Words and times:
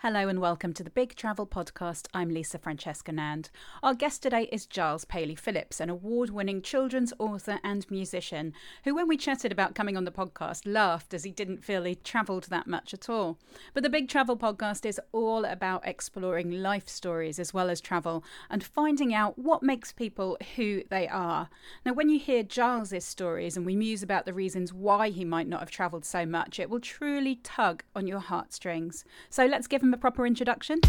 Hello 0.00 0.28
and 0.28 0.42
welcome 0.42 0.74
to 0.74 0.84
the 0.84 0.90
Big 0.90 1.16
Travel 1.16 1.46
Podcast. 1.46 2.06
I'm 2.12 2.28
Lisa 2.28 2.58
Francesca 2.58 3.12
Nand. 3.12 3.48
Our 3.82 3.94
guest 3.94 4.22
today 4.22 4.46
is 4.52 4.66
Giles 4.66 5.06
Paley 5.06 5.34
Phillips, 5.34 5.80
an 5.80 5.88
award 5.88 6.28
winning 6.28 6.60
children's 6.60 7.14
author 7.18 7.60
and 7.64 7.90
musician, 7.90 8.52
who, 8.84 8.94
when 8.94 9.08
we 9.08 9.16
chatted 9.16 9.52
about 9.52 9.74
coming 9.74 9.96
on 9.96 10.04
the 10.04 10.10
podcast, 10.10 10.64
laughed 10.66 11.14
as 11.14 11.24
he 11.24 11.30
didn't 11.30 11.64
feel 11.64 11.84
he'd 11.84 12.04
travelled 12.04 12.44
that 12.44 12.66
much 12.66 12.92
at 12.92 13.08
all. 13.08 13.38
But 13.72 13.84
the 13.84 13.88
Big 13.88 14.06
Travel 14.06 14.36
Podcast 14.36 14.84
is 14.84 15.00
all 15.12 15.46
about 15.46 15.88
exploring 15.88 16.50
life 16.50 16.90
stories 16.90 17.38
as 17.38 17.54
well 17.54 17.70
as 17.70 17.80
travel 17.80 18.22
and 18.50 18.62
finding 18.62 19.14
out 19.14 19.38
what 19.38 19.62
makes 19.62 19.92
people 19.92 20.36
who 20.56 20.82
they 20.90 21.08
are. 21.08 21.48
Now, 21.86 21.94
when 21.94 22.10
you 22.10 22.18
hear 22.18 22.42
Giles's 22.42 23.06
stories 23.06 23.56
and 23.56 23.64
we 23.64 23.74
muse 23.74 24.02
about 24.02 24.26
the 24.26 24.34
reasons 24.34 24.74
why 24.74 25.08
he 25.08 25.24
might 25.24 25.48
not 25.48 25.60
have 25.60 25.70
travelled 25.70 26.04
so 26.04 26.26
much, 26.26 26.60
it 26.60 26.68
will 26.68 26.80
truly 26.80 27.36
tug 27.36 27.82
on 27.94 28.06
your 28.06 28.20
heartstrings. 28.20 29.02
So 29.30 29.46
let's 29.46 29.66
give 29.66 29.85
him 29.86 29.94
a 29.94 29.96
proper 29.96 30.26
introduction? 30.26 30.80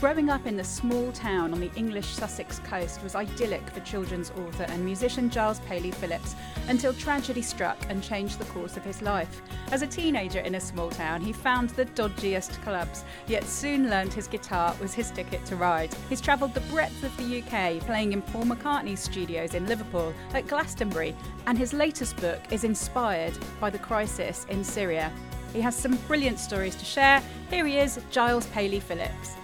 Growing 0.00 0.30
up 0.30 0.46
in 0.46 0.56
the 0.56 0.64
small 0.64 1.12
town 1.12 1.52
on 1.52 1.60
the 1.60 1.70
English 1.74 2.06
Sussex 2.06 2.58
coast 2.60 3.02
was 3.02 3.14
idyllic 3.14 3.68
for 3.68 3.80
children's 3.80 4.30
author 4.30 4.62
and 4.70 4.82
musician 4.82 5.28
Giles 5.28 5.60
Paley 5.60 5.90
Phillips 5.90 6.36
until 6.68 6.94
tragedy 6.94 7.42
struck 7.42 7.76
and 7.90 8.02
changed 8.02 8.38
the 8.38 8.46
course 8.46 8.78
of 8.78 8.82
his 8.82 9.02
life. 9.02 9.42
As 9.70 9.82
a 9.82 9.86
teenager 9.86 10.38
in 10.38 10.54
a 10.54 10.60
small 10.60 10.88
town, 10.88 11.20
he 11.20 11.34
found 11.34 11.68
the 11.70 11.84
dodgiest 11.84 12.62
clubs, 12.62 13.04
yet 13.26 13.44
soon 13.44 13.90
learned 13.90 14.14
his 14.14 14.26
guitar 14.26 14.74
was 14.80 14.94
his 14.94 15.10
ticket 15.10 15.44
to 15.44 15.56
ride. 15.56 15.94
He's 16.08 16.22
travelled 16.22 16.54
the 16.54 16.72
breadth 16.72 17.04
of 17.04 17.14
the 17.18 17.42
UK, 17.42 17.80
playing 17.80 18.14
in 18.14 18.22
Paul 18.22 18.44
McCartney's 18.44 19.00
studios 19.00 19.52
in 19.52 19.66
Liverpool, 19.66 20.14
at 20.32 20.46
Glastonbury, 20.46 21.14
and 21.46 21.58
his 21.58 21.74
latest 21.74 22.16
book 22.16 22.40
is 22.50 22.64
inspired 22.64 23.34
by 23.60 23.68
the 23.68 23.78
crisis 23.78 24.46
in 24.48 24.64
Syria. 24.64 25.12
He 25.52 25.60
has 25.60 25.76
some 25.76 25.96
brilliant 26.08 26.38
stories 26.38 26.76
to 26.76 26.86
share. 26.86 27.22
Here 27.50 27.66
he 27.66 27.76
is, 27.76 28.00
Giles 28.10 28.46
Paley 28.46 28.80
Phillips. 28.80 29.36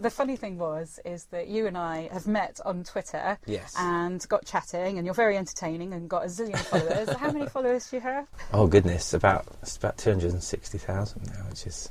The 0.00 0.10
funny 0.10 0.36
thing 0.36 0.58
was 0.58 0.98
is 1.04 1.24
that 1.26 1.48
you 1.48 1.66
and 1.66 1.76
I 1.76 2.08
have 2.12 2.26
met 2.26 2.58
on 2.64 2.84
Twitter 2.84 3.38
Yes. 3.46 3.74
and 3.78 4.26
got 4.28 4.44
chatting 4.46 4.98
and 4.98 5.04
you're 5.04 5.14
very 5.14 5.36
entertaining 5.36 5.92
and 5.92 6.08
got 6.08 6.24
a 6.24 6.26
zillion 6.28 6.56
followers. 6.70 7.08
How 7.16 7.30
many 7.30 7.46
followers 7.46 7.88
do 7.90 7.96
you 7.96 8.02
have? 8.02 8.26
Oh 8.52 8.66
goodness, 8.66 9.12
about 9.14 9.46
it's 9.62 9.76
about 9.76 9.98
two 9.98 10.10
hundred 10.10 10.32
and 10.32 10.42
sixty 10.42 10.78
thousand 10.78 11.26
now, 11.26 11.44
which 11.48 11.66
is 11.66 11.90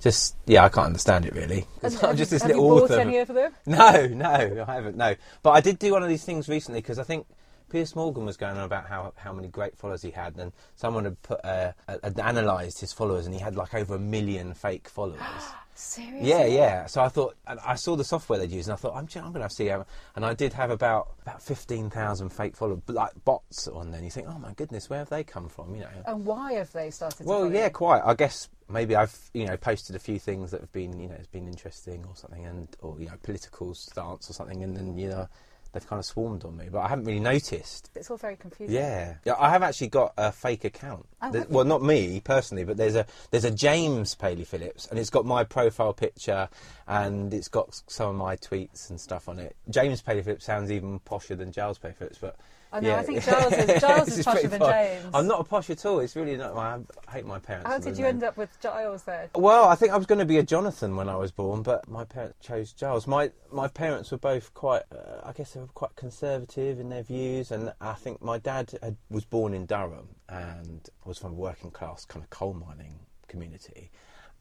just 0.00 0.36
yeah, 0.46 0.64
I 0.64 0.68
can't 0.68 0.86
understand 0.86 1.24
it 1.26 1.34
really. 1.34 1.66
Have- 1.82 2.04
I'm 2.04 2.16
just 2.16 2.30
this 2.30 2.42
have 2.42 2.50
you 2.50 2.56
bought 2.58 2.82
author. 2.84 3.00
any 3.00 3.18
of 3.18 3.28
them? 3.28 3.52
No, 3.66 4.06
no, 4.06 4.64
I 4.68 4.74
haven't. 4.74 4.96
No, 4.96 5.14
but 5.42 5.50
I 5.52 5.60
did 5.60 5.78
do 5.78 5.92
one 5.92 6.02
of 6.02 6.08
these 6.08 6.24
things 6.24 6.48
recently 6.48 6.80
because 6.80 6.98
I 6.98 7.04
think 7.04 7.26
Piers 7.70 7.96
Morgan 7.96 8.24
was 8.24 8.36
going 8.36 8.56
on 8.56 8.64
about 8.64 8.86
how 8.86 9.12
how 9.16 9.32
many 9.32 9.48
great 9.48 9.76
followers 9.76 10.02
he 10.02 10.10
had, 10.10 10.36
and 10.36 10.52
someone 10.76 11.04
had 11.04 11.20
put 11.22 11.44
uh, 11.44 11.72
had 11.88 12.18
analysed 12.18 12.80
his 12.80 12.92
followers, 12.92 13.26
and 13.26 13.34
he 13.34 13.40
had 13.40 13.56
like 13.56 13.74
over 13.74 13.94
a 13.96 13.98
million 13.98 14.54
fake 14.54 14.88
followers. 14.88 15.20
Seriously? 15.76 16.28
Yeah, 16.30 16.44
yeah. 16.46 16.86
So 16.86 17.02
I 17.02 17.08
thought, 17.08 17.34
and 17.48 17.58
I 17.66 17.74
saw 17.74 17.96
the 17.96 18.04
software 18.04 18.38
they'd 18.38 18.52
use, 18.52 18.68
and 18.68 18.74
I 18.74 18.76
thought, 18.76 18.94
I'm, 18.94 19.08
I'm 19.16 19.32
going 19.32 19.34
to 19.34 19.40
have 19.40 19.50
to 19.50 19.56
see 19.56 19.66
how. 19.66 19.84
And 20.14 20.24
I 20.24 20.32
did 20.32 20.52
have 20.52 20.70
about 20.70 21.14
about 21.22 21.42
fifteen 21.42 21.90
thousand 21.90 22.28
fake 22.28 22.56
followers, 22.56 22.80
like 22.86 23.12
bots 23.24 23.66
on 23.66 23.90
there. 23.90 23.98
And 23.98 24.04
you 24.04 24.10
think, 24.12 24.28
oh 24.28 24.38
my 24.38 24.52
goodness, 24.52 24.88
where 24.88 25.00
have 25.00 25.08
they 25.10 25.24
come 25.24 25.48
from? 25.48 25.74
You 25.74 25.80
know. 25.80 25.88
And 26.06 26.24
why 26.24 26.52
have 26.52 26.70
they 26.72 26.90
started 26.90 27.26
Well, 27.26 27.52
yeah, 27.52 27.64
you? 27.64 27.70
quite. 27.70 28.02
I 28.04 28.14
guess 28.14 28.48
maybe 28.68 28.94
I've 28.94 29.18
you 29.34 29.46
know 29.46 29.56
posted 29.56 29.96
a 29.96 29.98
few 29.98 30.20
things 30.20 30.52
that 30.52 30.60
have 30.60 30.70
been 30.72 30.98
you 31.00 31.08
know 31.08 31.16
it's 31.16 31.26
been 31.26 31.48
interesting 31.48 32.04
or 32.08 32.14
something, 32.14 32.44
and 32.46 32.68
or 32.80 32.94
you 33.00 33.06
know 33.06 33.16
political 33.24 33.74
stance 33.74 34.30
or 34.30 34.32
something, 34.32 34.62
and 34.62 34.76
then 34.76 34.96
you 34.96 35.08
know 35.08 35.28
they've 35.74 35.86
kind 35.86 35.98
of 36.00 36.06
swarmed 36.06 36.44
on 36.44 36.56
me, 36.56 36.68
but 36.72 36.78
I 36.80 36.88
haven't 36.88 37.04
really 37.04 37.20
noticed. 37.20 37.90
It's 37.94 38.10
all 38.10 38.16
very 38.16 38.36
confusing. 38.36 38.74
Yeah, 38.74 39.14
yeah. 39.24 39.34
I 39.38 39.50
have 39.50 39.62
actually 39.62 39.88
got 39.88 40.14
a 40.16 40.32
fake 40.32 40.64
account. 40.64 41.06
Oh, 41.20 41.30
There's- 41.30 41.44
have 41.44 41.50
you? 41.50 41.56
well, 41.56 41.64
not 41.66 41.82
me 41.82 42.20
personally, 42.20 42.64
but 42.64 42.76
there's 42.78 42.94
a 42.94 43.04
there's 43.30 43.44
a 43.44 43.50
James 43.50 44.14
Paley 44.14 44.44
Phillips, 44.44 44.86
and 44.86 44.98
it's 44.98 45.10
got 45.10 45.26
my 45.26 45.44
profile 45.44 45.92
picture, 45.92 46.48
and 46.88 47.34
it's 47.34 47.48
got 47.48 47.82
some 47.88 48.08
of 48.08 48.16
my 48.16 48.36
tweets 48.36 48.88
and 48.88 48.98
stuff 49.00 49.28
on 49.28 49.38
it. 49.38 49.54
James 49.68 50.00
Paley 50.00 50.22
Phillips 50.22 50.44
sounds 50.46 50.70
even 50.70 51.00
posher 51.00 51.36
than 51.36 51.52
Giles 51.52 51.76
Paley 51.78 51.94
Phillips, 51.94 52.18
but. 52.18 52.36
I 52.74 52.80
know, 52.80 52.88
yeah. 52.88 52.96
I 52.98 53.02
think 53.04 53.22
Giles 53.22 53.52
is- 53.52 53.80
Giles 53.80 54.08
is 54.18 54.26
posher 54.26 54.50
than. 54.50 54.60
James. 54.60 55.06
I'm 55.14 55.28
not 55.28 55.40
a 55.40 55.44
posh 55.44 55.70
at 55.70 55.86
all. 55.86 56.00
It's 56.00 56.16
really 56.16 56.36
not. 56.36 56.56
I 56.56 56.80
hate 57.12 57.24
my 57.24 57.38
parents. 57.38 57.68
How 57.70 57.78
did 57.78 57.96
you 57.96 58.04
end 58.04 58.24
up 58.24 58.36
with 58.36 58.50
Giles 58.60 59.04
then? 59.04 59.28
Well, 59.36 59.66
I 59.68 59.76
think 59.76 59.92
I 59.92 59.96
was 59.96 60.06
going 60.06 60.18
to 60.18 60.24
be 60.24 60.38
a 60.38 60.42
Jonathan 60.42 60.96
when 60.96 61.08
I 61.08 61.14
was 61.16 61.30
born, 61.30 61.62
but 61.62 61.88
my 61.88 62.04
parents 62.04 62.36
chose 62.44 62.72
Giles. 62.72 63.06
My 63.06 63.30
my 63.52 63.68
parents 63.68 64.10
were 64.10 64.18
both 64.18 64.52
quite, 64.54 64.82
uh, 64.92 65.20
I 65.22 65.32
guess 65.32 65.52
they 65.52 65.60
were 65.60 65.66
quite 65.68 65.94
conservative 65.94 66.80
in 66.80 66.88
their 66.88 67.04
views, 67.04 67.52
and 67.52 67.72
I 67.80 67.92
think 67.94 68.20
my 68.20 68.38
dad 68.38 68.72
had, 68.82 68.96
was 69.08 69.24
born 69.24 69.54
in 69.54 69.66
Durham 69.66 70.08
and 70.28 70.88
was 71.04 71.18
from 71.18 71.30
a 71.32 71.36
working 71.36 71.70
class 71.70 72.04
kind 72.04 72.24
of 72.24 72.30
coal 72.30 72.54
mining 72.54 72.98
community, 73.28 73.92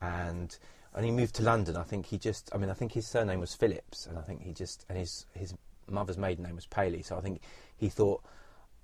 and 0.01 0.57
and 0.95 1.05
he 1.05 1.11
moved 1.11 1.35
to 1.35 1.44
London. 1.44 1.75
I 1.77 1.83
think 1.83 2.05
he 2.07 2.17
just, 2.17 2.50
I 2.53 2.57
mean, 2.57 2.69
I 2.69 2.73
think 2.73 2.94
his 2.94 3.05
surname 3.07 3.39
was 3.39 3.53
Phillips, 3.53 4.05
and 4.07 4.17
I 4.17 4.21
think 4.21 4.41
he 4.41 4.53
just, 4.53 4.85
and 4.89 4.97
his 4.97 5.27
his 5.33 5.53
mother's 5.89 6.17
maiden 6.17 6.45
name 6.45 6.55
was 6.55 6.65
Paley, 6.65 7.01
so 7.01 7.17
I 7.17 7.21
think 7.21 7.41
he 7.78 7.89
thought. 7.89 8.23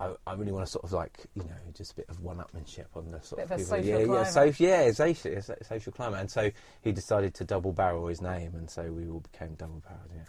I, 0.02 0.14
I 0.26 0.34
really 0.36 0.54
want 0.54 0.66
to 0.66 0.72
sort 0.72 0.86
of 0.86 0.94
like 0.94 1.20
you 1.36 1.44
know 1.44 1.50
just 1.74 1.92
a 1.92 1.96
bit 1.96 2.06
of 2.08 2.22
one-upmanship 2.22 2.86
on 2.96 3.12
the 3.12 3.20
sort 3.22 3.40
Bit 3.40 3.46
of 3.48 3.52
a 3.52 3.56
people. 3.58 3.70
social 3.70 4.00
yeah, 4.00 4.14
yeah, 4.16 4.24
so, 4.24 4.44
yeah, 4.58 4.92
social, 4.94 5.34
a 5.34 5.64
social 5.66 5.92
climber, 5.92 6.16
and 6.16 6.32
so 6.32 6.50
he 6.82 6.94
decided 6.94 7.34
to 7.34 7.44
double 7.44 7.74
barrel 7.74 8.08
his 8.08 8.22
name, 8.22 8.56
and 8.56 8.70
so 8.70 8.84
we 8.84 9.10
all 9.10 9.20
became 9.20 9.56
double 9.56 9.82
barreled. 9.86 10.10
Yeah, 10.16 10.22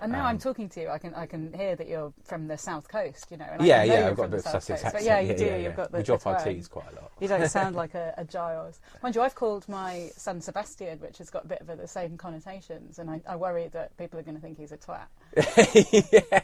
And 0.00 0.12
now 0.12 0.20
Um, 0.20 0.26
I'm 0.26 0.38
talking 0.38 0.68
to 0.68 0.80
you, 0.80 0.90
I 0.90 0.98
can 0.98 1.12
I 1.14 1.26
can 1.26 1.52
hear 1.54 1.74
that 1.74 1.88
you're 1.88 2.12
from 2.22 2.46
the 2.46 2.56
south 2.56 2.86
coast, 2.86 3.26
you 3.32 3.36
know. 3.36 3.48
And 3.50 3.62
I 3.62 3.64
yeah, 3.64 3.84
know 3.84 3.94
yeah. 3.94 4.06
I've 4.10 4.16
got 4.16 4.26
a 4.26 4.28
bit 4.28 4.38
of 4.38 4.44
Sussex 4.46 4.70
accent. 4.84 4.94
But 4.94 5.02
yeah, 5.02 5.18
you 5.18 5.30
yeah, 5.30 5.36
do. 5.36 5.44
yeah, 5.44 5.56
You've 5.56 5.76
got 5.76 5.90
the 5.90 5.98
we 5.98 6.04
drop 6.04 6.24
our. 6.24 6.44
T's 6.44 6.68
quite 6.68 6.92
a 6.92 6.94
lot. 6.94 7.10
You 7.18 7.26
don't 7.26 7.48
sound 7.50 7.74
like 7.74 7.94
a, 7.94 8.14
a 8.16 8.24
Giles. 8.24 8.78
Mind 9.02 9.16
you, 9.16 9.22
I've 9.22 9.34
called 9.34 9.68
my 9.68 10.08
son 10.16 10.40
Sebastian, 10.40 11.00
which 11.00 11.18
has 11.18 11.30
got 11.30 11.46
a 11.46 11.48
bit 11.48 11.62
of 11.68 11.78
the 11.78 11.88
same 11.88 12.16
connotations, 12.16 13.00
and 13.00 13.10
I, 13.10 13.20
I 13.28 13.34
worry 13.34 13.66
that 13.72 13.96
people 13.96 14.20
are 14.20 14.22
going 14.22 14.36
to 14.36 14.40
think 14.40 14.56
he's 14.56 14.70
a 14.70 14.76
twat. 14.76 15.06
yeah. 15.92 16.40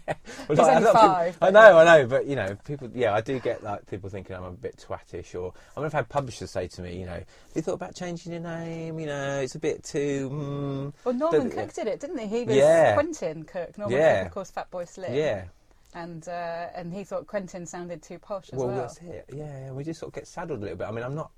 Well, 0.48 0.58
like, 0.58 0.76
only 0.76 0.88
of 0.88 0.94
people- 0.94 1.32
I 1.46 1.50
know, 1.50 1.78
I 1.78 1.84
know, 1.84 2.06
but 2.06 2.26
you 2.26 2.36
know, 2.36 2.54
people. 2.64 2.90
Yeah, 2.94 3.14
I 3.14 3.20
do 3.20 3.38
get 3.40 3.62
like 3.62 3.86
people 3.86 4.10
thinking 4.10 4.36
I'm 4.36 4.44
a 4.44 4.50
bit 4.52 4.76
twattish, 4.86 5.34
or 5.34 5.52
I 5.76 5.80
mean, 5.80 5.86
I've 5.86 5.92
had 5.92 6.08
publishers 6.08 6.50
say 6.50 6.68
to 6.68 6.82
me, 6.82 6.98
you 7.00 7.06
know, 7.06 7.12
have 7.12 7.26
you 7.54 7.62
thought 7.62 7.74
about 7.74 7.94
changing 7.94 8.32
your 8.32 8.42
name? 8.42 8.98
You 9.00 9.06
know, 9.06 9.40
it's 9.40 9.54
a 9.54 9.58
bit 9.58 9.82
too. 9.84 10.28
Mm, 10.30 10.92
Well, 11.04 11.14
Norman 11.14 11.50
Cook 11.50 11.72
did 11.72 11.86
it, 11.86 12.00
didn't 12.00 12.18
he? 12.18 12.26
He 12.26 12.44
was 12.44 12.56
Yeah. 12.56 12.94
Quentin 12.94 13.44
Cook. 13.44 13.78
Norman 13.78 13.96
Yeah. 13.98 14.18
Cook, 14.24 14.26
of 14.28 14.34
course, 14.34 14.52
Fatboy 14.52 14.88
Slim. 14.88 15.14
yeah. 15.14 15.44
And 15.94 16.26
uh, 16.28 16.68
and 16.74 16.92
he 16.92 17.04
thought 17.04 17.26
Quentin 17.26 17.66
sounded 17.66 18.02
too 18.02 18.18
posh 18.18 18.50
as 18.52 18.58
Well, 18.58 18.68
well. 18.68 18.76
that's 18.82 18.98
it. 18.98 19.26
Yeah, 19.32 19.72
we 19.72 19.84
just 19.84 20.00
sort 20.00 20.08
of 20.10 20.14
get 20.14 20.26
saddled 20.26 20.60
a 20.60 20.62
little 20.62 20.76
bit. 20.78 20.86
I 20.88 20.90
mean, 20.90 21.04
I'm 21.04 21.14
not. 21.14 21.30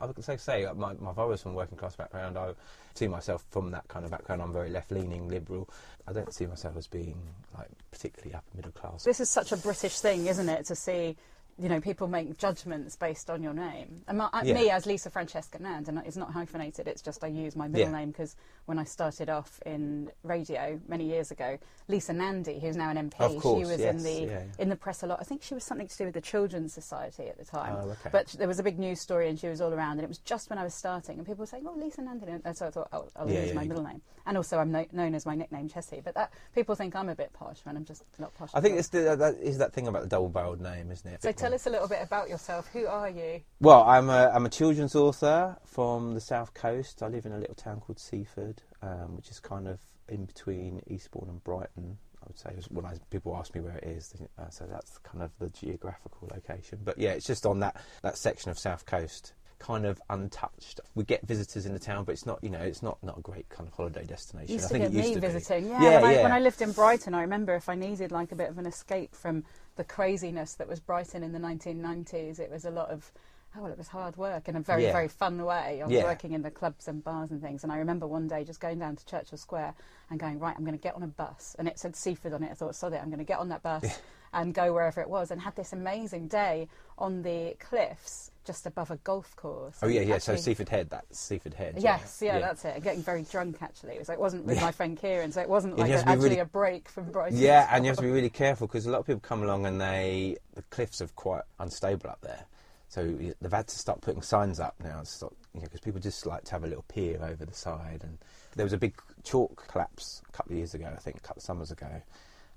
I 0.00 0.06
would 0.06 0.24
say, 0.24 0.36
say 0.36 0.64
uh, 0.64 0.74
my, 0.74 0.94
my 0.94 1.12
father's 1.12 1.42
from 1.42 1.52
a 1.52 1.54
working 1.54 1.78
class 1.78 1.96
background. 1.96 2.38
I 2.38 2.52
see 2.94 3.08
myself 3.08 3.44
from 3.50 3.70
that 3.70 3.86
kind 3.88 4.04
of 4.04 4.10
background. 4.10 4.42
I'm 4.42 4.52
very 4.52 4.70
left 4.70 4.90
leaning, 4.90 5.28
liberal. 5.28 5.68
I 6.06 6.12
don't 6.12 6.32
see 6.32 6.46
myself 6.46 6.76
as 6.76 6.86
being 6.86 7.16
like 7.56 7.68
particularly 7.90 8.34
upper 8.34 8.56
middle 8.56 8.72
class. 8.72 9.04
This 9.04 9.20
is 9.20 9.30
such 9.30 9.52
a 9.52 9.56
British 9.56 10.00
thing, 10.00 10.26
isn't 10.26 10.48
it? 10.48 10.66
To 10.66 10.74
see 10.74 11.16
you 11.58 11.68
know, 11.68 11.80
people 11.80 12.08
make 12.08 12.36
judgments 12.38 12.96
based 12.96 13.28
on 13.30 13.42
your 13.42 13.52
name. 13.52 14.02
And 14.08 14.18
my, 14.18 14.24
uh, 14.32 14.42
Yeah. 14.44 14.54
me 14.54 14.70
as 14.70 14.86
Lisa 14.86 15.10
Francesca 15.10 15.58
Nand, 15.58 15.88
and 15.88 15.98
it's 16.06 16.16
not 16.16 16.32
hyphenated. 16.32 16.88
It's 16.88 17.02
just 17.02 17.22
I 17.22 17.26
use 17.28 17.54
my 17.54 17.68
middle 17.68 17.88
Yeah. 17.90 17.98
name 17.98 18.10
because 18.10 18.34
when 18.66 18.78
I 18.78 18.84
started 18.84 19.28
off 19.28 19.60
in 19.66 20.10
radio 20.22 20.80
many 20.88 21.04
years 21.04 21.30
ago, 21.30 21.58
Lisa 21.88 22.12
Nandy, 22.12 22.58
who's 22.58 22.76
now 22.76 22.88
an 22.90 22.96
MP, 22.96 23.38
course, 23.40 23.58
she 23.58 23.70
was 23.70 23.80
yes, 23.80 23.94
in 23.94 24.02
the 24.02 24.32
yeah, 24.32 24.42
in 24.58 24.68
the 24.70 24.76
press 24.76 25.02
a 25.02 25.06
lot. 25.06 25.18
I 25.20 25.24
think 25.24 25.42
she 25.42 25.52
was 25.54 25.62
something 25.64 25.88
to 25.88 25.96
do 25.98 26.04
with 26.06 26.14
the 26.14 26.20
Children's 26.20 26.72
Society 26.72 27.28
at 27.28 27.36
the 27.38 27.44
time. 27.44 27.76
Oh, 27.76 27.90
okay. 27.90 28.08
But 28.10 28.28
there 28.28 28.48
was 28.48 28.58
a 28.58 28.62
big 28.62 28.78
news 28.78 29.00
story, 29.00 29.28
and 29.28 29.38
she 29.38 29.48
was 29.48 29.60
all 29.60 29.72
around. 29.74 29.92
And 29.92 30.02
it 30.02 30.08
was 30.08 30.18
just 30.18 30.48
when 30.48 30.58
I 30.58 30.64
was 30.64 30.74
starting, 30.74 31.18
and 31.18 31.26
people 31.26 31.42
were 31.42 31.46
saying, 31.46 31.66
"Oh, 31.68 31.74
Lisa 31.76 32.00
Nandy," 32.02 32.26
and 32.44 32.56
so 32.56 32.66
I 32.66 32.70
thought, 32.70 32.88
"Oh, 32.92 33.08
I'll 33.16 33.28
Yeah, 33.30 33.42
use 33.44 33.54
my 33.54 33.64
middle 33.64 33.82
name." 33.84 34.00
And 34.24 34.36
also, 34.36 34.58
I'm 34.58 34.70
no- 34.70 34.86
known 34.92 35.14
as 35.14 35.26
my 35.26 35.34
nickname 35.34 35.68
Chessie. 35.68 36.02
But 36.02 36.14
that 36.14 36.32
people 36.54 36.74
think 36.76 36.94
I'm 36.96 37.08
a 37.08 37.14
bit 37.14 37.32
posh 37.32 37.58
when 37.64 37.76
I'm 37.76 37.84
just 37.84 38.04
not 38.18 38.32
posh. 38.34 38.50
I 38.54 38.60
think 38.60 38.78
it's 38.78 38.88
the, 38.88 39.16
that 39.16 39.34
is 39.36 39.58
that 39.58 39.72
thing 39.72 39.88
about 39.88 40.02
the 40.02 40.08
double-barreled 40.08 40.60
name, 40.60 40.90
isn't 40.92 41.10
it? 41.12 41.20
Tell 41.42 41.54
us 41.54 41.66
a 41.66 41.70
little 41.70 41.88
bit 41.88 41.98
about 42.00 42.28
yourself. 42.28 42.68
Who 42.68 42.86
are 42.86 43.10
you? 43.10 43.40
Well, 43.60 43.82
I'm 43.82 44.08
a, 44.10 44.30
I'm 44.32 44.46
a 44.46 44.48
children's 44.48 44.94
author 44.94 45.56
from 45.64 46.14
the 46.14 46.20
south 46.20 46.54
coast. 46.54 47.02
I 47.02 47.08
live 47.08 47.26
in 47.26 47.32
a 47.32 47.38
little 47.38 47.56
town 47.56 47.80
called 47.80 47.98
Seaford, 47.98 48.62
um, 48.80 49.16
which 49.16 49.28
is 49.28 49.40
kind 49.40 49.66
of 49.66 49.80
in 50.08 50.24
between 50.24 50.82
Eastbourne 50.86 51.28
and 51.28 51.42
Brighton. 51.42 51.98
I 52.22 52.26
would 52.28 52.38
say 52.38 52.54
when 52.70 52.86
I, 52.86 52.94
people 53.10 53.36
ask 53.36 53.52
me 53.56 53.60
where 53.60 53.76
it 53.78 53.88
is, 53.88 54.14
uh, 54.38 54.50
so 54.50 54.66
that's 54.70 54.98
kind 54.98 55.20
of 55.20 55.32
the 55.40 55.48
geographical 55.48 56.28
location. 56.32 56.78
But 56.84 56.96
yeah, 56.96 57.10
it's 57.10 57.26
just 57.26 57.44
on 57.44 57.58
that, 57.58 57.74
that 58.02 58.16
section 58.16 58.52
of 58.52 58.56
south 58.56 58.86
coast, 58.86 59.32
kind 59.58 59.84
of 59.84 60.00
untouched. 60.10 60.80
We 60.94 61.02
get 61.02 61.26
visitors 61.26 61.66
in 61.66 61.72
the 61.72 61.80
town, 61.80 62.04
but 62.04 62.12
it's 62.12 62.26
not 62.26 62.38
you 62.42 62.50
know 62.50 62.60
it's 62.60 62.82
not, 62.82 62.98
not 63.02 63.18
a 63.18 63.20
great 63.20 63.48
kind 63.48 63.68
of 63.68 63.74
holiday 63.74 64.04
destination. 64.04 64.52
used 64.52 64.66
I 64.66 64.68
to 64.68 64.72
think 64.74 64.84
get 64.84 64.92
it 64.92 64.96
used 64.96 65.08
me 65.08 65.14
to 65.14 65.20
be. 65.20 65.26
visiting. 65.26 65.68
Yeah, 65.68 65.82
yeah, 65.82 66.00
when, 66.00 66.04
I, 66.04 66.14
yeah. 66.14 66.22
when 66.22 66.32
I 66.32 66.38
lived 66.38 66.62
in 66.62 66.70
Brighton, 66.70 67.14
I 67.14 67.22
remember 67.22 67.54
if 67.54 67.68
I 67.68 67.74
needed 67.74 68.12
like 68.12 68.30
a 68.30 68.36
bit 68.36 68.48
of 68.48 68.58
an 68.58 68.66
escape 68.66 69.14
from 69.14 69.44
the 69.76 69.84
craziness 69.84 70.54
that 70.54 70.68
was 70.68 70.80
Brighton 70.80 71.22
in 71.22 71.32
the 71.32 71.38
1990s, 71.38 72.38
it 72.38 72.50
was 72.50 72.64
a 72.64 72.70
lot 72.70 72.90
of. 72.90 73.10
Oh 73.54 73.60
well, 73.60 73.70
it 73.70 73.76
was 73.76 73.88
hard 73.88 74.16
work 74.16 74.48
in 74.48 74.56
a 74.56 74.60
very, 74.60 74.84
Yeah. 74.84 74.92
very 74.92 75.08
fun 75.08 75.44
way. 75.44 75.82
I 75.82 75.84
was 75.84 75.92
Yeah. 75.92 76.04
working 76.04 76.32
in 76.32 76.40
the 76.40 76.50
clubs 76.50 76.88
and 76.88 77.04
bars 77.04 77.30
and 77.30 77.42
things, 77.42 77.62
and 77.62 77.70
I 77.70 77.76
remember 77.76 78.06
one 78.06 78.26
day 78.26 78.44
just 78.44 78.60
going 78.60 78.78
down 78.78 78.96
to 78.96 79.04
Churchill 79.04 79.36
Square 79.36 79.74
and 80.08 80.18
going, 80.18 80.38
right, 80.38 80.56
I'm 80.56 80.64
going 80.64 80.76
to 80.78 80.82
get 80.82 80.94
on 80.94 81.02
a 81.02 81.06
bus, 81.06 81.54
and 81.58 81.68
it 81.68 81.78
said 81.78 81.94
Seaford 81.94 82.32
on 82.32 82.42
it. 82.42 82.50
I 82.50 82.54
thought, 82.54 82.74
sod 82.74 82.94
it, 82.94 83.00
I'm 83.02 83.10
going 83.10 83.18
to 83.18 83.24
get 83.24 83.38
on 83.38 83.50
that 83.50 83.62
bus 83.62 84.00
and 84.32 84.54
go 84.54 84.72
wherever 84.72 85.02
it 85.02 85.10
was, 85.10 85.30
and 85.30 85.42
had 85.42 85.54
this 85.54 85.74
amazing 85.74 86.28
day 86.28 86.66
on 86.96 87.20
the 87.22 87.54
cliffs 87.60 88.30
just 88.44 88.66
above 88.66 88.90
a 88.90 88.96
golf 88.98 89.34
course. 89.36 89.76
Oh 89.82 89.86
yeah, 89.88 90.00
yeah. 90.02 90.14
actually- 90.16 90.36
So 90.36 90.42
Seaford 90.42 90.68
Head, 90.68 90.90
that's 90.90 91.18
Seaford 91.18 91.54
Head. 91.54 91.76
Yes, 91.78 92.20
yeah, 92.22 92.38
that's 92.38 92.64
it. 92.64 92.82
Getting 92.82 93.02
very 93.02 93.22
drunk 93.22 93.58
actually. 93.62 93.94
It 93.94 93.98
was 93.98 94.08
like, 94.08 94.18
it 94.18 94.20
wasn't 94.20 94.44
with 94.44 94.60
my 94.60 94.72
friend 94.72 94.96
Kieran, 94.98 95.32
so 95.32 95.40
it 95.40 95.48
wasn't 95.48 95.78
like 95.78 95.88
a, 95.90 95.92
have 95.92 96.00
to 96.00 96.06
be 96.06 96.12
actually 96.12 96.28
really- 96.30 96.40
a 96.40 96.44
break 96.46 96.88
from 96.88 97.10
Brighton. 97.12 97.38
Yeah, 97.38 97.68
and 97.70 97.84
you 97.84 97.90
have 97.90 97.96
to 97.98 98.02
be 98.02 98.10
really 98.10 98.30
careful 98.30 98.66
because 98.66 98.86
a 98.86 98.90
lot 98.90 98.98
of 99.00 99.06
people 99.06 99.20
come 99.20 99.42
along 99.42 99.66
and 99.66 99.80
they 99.80 100.36
the 100.54 100.62
cliffs 100.62 101.00
are 101.00 101.08
quite 101.08 101.42
unstable 101.60 102.10
up 102.10 102.20
there. 102.22 102.44
So 102.88 103.06
they've 103.06 103.50
had 103.52 103.68
to 103.68 103.78
start 103.78 104.02
putting 104.02 104.20
signs 104.20 104.60
up 104.60 104.74
now, 104.84 105.02
stop, 105.04 105.32
you 105.54 105.60
know, 105.60 105.64
because 105.64 105.80
people 105.80 105.98
just 105.98 106.26
like 106.26 106.44
to 106.44 106.52
have 106.52 106.62
a 106.62 106.66
little 106.66 106.84
pier 106.88 107.18
over 107.22 107.46
the 107.46 107.54
side. 107.54 108.00
And 108.02 108.18
there 108.54 108.66
was 108.66 108.74
a 108.74 108.76
big 108.76 108.94
chalk 109.24 109.66
collapse 109.66 110.20
a 110.28 110.32
couple 110.32 110.52
of 110.52 110.58
years 110.58 110.74
ago, 110.74 110.92
I 110.94 110.98
think, 111.00 111.16
a 111.16 111.20
couple 111.20 111.40
of 111.40 111.42
summers 111.42 111.70
ago, 111.70 111.88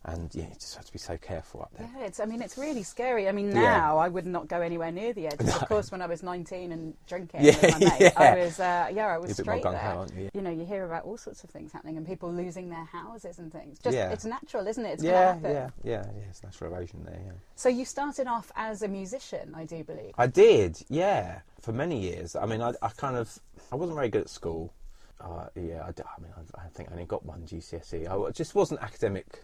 and 0.08 0.30
yeah, 0.36 0.44
you 0.44 0.54
just 0.60 0.76
have 0.76 0.86
to 0.86 0.92
be 0.94 1.00
so 1.00 1.18
careful 1.18 1.62
up 1.62 1.72
there. 1.78 1.90
Yeah, 1.98 2.06
it's. 2.06 2.20
I 2.20 2.26
mean, 2.26 2.42
it's 2.42 2.58
really 2.58 2.84
scary. 2.84 3.28
I 3.28 3.32
mean, 3.32 3.48
Yeah. 3.48 3.62
now 3.62 3.98
I 3.98 4.08
would 4.08 4.26
not 4.26 4.48
go 4.48 4.62
anywhere 4.62 4.92
near 4.92 5.14
the 5.14 5.28
edge. 5.28 5.40
Of 5.62 5.68
course, 5.68 5.92
when 5.92 6.02
I 6.02 6.06
was 6.06 6.22
19 6.22 6.72
and 6.72 6.94
drinking 7.08 7.42
Yeah, 7.44 7.60
with 7.62 7.72
my 7.72 7.80
mate, 7.80 8.00
yeah. 8.00 8.12
I 8.16 8.36
was. 8.38 8.60
Uh, 8.60 8.88
yeah, 8.94 9.08
I 9.08 9.18
was 9.18 9.30
You're 9.30 9.34
a 9.34 9.38
bit 9.38 9.46
more 9.46 9.60
straight 9.60 9.72
there. 9.72 9.82
aren't 9.82 10.16
you? 10.16 10.30
You 10.34 10.42
know, 10.42 10.52
you 10.52 10.66
hear 10.66 10.86
about 10.86 11.06
all 11.06 11.18
sorts 11.18 11.44
of 11.44 11.50
things 11.50 11.72
happening 11.72 11.98
and 11.98 12.06
people 12.06 12.32
losing 12.32 12.70
their 12.70 12.86
houses 12.86 13.40
and 13.40 13.52
things. 13.52 13.80
Just, 13.80 13.96
Yeah. 13.96 14.12
it's 14.12 14.26
natural, 14.26 14.68
isn't 14.68 14.86
it? 14.86 14.94
It's 14.94 15.04
yeah, 15.04 15.38
yeah, 15.42 15.70
yeah, 15.84 16.04
yeah. 16.06 16.24
It's 16.30 16.44
natural 16.44 16.74
erosion 16.74 17.04
there. 17.04 17.20
Yeah. 17.26 17.32
So 17.56 17.70
you 17.70 17.86
started 17.86 18.28
off 18.28 18.52
as 18.56 18.84
a 18.84 18.88
musician, 18.88 19.54
I 19.56 19.66
do 19.66 19.84
believe. 19.84 20.14
I 20.18 20.28
did, 20.28 20.78
yeah, 20.90 21.40
for 21.62 21.74
many 21.74 22.00
years. 22.00 22.36
I 22.36 22.46
mean, 22.46 22.62
I, 22.62 22.74
I 22.82 22.90
kind 22.90 23.16
of, 23.18 23.40
I 23.72 23.76
wasn't 23.76 23.96
very 23.96 24.10
good 24.10 24.22
at 24.22 24.30
school. 24.30 24.72
Uh, 25.20 25.48
yeah, 25.56 25.82
I, 25.82 25.88
I 25.88 26.22
mean, 26.22 26.32
I, 26.38 26.66
I 26.66 26.68
think 26.74 26.90
I 26.90 26.92
only 26.94 27.06
got 27.06 27.26
one 27.26 27.42
GCSE. 27.48 28.08
I 28.08 28.32
just 28.32 28.54
wasn't 28.54 28.82
academic 28.82 29.42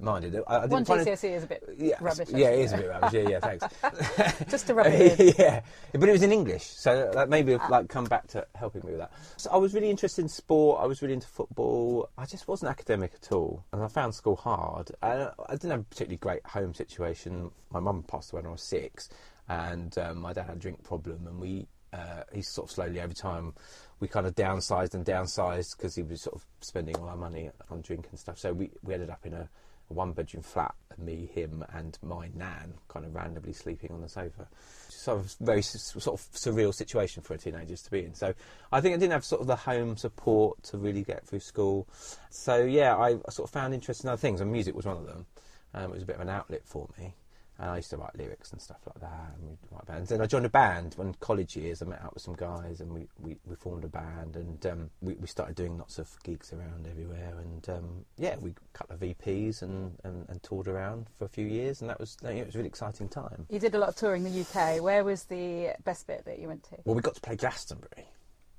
minded. 0.00 0.36
I, 0.46 0.56
I 0.56 0.60
didn't 0.62 0.88
One 0.88 1.04
GCSE 1.04 1.36
is 1.36 1.44
a 1.44 1.46
bit 1.46 1.64
yeah, 1.78 1.94
rubbish. 2.00 2.28
Yeah, 2.30 2.50
it 2.50 2.60
is 2.60 2.72
a 2.72 2.76
bit 2.76 2.88
rubbish. 2.88 3.12
Yeah, 3.12 3.28
yeah, 3.28 3.40
thanks. 3.40 4.44
Just 4.50 4.66
to 4.68 4.74
rub 4.74 4.86
it 4.88 5.36
yeah, 5.38 5.62
but 5.92 6.08
it 6.08 6.12
was 6.12 6.22
in 6.22 6.32
English, 6.32 6.64
so 6.64 7.10
that 7.14 7.28
maybe 7.28 7.56
like 7.68 7.88
come 7.88 8.04
back 8.04 8.26
to 8.28 8.46
helping 8.54 8.82
me 8.84 8.92
with 8.92 9.00
that. 9.00 9.12
So 9.36 9.50
I 9.50 9.56
was 9.56 9.74
really 9.74 9.90
interested 9.90 10.22
in 10.22 10.28
sport. 10.28 10.80
I 10.82 10.86
was 10.86 11.02
really 11.02 11.14
into 11.14 11.26
football. 11.26 12.08
I 12.16 12.26
just 12.26 12.48
wasn't 12.48 12.70
academic 12.70 13.12
at 13.14 13.32
all, 13.32 13.64
and 13.72 13.82
I 13.82 13.88
found 13.88 14.14
school 14.14 14.36
hard. 14.36 14.90
I, 15.02 15.30
I 15.48 15.52
didn't 15.52 15.70
have 15.70 15.80
a 15.80 15.84
particularly 15.84 16.18
great 16.18 16.46
home 16.46 16.74
situation. 16.74 17.50
My 17.70 17.80
mum 17.80 18.02
passed 18.02 18.32
away 18.32 18.42
when 18.42 18.48
I 18.48 18.52
was 18.52 18.62
six, 18.62 19.08
and 19.48 19.96
um, 19.98 20.18
my 20.18 20.32
dad 20.32 20.46
had 20.46 20.56
a 20.56 20.60
drink 20.60 20.82
problem, 20.82 21.26
and 21.26 21.40
we. 21.40 21.66
Uh, 21.92 22.22
he 22.32 22.40
sort 22.40 22.68
of 22.68 22.72
slowly 22.72 23.00
over 23.00 23.12
time, 23.12 23.52
we 24.00 24.08
kind 24.08 24.26
of 24.26 24.34
downsized 24.34 24.94
and 24.94 25.04
downsized 25.04 25.76
because 25.76 25.94
he 25.94 26.02
was 26.02 26.22
sort 26.22 26.34
of 26.34 26.46
spending 26.60 26.96
all 26.96 27.08
our 27.08 27.16
money 27.16 27.50
on 27.70 27.82
drink 27.82 28.06
and 28.10 28.18
stuff. 28.18 28.38
So 28.38 28.52
we, 28.52 28.70
we 28.82 28.94
ended 28.94 29.10
up 29.10 29.24
in 29.24 29.34
a, 29.34 29.48
a 29.90 29.94
one 29.94 30.12
bedroom 30.12 30.42
flat, 30.42 30.74
me, 30.98 31.28
him, 31.34 31.64
and 31.72 31.98
my 32.02 32.30
nan, 32.34 32.74
kind 32.88 33.04
of 33.04 33.14
randomly 33.14 33.52
sleeping 33.52 33.90
on 33.90 34.00
the 34.00 34.08
sofa. 34.08 34.48
Of 35.06 35.34
very 35.40 35.62
sort 35.62 36.20
of 36.20 36.26
surreal 36.32 36.74
situation 36.74 37.22
for 37.22 37.34
a 37.34 37.38
teenager 37.38 37.76
to 37.76 37.90
be 37.90 38.04
in. 38.04 38.14
So 38.14 38.34
I 38.70 38.80
think 38.80 38.94
I 38.94 38.98
didn't 38.98 39.12
have 39.12 39.24
sort 39.24 39.40
of 39.40 39.46
the 39.46 39.56
home 39.56 39.96
support 39.96 40.62
to 40.64 40.78
really 40.78 41.02
get 41.02 41.26
through 41.26 41.40
school. 41.40 41.88
So 42.30 42.62
yeah, 42.64 42.96
I 42.96 43.18
sort 43.30 43.48
of 43.48 43.50
found 43.50 43.74
interest 43.74 44.04
in 44.04 44.10
other 44.10 44.18
things, 44.18 44.40
and 44.40 44.52
music 44.52 44.74
was 44.74 44.86
one 44.86 44.96
of 44.96 45.06
them. 45.06 45.26
Um, 45.74 45.84
it 45.84 45.94
was 45.94 46.02
a 46.02 46.06
bit 46.06 46.16
of 46.16 46.22
an 46.22 46.28
outlet 46.28 46.62
for 46.64 46.88
me. 46.98 47.14
And 47.60 47.68
I 47.70 47.76
used 47.76 47.90
to 47.90 47.98
write 47.98 48.16
lyrics 48.16 48.52
and 48.52 48.60
stuff 48.60 48.78
like 48.86 49.00
that, 49.00 49.34
and 49.36 49.50
we'd 49.50 49.58
write 49.70 49.84
bands. 49.84 50.08
Then 50.08 50.22
I 50.22 50.26
joined 50.26 50.46
a 50.46 50.50
band 50.50 50.94
when 50.96 51.12
college 51.20 51.56
years. 51.56 51.82
I 51.82 51.84
met 51.84 52.02
up 52.02 52.14
with 52.14 52.22
some 52.22 52.34
guys, 52.34 52.80
and 52.80 52.90
we, 52.90 53.06
we, 53.18 53.36
we 53.44 53.54
formed 53.54 53.84
a 53.84 53.88
band, 53.88 54.36
and 54.36 54.64
um, 54.64 54.90
we, 55.02 55.12
we 55.14 55.26
started 55.26 55.56
doing 55.56 55.76
lots 55.76 55.98
of 55.98 56.08
gigs 56.22 56.54
around 56.54 56.86
everywhere. 56.90 57.34
And 57.38 57.68
um, 57.68 58.04
yeah, 58.16 58.36
we 58.40 58.50
a 58.52 58.78
couple 58.78 58.94
of 58.94 59.02
EPs 59.02 59.60
and, 59.60 59.98
and, 60.04 60.26
and 60.30 60.42
toured 60.42 60.68
around 60.68 61.08
for 61.18 61.26
a 61.26 61.28
few 61.28 61.46
years, 61.46 61.82
and 61.82 61.90
that 61.90 62.00
was 62.00 62.16
you 62.22 62.30
know, 62.30 62.36
it 62.36 62.46
was 62.46 62.54
a 62.54 62.58
really 62.58 62.68
exciting 62.68 63.10
time. 63.10 63.44
You 63.50 63.58
did 63.58 63.74
a 63.74 63.78
lot 63.78 63.90
of 63.90 63.96
touring 63.96 64.24
in 64.24 64.32
the 64.32 64.40
UK. 64.40 64.82
Where 64.82 65.04
was 65.04 65.24
the 65.24 65.74
best 65.84 66.06
bit 66.06 66.24
that 66.24 66.38
you 66.38 66.48
went 66.48 66.62
to? 66.64 66.78
Well, 66.84 66.94
we 66.94 67.02
got 67.02 67.14
to 67.16 67.20
play 67.20 67.36
Glastonbury 67.36 68.06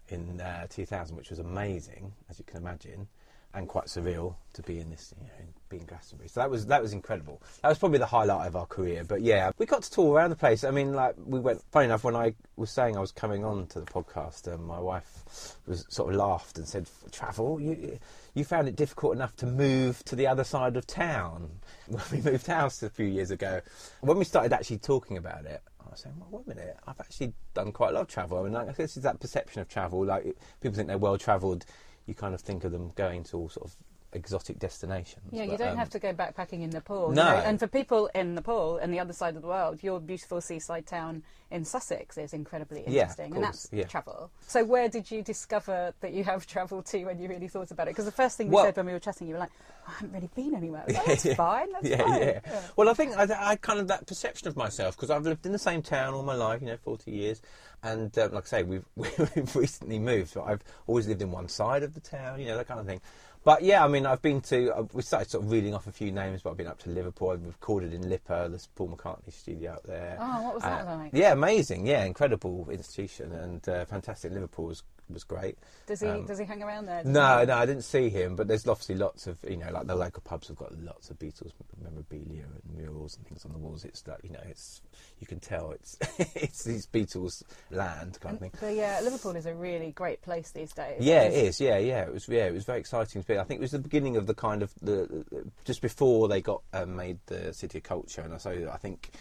in 0.09 0.39
uh, 0.41 0.67
2000, 0.69 1.15
which 1.15 1.31
was 1.31 1.39
amazing, 1.39 2.13
as 2.29 2.37
you 2.37 2.45
can 2.45 2.57
imagine, 2.57 3.07
and 3.53 3.67
quite 3.67 3.85
surreal 3.85 4.35
to 4.53 4.61
be 4.63 4.79
in 4.79 4.89
this, 4.89 5.13
you 5.19 5.27
know, 5.27 5.33
in, 5.39 5.47
be 5.69 5.77
in 5.77 5.85
Glastonbury. 5.85 6.29
So 6.29 6.39
that 6.39 6.49
was 6.49 6.65
that 6.67 6.81
was 6.81 6.93
incredible. 6.93 7.41
That 7.61 7.69
was 7.69 7.77
probably 7.77 7.99
the 7.99 8.05
highlight 8.05 8.47
of 8.47 8.55
our 8.55 8.65
career. 8.65 9.03
But 9.03 9.21
yeah, 9.21 9.51
we 9.57 9.65
got 9.65 9.83
to 9.83 9.91
tour 9.91 10.15
around 10.15 10.29
the 10.29 10.35
place. 10.35 10.63
I 10.63 10.71
mean, 10.71 10.93
like 10.93 11.15
we 11.25 11.39
went. 11.39 11.61
Funny 11.71 11.85
enough, 11.85 12.03
when 12.03 12.15
I 12.15 12.33
was 12.55 12.71
saying 12.71 12.97
I 12.97 12.99
was 12.99 13.11
coming 13.11 13.43
on 13.43 13.67
to 13.67 13.79
the 13.79 13.85
podcast, 13.85 14.53
um, 14.53 14.65
my 14.65 14.79
wife 14.79 15.57
was 15.65 15.85
sort 15.89 16.13
of 16.13 16.19
laughed 16.19 16.57
and 16.57 16.67
said, 16.67 16.89
"Travel? 17.11 17.59
You 17.59 17.99
you 18.33 18.43
found 18.43 18.67
it 18.67 18.75
difficult 18.75 19.15
enough 19.15 19.35
to 19.37 19.45
move 19.45 20.03
to 20.05 20.15
the 20.15 20.27
other 20.27 20.43
side 20.43 20.77
of 20.77 20.87
town." 20.87 21.49
When 21.87 22.01
we 22.09 22.21
moved 22.21 22.47
house 22.47 22.81
a 22.83 22.89
few 22.89 23.05
years 23.05 23.31
ago, 23.31 23.59
when 23.99 24.17
we 24.17 24.23
started 24.23 24.53
actually 24.53 24.77
talking 24.77 25.17
about 25.17 25.45
it, 25.45 25.61
I 25.85 25.89
was 25.89 25.99
saying, 25.99 26.15
well, 26.19 26.41
wait 26.45 26.53
a 26.53 26.57
minute, 26.57 26.77
I've 26.87 26.99
actually 27.01 27.33
done 27.53 27.73
quite 27.73 27.89
a 27.89 27.93
lot 27.93 28.01
of 28.01 28.07
travel. 28.07 28.39
I 28.39 28.43
mean, 28.43 28.53
like, 28.53 28.77
this 28.77 28.95
is 28.95 29.03
that 29.03 29.19
perception 29.19 29.61
of 29.61 29.67
travel. 29.67 30.05
Like, 30.05 30.23
people 30.61 30.75
think 30.75 30.87
they're 30.87 30.97
well 30.97 31.17
travelled. 31.17 31.65
You 32.11 32.15
kind 32.15 32.33
of 32.35 32.41
think 32.41 32.65
of 32.65 32.73
them 32.73 32.91
going 32.95 33.23
to 33.23 33.37
all 33.37 33.47
sort 33.47 33.67
of 33.67 33.75
exotic 34.13 34.59
destinations. 34.59 35.23
Yeah, 35.31 35.43
you 35.43 35.57
don't 35.57 35.69
um, 35.69 35.77
have 35.77 35.89
to 35.91 35.99
go 35.99 36.13
backpacking 36.13 36.61
in 36.61 36.69
Nepal. 36.71 37.11
you 37.11 37.15
No. 37.15 37.23
know, 37.23 37.37
And 37.37 37.57
for 37.57 37.67
people 37.67 38.07
in 38.13 38.35
Nepal 38.35 38.75
and 38.75 38.93
the 38.93 38.99
other 38.99 39.13
side 39.13 39.37
of 39.37 39.41
the 39.41 39.47
world, 39.47 39.81
your 39.81 40.01
beautiful 40.01 40.41
seaside 40.41 40.85
town 40.85 41.23
in 41.49 41.63
Sussex 41.63 42.17
is 42.17 42.33
incredibly 42.33 42.83
Yeah, 42.85 43.03
interesting. 43.03 43.31
of 43.31 43.35
and 43.37 43.43
that's 43.45 43.69
yeah. 43.71 43.85
travel. 43.85 44.29
So 44.45 44.65
where 44.65 44.89
did 44.89 45.09
you 45.09 45.21
discover 45.21 45.93
that 46.01 46.11
you 46.11 46.25
have 46.25 46.45
travelled 46.55 46.87
to 46.87 47.05
when 47.05 47.19
you 47.19 47.29
really 47.29 47.47
thought 47.47 47.71
about 47.71 47.87
it? 47.87 47.91
Because 47.91 48.03
the 48.03 48.11
first 48.11 48.35
thing 48.37 48.49
we 48.49 48.55
Well- 48.55 48.65
said 48.65 48.75
when 48.75 48.87
we 48.87 48.91
were 48.91 48.99
chatting, 48.99 49.27
you 49.29 49.35
were 49.35 49.39
like, 49.39 49.51
I 49.87 49.91
haven't 49.91 50.11
really 50.13 50.29
been 50.35 50.55
anywhere. 50.55 50.83
Like, 50.89 51.05
that's 51.05 51.33
fine, 51.35 51.71
that's 51.71 51.87
yeah, 51.87 51.97
fine. 52.03 52.19
yeah, 52.21 52.61
Well, 52.75 52.89
I 52.89 52.93
think 52.93 53.15
I, 53.17 53.51
I 53.51 53.55
kind 53.55 53.79
of 53.79 53.87
that 53.87 54.07
perception 54.07 54.49
of 54.49 54.57
myself 54.57 54.97
because 54.97 55.09
I've 55.09 55.23
lived 55.23 55.45
in 55.45 55.53
the 55.53 55.57
same 55.57 55.81
town 55.81 56.13
all 56.15 56.23
my 56.23 56.35
life, 56.35 56.59
you 56.61 56.67
know, 56.67 56.77
forty 56.83 57.11
years, 57.11 57.41
and 57.83 58.15
um, 58.19 58.31
like 58.33 58.43
I 58.45 58.47
say, 58.47 58.63
we've 58.63 58.85
we've 58.95 59.55
recently 59.55 59.99
moved, 59.99 60.33
but 60.33 60.43
I've 60.43 60.63
always 60.87 61.07
lived 61.07 61.21
in 61.21 61.31
one 61.31 61.47
side 61.47 61.83
of 61.83 61.93
the 61.93 61.99
town, 61.99 62.39
you 62.39 62.47
know, 62.47 62.57
that 62.57 62.67
kind 62.67 62.79
of 62.79 62.85
thing. 62.85 63.01
But 63.43 63.63
yeah, 63.63 63.83
I 63.83 63.87
mean, 63.87 64.05
I've 64.05 64.21
been 64.21 64.39
to. 64.41 64.71
Uh, 64.75 64.83
we 64.93 65.01
started 65.01 65.29
sort 65.31 65.43
of 65.43 65.51
reading 65.51 65.73
off 65.73 65.87
a 65.87 65.91
few 65.91 66.11
names, 66.11 66.43
but 66.43 66.51
I've 66.51 66.57
been 66.57 66.67
up 66.67 66.77
to 66.83 66.89
Liverpool. 66.91 67.31
I've 67.31 67.43
recorded 67.43 67.91
in 67.91 68.07
LIPA, 68.07 68.49
the 68.51 68.63
Paul 68.75 68.89
McCartney 68.95 69.33
studio 69.33 69.71
out 69.71 69.83
there. 69.83 70.15
Oh, 70.19 70.43
what 70.43 70.53
was 70.55 70.63
that 70.63 70.87
Uh, 70.87 70.97
like? 70.97 71.11
Yeah, 71.13 71.31
amazing. 71.33 71.87
Yeah, 71.87 72.03
incredible 72.05 72.67
institution 72.69 73.31
and 73.31 73.67
uh, 73.67 73.85
fantastic. 73.85 74.31
Liverpool 74.31 74.69
was 75.13 75.23
great. 75.23 75.57
Does 75.87 76.01
he 76.01 76.07
Um, 76.07 76.25
does 76.25 76.39
he 76.39 76.45
hang 76.45 76.61
around 76.63 76.85
there? 76.85 77.03
No, 77.03 77.39
he- 77.39 77.45
no, 77.45 77.55
I 77.57 77.65
didn't 77.65 77.83
see 77.83 78.09
him, 78.09 78.35
but 78.35 78.47
there's 78.47 78.67
obviously 78.67 78.95
lots 78.95 79.27
of, 79.27 79.37
you 79.49 79.57
know, 79.57 79.71
like 79.71 79.87
the 79.87 79.95
local 79.95 80.21
pubs 80.23 80.47
have 80.47 80.57
got 80.57 80.77
lots 80.79 81.09
of 81.09 81.17
Beatles 81.19 81.51
memorabilia 81.81 82.43
and 82.43 82.77
murals 82.77 83.17
and 83.17 83.25
things 83.27 83.45
on 83.45 83.51
the 83.51 83.57
walls. 83.57 83.83
It's 83.85 84.05
like, 84.07 84.19
you 84.23 84.29
know, 84.29 84.43
it's, 84.47 84.81
you 85.19 85.27
can 85.27 85.39
tell 85.39 85.71
it's, 85.71 85.97
it's 86.35 86.63
these 86.63 86.85
Beatles 86.87 87.43
land 87.71 88.19
kind 88.21 88.35
of 88.35 88.41
thing. 88.41 88.51
But 88.59 88.75
yeah, 88.75 88.99
Liverpool 89.03 89.35
is 89.35 89.45
a 89.45 89.53
really 89.53 89.91
great 89.91 90.21
place 90.21 90.51
these 90.51 90.71
days. 90.73 91.01
Yeah, 91.01 91.23
It's- 91.23 91.59
Yeah, 91.59 91.77
yeah. 91.77 92.01
It 92.03 92.13
was. 92.13 92.27
Yeah, 92.27 92.45
it 92.45 92.53
was 92.53 92.65
very 92.65 92.79
exciting 92.79 93.21
to 93.21 93.27
be. 93.27 93.37
I 93.37 93.43
think 93.43 93.59
it 93.59 93.61
was 93.61 93.71
the 93.71 93.79
beginning 93.79 94.17
of 94.17 94.27
the 94.27 94.33
kind 94.33 94.61
of 94.63 94.73
the, 94.81 95.25
the 95.31 95.51
just 95.65 95.81
before 95.81 96.27
they 96.27 96.41
got 96.41 96.61
um, 96.73 96.95
made 96.95 97.19
the 97.27 97.53
city 97.53 97.79
of 97.79 97.83
culture, 97.83 98.21
and 98.21 98.39
so 98.41 98.69
I 98.71 98.77
think 98.77 99.11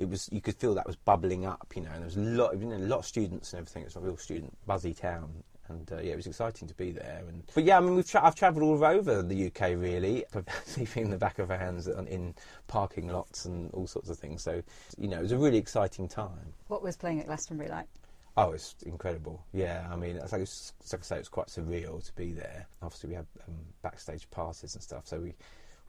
it 0.00 0.08
was 0.08 0.28
you 0.32 0.40
could 0.40 0.56
feel 0.56 0.74
that 0.74 0.86
was 0.86 0.96
bubbling 0.96 1.44
up, 1.44 1.72
you 1.76 1.82
know, 1.82 1.90
and 1.90 1.98
there 1.98 2.06
was 2.06 2.16
a 2.16 2.20
lot, 2.20 2.58
you 2.58 2.66
know, 2.66 2.76
a 2.76 2.78
lot 2.78 3.00
of 3.00 3.06
students 3.06 3.52
and 3.52 3.60
everything. 3.60 3.82
It 3.82 3.86
was 3.86 3.96
a 3.96 4.00
real 4.00 4.16
student 4.16 4.56
buzzy 4.66 4.94
town. 4.94 5.44
And 5.68 5.92
uh, 5.92 5.98
yeah, 5.98 6.14
it 6.14 6.16
was 6.16 6.26
exciting 6.26 6.66
to 6.66 6.74
be 6.74 6.90
there. 6.90 7.22
And 7.28 7.44
but 7.54 7.62
yeah, 7.62 7.76
I 7.76 7.80
mean, 7.80 7.94
we've 7.94 8.08
tra- 8.08 8.24
I've 8.24 8.34
travelled 8.34 8.64
all 8.64 8.84
over 8.84 9.22
the 9.22 9.46
UK 9.46 9.60
really, 9.76 10.24
sleeping 10.64 11.04
in 11.04 11.10
the 11.10 11.18
back 11.18 11.38
of 11.38 11.48
vans 11.48 11.86
in 11.86 12.34
parking 12.66 13.08
lots 13.08 13.44
and 13.44 13.70
all 13.72 13.86
sorts 13.86 14.08
of 14.08 14.18
things. 14.18 14.42
So 14.42 14.62
you 14.98 15.06
know, 15.06 15.18
it 15.18 15.22
was 15.22 15.32
a 15.32 15.38
really 15.38 15.58
exciting 15.58 16.08
time. 16.08 16.54
What 16.68 16.82
was 16.82 16.96
playing 16.96 17.20
at 17.20 17.26
Glastonbury 17.26 17.68
like? 17.68 17.86
Oh, 18.36 18.52
it's 18.52 18.74
incredible. 18.86 19.44
Yeah, 19.52 19.86
I 19.90 19.96
mean, 19.96 20.16
it's 20.16 20.32
like, 20.32 20.42
it's, 20.42 20.72
like 20.92 21.02
I 21.02 21.04
say, 21.04 21.18
it's 21.18 21.28
quite 21.28 21.48
surreal 21.48 22.02
to 22.04 22.12
be 22.14 22.32
there. 22.32 22.66
Obviously, 22.80 23.10
we 23.10 23.16
had 23.16 23.26
um, 23.46 23.54
backstage 23.82 24.30
passes 24.30 24.74
and 24.74 24.82
stuff, 24.82 25.06
so 25.06 25.18
we 25.18 25.34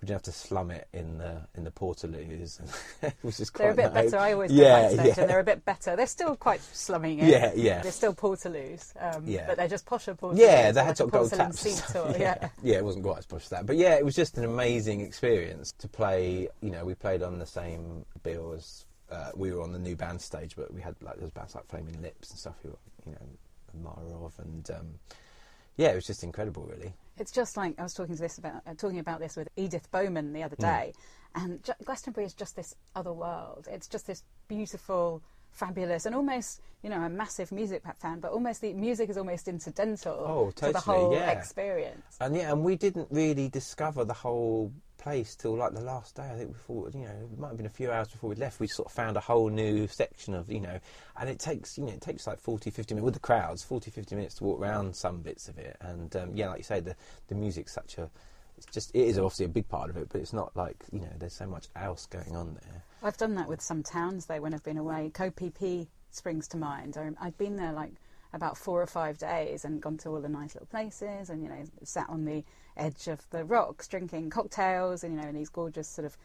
we 0.02 0.08
didn't 0.08 0.16
have 0.16 0.24
to 0.24 0.32
slum 0.32 0.72
it 0.72 0.88
in 0.94 1.20
the 1.20 1.42
in 1.54 1.64
the 1.64 1.70
portaloos, 1.70 2.60
which 3.22 3.40
is 3.40 3.52
quite. 3.52 3.64
They're 3.66 3.72
a 3.72 3.76
bit 3.76 3.94
nice. 3.94 4.06
better. 4.06 4.18
I 4.18 4.34
always 4.34 4.52
yeah, 4.52 4.82
backstage, 4.82 5.06
yeah. 5.06 5.22
and 5.22 5.30
they're 5.30 5.40
a 5.40 5.44
bit 5.44 5.64
better. 5.64 5.96
They're 5.96 6.08
still 6.08 6.36
quite 6.36 6.62
slumming 6.62 7.20
it. 7.20 7.28
Yeah, 7.30 7.52
yeah. 7.56 7.82
They're 7.84 7.92
still 7.92 8.16
portaloos, 8.16 8.94
um, 9.00 9.24
Yeah. 9.28 9.46
but 9.46 9.58
they're 9.58 9.68
just 9.68 9.86
posher 9.86 10.18
portaloos. 10.18 10.40
Yeah, 10.40 10.72
they 10.72 10.80
had 10.80 10.88
like 10.88 10.98
sort 10.98 11.08
of 11.08 11.12
gold 11.12 11.32
taps. 11.32 11.94
yeah. 11.94 12.18
yeah. 12.18 12.50
yeah, 12.64 12.78
it 12.78 12.84
wasn't 12.84 13.06
quite 13.06 13.20
as 13.20 13.26
posh 13.28 13.44
as 13.44 13.50
that, 13.50 13.68
but 13.68 13.78
yeah, 13.78 13.94
it 13.94 14.04
was 14.04 14.16
just 14.16 14.40
an 14.40 14.44
amazing 14.46 15.02
experience 15.02 15.72
to 15.78 15.88
play. 15.88 16.48
You 16.62 16.72
know, 16.72 16.84
we 16.84 16.96
played 16.96 17.22
on 17.22 17.38
the 17.38 17.46
same 17.46 18.04
bill 18.24 18.54
as 18.54 18.86
uh, 19.12 19.30
we 19.36 19.52
were 19.52 19.62
on 19.62 19.72
the 19.72 19.80
new 19.80 19.96
band 19.96 20.20
stage, 20.20 20.56
but 20.56 20.74
we 20.74 20.82
had 20.82 20.96
like 21.02 21.20
those 21.20 21.32
bands 21.32 21.54
like 21.54 21.68
Flaming 21.68 22.02
Lips 22.02 22.32
and 22.32 22.40
stuff 22.40 22.56
who 22.64 22.70
were, 22.70 22.78
you 23.06 23.12
know, 23.12 23.84
Marov 23.84 24.34
and 24.40 24.70
um, 24.72 24.88
yeah, 25.78 25.90
it 25.90 25.96
was 25.96 26.08
just 26.08 26.24
incredible, 26.24 26.64
really. 26.64 26.94
It's 27.22 27.32
just 27.32 27.56
like 27.56 27.80
I 27.80 27.84
was 27.84 27.94
talking 27.94 28.16
to 28.16 28.22
this 28.22 28.40
about 28.40 28.64
uh, 28.66 28.74
talking 28.74 28.98
about 28.98 29.20
this 29.20 29.38
with 29.38 29.48
Edith 29.56 29.92
Bowman 29.92 30.34
the 30.34 30.42
other 30.42 30.56
Mm. 30.56 30.62
day, 30.62 30.94
and 31.36 31.64
J- 31.64 31.74
Glastonbury 31.86 32.26
is 32.26 32.34
just 32.34 32.56
this 32.56 32.74
other 32.96 33.14
world. 33.14 33.68
It's 33.70 33.88
just 33.88 34.08
this 34.08 34.24
beautiful, 34.48 35.22
fabulous, 35.52 36.08
and 36.08 36.16
almost 36.16 36.62
you 36.82 36.90
know 36.90 37.00
a 37.00 37.10
massive 37.10 37.52
music 37.52 37.84
fan, 38.00 38.22
but 38.22 38.32
almost 38.32 38.62
the 38.62 38.74
music 38.74 39.08
is 39.12 39.18
almost 39.20 39.48
incidental 39.48 40.18
Oh, 40.18 40.52
to 40.56 40.72
the 40.72 40.80
whole 40.80 41.12
yeah. 41.14 41.30
experience. 41.30 42.18
And 42.20 42.36
yeah, 42.36 42.52
and 42.52 42.64
we 42.64 42.76
didn't 42.76 43.08
really 43.12 43.50
discover 43.50 44.04
the 44.04 44.14
whole 44.16 44.72
place 45.02 45.36
till 45.36 45.56
like 45.58 45.74
the 45.74 45.82
last 45.82 46.16
day. 46.16 46.30
I 46.32 46.38
think 46.38 46.54
before 46.54 46.90
you 46.94 47.02
know, 47.02 47.30
it 47.34 47.40
might 47.40 47.50
have 47.50 47.58
been 47.58 47.66
a 47.66 47.70
few 47.70 47.92
hours 47.92 48.08
before 48.10 48.30
we 48.30 48.36
left. 48.36 48.60
We 48.60 48.68
sort 48.68 48.88
of 48.88 48.94
found 48.94 49.18
a 49.18 49.20
whole 49.20 49.50
new 49.50 49.88
section 49.88 50.34
of 50.34 50.50
you 50.52 50.62
know, 50.62 50.80
and 51.20 51.30
it 51.30 51.40
takes 51.40 51.78
you 51.78 51.86
know 51.86 51.94
it 51.94 52.02
takes 52.02 52.28
like 52.28 52.40
40, 52.40 52.70
50 52.70 52.94
minutes 52.94 53.06
with 53.06 53.14
the 53.16 53.20
crowds, 53.20 53.64
40, 53.64 53.92
50 53.92 54.16
minutes 54.16 54.36
to 54.36 54.44
walk 54.44 54.62
around 54.62 54.96
some 54.96 55.22
bits 55.22 55.50
of 55.50 55.58
it. 55.58 55.76
And 55.82 56.16
um, 56.16 56.32
yeah, 56.36 56.50
like 56.50 56.60
you 56.60 56.64
say, 56.64 56.80
the 56.80 56.96
the 57.28 57.36
music's 57.36 57.74
such 57.74 57.98
a 57.98 58.10
it's 58.58 58.66
just 58.68 58.92
it 58.94 59.08
is 59.08 59.18
obviously 59.18 59.46
a 59.46 59.50
big 59.50 59.68
part 59.68 59.90
of 59.90 59.98
it, 59.98 60.08
but 60.12 60.22
it's 60.22 60.34
not 60.34 60.56
like 60.56 60.86
you 60.92 61.00
know 61.00 61.12
there's 61.18 61.34
so 61.34 61.48
much 61.48 61.68
else 61.76 62.06
going 62.06 62.36
on 62.36 62.58
there. 62.62 62.84
I've 63.04 63.18
done 63.18 63.36
that 63.36 63.48
with 63.48 63.62
some 63.62 63.84
towns 63.84 64.28
though 64.28 64.40
when 64.40 64.54
I've 64.54 64.64
been 64.64 64.78
away. 64.78 65.12
Co-PP 65.14 65.88
springs 66.12 66.48
to 66.50 66.58
mind. 66.58 66.98
I've 67.20 67.38
been 67.38 67.56
there 67.56 67.74
like 67.74 67.94
about 68.34 68.58
four 68.58 68.82
or 68.82 68.88
five 68.88 69.18
days 69.18 69.66
and 69.66 69.82
gone 69.82 69.98
to 69.98 70.10
all 70.10 70.22
the 70.22 70.30
nice 70.30 70.54
little 70.56 70.68
places 70.68 71.30
and 71.30 71.44
you 71.44 71.50
know 71.50 71.64
sat 71.84 72.08
on 72.08 72.24
the 72.26 72.44
edge 72.78 73.08
of 73.08 73.30
the 73.32 73.44
rocks 73.44 73.88
drinking 73.88 74.30
cocktails 74.30 75.04
and 75.04 75.14
you 75.16 75.22
know 75.22 75.28
in 75.28 75.36
these 75.36 75.50
gorgeous 75.50 75.88
sort 75.88 76.06
of 76.06 76.18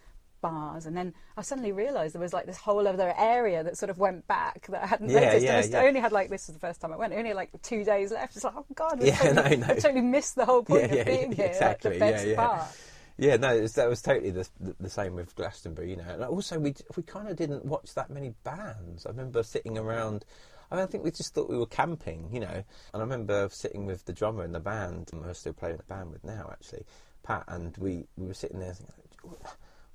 bars 0.43 0.85
and 0.87 0.97
then 0.97 1.15
I 1.37 1.43
suddenly 1.43 1.73
realised 1.73 2.15
there 2.15 2.21
was 2.21 2.33
like 2.35 2.47
this 2.47 2.59
whole 2.59 2.87
other 2.87 3.15
area 3.19 3.65
that 3.65 3.77
sort 3.79 3.89
of 3.91 3.99
went 3.99 4.27
back 4.29 4.67
that 4.69 4.83
I 4.83 4.87
hadn't 4.87 5.09
Yeah, 5.09 5.21
noticed. 5.21 5.45
yeah, 5.45 5.61
and 5.61 5.75
I 5.75 5.83
yeah. 5.83 5.89
Only 5.89 6.01
had 6.01 6.13
like 6.13 6.29
this 6.29 6.47
was 6.47 6.55
the 6.55 6.61
first 6.61 6.81
time 6.81 6.93
I 6.93 6.97
went. 6.97 7.15
Only 7.15 7.33
like 7.33 7.51
two 7.63 7.85
days 7.85 8.13
left. 8.13 8.37
It's 8.37 8.45
like 8.45 8.55
oh 8.57 8.67
god, 8.75 9.03
Yeah, 9.03 9.17
totally, 9.23 9.57
no, 9.57 9.67
no. 9.67 9.73
I 9.73 9.77
totally 9.77 10.03
missed 10.03 10.35
the 10.37 10.45
whole 10.45 10.63
point 10.63 10.93
of 10.93 11.05
being 11.07 11.33
here. 11.33 11.47
exactly, 11.47 11.93
Like 11.93 11.99
the 11.99 12.05
yeah, 12.05 12.11
best 12.13 12.27
yeah. 12.27 12.37
part. 12.37 12.65
Yeah, 13.19 13.37
no, 13.37 13.49
it's, 13.49 13.73
that 13.75 13.89
was 13.89 14.03
totally 14.03 14.31
the, 14.31 14.47
the 14.61 14.77
the 14.79 14.91
same 14.91 15.15
with 15.15 15.35
Glastonbury, 15.37 15.89
you 15.91 15.97
know. 15.97 16.05
And 16.07 16.23
also, 16.25 16.59
we 16.59 16.75
we 16.97 17.03
kind 17.03 17.29
of 17.29 17.37
didn't 17.37 17.65
watch 17.65 17.95
that 17.95 18.11
many 18.11 18.35
bands. 18.45 19.07
I 19.07 19.11
remember 19.11 19.43
sitting 19.43 19.79
around. 19.79 20.25
I, 20.71 20.77
mean, 20.77 20.85
I 20.85 20.87
think 20.87 21.05
we 21.05 21.11
just 21.11 21.35
thought 21.35 21.49
we 21.49 21.59
were 21.59 21.67
camping, 21.67 22.29
you 22.33 22.41
know. 22.41 22.49
And 22.49 22.65
I 22.95 22.99
remember 23.01 23.49
sitting 23.51 23.87
with 23.87 24.05
the 24.05 24.13
drummer 24.13 24.45
in 24.45 24.53
the 24.53 24.61
band, 24.61 25.11
and 25.13 25.23
we're 25.23 25.35
still 25.35 25.53
playing 25.53 25.77
the 25.77 25.83
band 25.85 26.11
with 26.13 26.25
now, 26.25 26.49
actually, 26.51 26.85
Pat, 27.23 27.45
and 27.49 27.77
we, 27.79 28.07
we 28.17 28.27
were 28.27 28.35
sitting 28.35 28.59
there 28.59 28.75
thinking, 28.75 28.97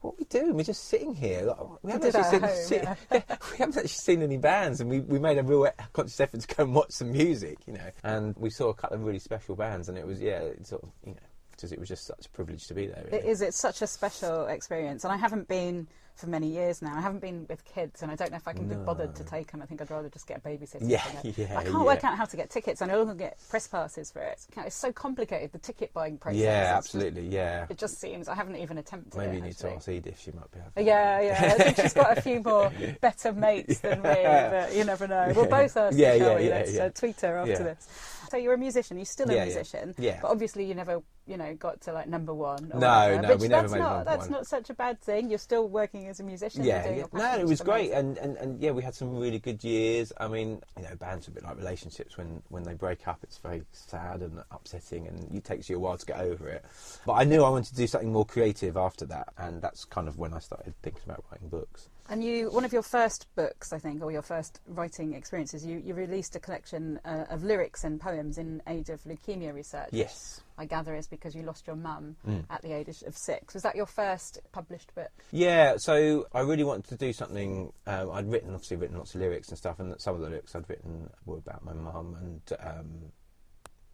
what 0.02 0.16
are 0.16 0.18
we 0.18 0.26
doing? 0.26 0.56
We're 0.56 0.64
just 0.64 0.86
sitting 0.86 1.14
here. 1.14 1.44
Like, 1.44 1.84
we, 1.84 1.92
haven't 1.92 2.16
actually 2.16 2.40
seen, 2.64 2.84
home, 2.84 2.98
see- 3.10 3.12
we 3.52 3.58
haven't 3.58 3.78
actually 3.78 3.88
seen 3.88 4.22
any 4.24 4.38
bands, 4.38 4.82
and 4.82 4.90
we, 4.90 5.00
we 5.00 5.20
made 5.20 5.38
a 5.38 5.44
real 5.44 5.70
conscious 5.94 6.20
effort 6.20 6.42
to 6.42 6.56
go 6.56 6.64
and 6.64 6.74
watch 6.74 6.92
some 6.92 7.12
music, 7.12 7.60
you 7.68 7.74
know. 7.74 7.92
And 8.04 8.36
we 8.38 8.50
saw 8.50 8.70
a 8.70 8.74
couple 8.74 8.98
of 8.98 9.04
really 9.04 9.20
special 9.20 9.56
bands, 9.56 9.90
and 9.90 9.98
it 9.98 10.08
was 10.08 10.20
yeah, 10.20 10.40
it 10.40 10.66
sort 10.66 10.84
of 10.84 10.90
you 11.06 11.14
know, 11.14 11.20
because 11.52 11.72
it 11.72 11.80
was 11.80 11.88
just 11.88 12.08
such 12.08 12.26
a 12.26 12.30
privilege 12.30 12.66
to 12.68 12.74
be 12.74 12.88
there. 12.88 13.04
Really. 13.06 13.20
It 13.20 13.26
is. 13.26 13.42
It's 13.42 13.60
such 13.60 13.84
a 13.84 13.88
special 13.88 14.48
experience, 14.48 15.04
and 15.04 15.14
I 15.14 15.18
haven't 15.18 15.48
been 15.48 15.88
for 16.22 16.28
many 16.28 16.48
years 16.48 16.82
now. 16.82 16.96
I 16.96 17.02
haven't 17.02 17.20
been 17.20 17.46
with 17.50 17.66
kids, 17.66 18.02
and 18.04 18.12
I 18.12 18.16
don't 18.16 18.32
know 18.32 18.38
if 18.38 18.48
I 18.48 18.54
can 18.54 18.68
be 18.68 18.76
bothered 18.76 19.16
to 19.16 19.24
take 19.24 19.52
them. 19.52 19.62
I 19.62 19.66
think 19.66 19.82
I'd 19.82 19.90
rather 19.92 20.08
just 20.08 20.28
get 20.28 20.38
a 20.38 20.42
babysitter. 20.42 20.78
Yeah, 20.88 21.04
yeah, 21.36 21.58
I 21.60 21.64
can't 21.64 21.84
work 21.86 22.04
out 22.04 22.16
how 22.18 22.26
to 22.26 22.38
get 22.38 22.50
tickets, 22.50 22.82
and 22.82 22.92
I 22.92 22.96
don't 22.96 23.18
get 23.18 23.38
press 23.50 23.68
passes 23.68 24.12
for 24.12 24.22
it. 24.22 24.40
It's 24.58 24.76
so 24.76 24.94
complicated. 24.94 25.52
The 25.52 25.58
ticket 25.60 25.94
buying 25.94 26.18
process. 26.18 26.40
Yeah, 26.40 26.78
It's 26.78 26.88
just- 26.88 26.96
absolutely. 26.96 27.28
Yeah. 27.28 27.66
it 27.70 27.78
just 27.78 28.00
seems 28.00 28.28
I 28.30 28.36
haven't 28.36 28.56
even 28.58 28.78
attempted 28.78 29.18
Maybe 29.18 29.32
it. 29.32 29.36
you 29.38 29.42
need 29.42 29.58
to 29.58 29.72
ask 29.74 29.90
Edith. 29.90 30.20
She 30.20 30.32
might 30.32 30.52
be 30.52 30.60
able. 30.60 30.88
Yeah, 30.88 31.22
yeah. 31.22 31.54
I 31.60 31.64
think 31.64 31.78
she's 31.78 31.94
got 31.94 32.18
a 32.18 32.22
few 32.22 32.42
more 32.42 32.72
better 33.02 33.34
mates 33.34 33.80
than 33.80 34.02
me, 34.02 34.10
but 34.24 34.76
you 34.76 34.84
never 34.84 35.08
know. 35.08 35.34
We'll 35.36 35.48
both 35.48 35.76
ask 35.76 35.98
Yeah, 35.98 36.12
her, 36.12 36.18
yeah, 36.18 36.36
we? 36.38 36.44
yeah, 36.44 36.50
Let's 36.50 36.74
yeah. 36.76 36.84
Uh, 36.86 36.90
tweet 36.90 37.20
her 37.22 37.38
after 37.38 37.52
Yeah. 37.52 37.58
this. 37.64 37.88
So 38.32 38.38
you're 38.38 38.54
a 38.54 38.58
musician. 38.58 38.96
You're 38.96 39.06
still 39.06 39.30
a 39.30 39.34
Yeah, 39.34 39.40
yeah. 39.40 39.46
musician. 39.46 39.96
Yeah. 39.98 40.20
But 40.22 40.32
obviously 40.32 40.64
you 40.64 40.74
never, 40.74 41.04
you 41.28 41.36
know, 41.36 41.54
got 41.56 41.82
to 41.82 41.92
like 41.92 42.08
number 42.08 42.34
one. 42.34 42.72
Or 42.74 42.80
No, 42.80 42.88
whatever, 42.88 43.22
no, 43.24 43.30
which 43.34 43.42
we 43.42 43.48
never 43.50 43.62
that's 43.64 43.74
made 43.74 43.80
not, 43.80 44.06
That's 44.06 44.22
one. 44.22 44.32
not 44.32 44.48
such 44.48 44.70
a 44.70 44.74
bad 44.74 45.02
thing. 45.02 45.30
You're 45.30 45.38
still 45.38 45.68
working 45.68 46.08
as 46.08 46.22
a 46.22 46.24
musician. 46.24 46.64
Yeah, 46.64 46.90
yeah. 46.90 47.06
no, 47.12 47.38
it 47.38 47.46
was 47.46 47.60
great, 47.60 47.92
and, 47.92 48.18
and, 48.18 48.38
and 48.38 48.62
yeah, 48.62 48.72
we 48.72 48.84
had 48.84 48.96
some 48.96 49.18
really 49.18 49.38
good 49.40 49.62
years. 49.66 50.14
I 50.18 50.30
mean, 50.30 50.62
you 50.78 50.84
know, 50.84 50.96
bands 50.96 51.28
are 51.28 51.32
a 51.32 51.34
bit 51.34 51.44
like 51.44 51.58
relationships. 51.58 52.18
When 52.18 52.42
when 52.48 52.64
they 52.64 52.74
break 52.74 53.06
up, 53.06 53.20
it's 53.22 53.38
very 53.38 53.64
sad 53.74 54.22
and 54.22 54.42
upsetting, 54.50 55.08
and 55.08 55.36
it 55.36 55.44
takes 55.44 55.70
you 55.70 55.76
a 55.76 55.80
while 55.80 55.98
to 55.98 56.06
get 56.06 56.22
over 56.22 56.48
it. 56.48 56.64
But 57.06 57.14
I 57.16 57.26
knew 57.26 57.44
I 57.44 57.50
wanted 57.50 57.72
to 57.72 57.76
do 57.76 57.86
something 57.86 58.14
more 58.14 58.26
creative 58.26 58.78
after 58.78 59.06
that, 59.08 59.28
and 59.38 59.62
that's 59.62 59.84
kind 59.84 60.08
of 60.08 60.18
when 60.18 60.34
I 60.34 60.40
started 60.40 60.74
thinking 60.82 61.04
about 61.06 61.26
writing 61.30 61.50
books. 61.50 61.90
And 62.10 62.24
you, 62.24 62.52
one 62.52 62.66
of 62.66 62.74
your 62.74 62.82
first 62.82 63.28
books, 63.36 63.72
I 63.72 63.78
think, 63.80 64.04
or 64.04 64.12
your 64.12 64.22
first 64.22 64.60
writing 64.68 65.14
experiences, 65.14 65.66
you, 65.66 65.82
you 65.84 65.94
released 65.94 66.36
a 66.36 66.40
collection 66.40 67.00
uh, 67.06 67.26
of 67.30 67.44
lyrics 67.44 67.86
and 67.86 68.02
poems 68.02 68.38
in 68.38 68.62
aid 68.68 68.90
of 68.90 69.02
leukemia 69.04 69.54
research. 69.54 69.90
Yes. 69.92 70.42
I 70.58 70.66
gather 70.66 70.94
is 70.96 71.08
because 71.08 71.34
you 71.36 71.44
lost 71.44 71.68
your 71.68 71.78
mum 71.78 72.18
Mm. 72.28 72.44
at 72.50 72.62
the 72.64 72.74
age 72.74 72.90
of 73.04 73.18
six. 73.18 73.54
Was 73.54 73.64
that 73.64 73.76
your 73.76 73.86
first 73.86 74.40
published 74.52 74.94
book? 74.94 75.12
Yeah, 75.32 75.76
so 75.78 76.28
I 76.34 76.42
really 76.42 76.64
wanted 76.66 76.86
to 76.90 76.98
do 76.98 77.14
something. 77.14 77.72
Um, 77.88 78.12
I'd 78.12 78.30
written, 78.30 78.54
obviously, 78.54 78.78
written 78.78 78.98
lots 78.98 79.16
of 79.16 79.22
lyrics 79.22 79.48
and 79.50 79.58
stuff, 79.58 79.80
and 79.80 79.96
some 80.02 80.16
of 80.16 80.22
the 80.22 80.28
lyrics 80.30 80.54
I'd 80.54 80.70
written 80.70 81.10
were 81.26 81.38
about 81.38 81.64
my 81.64 81.74
mum, 81.74 82.18
and 82.20 82.42
um, 82.60 82.90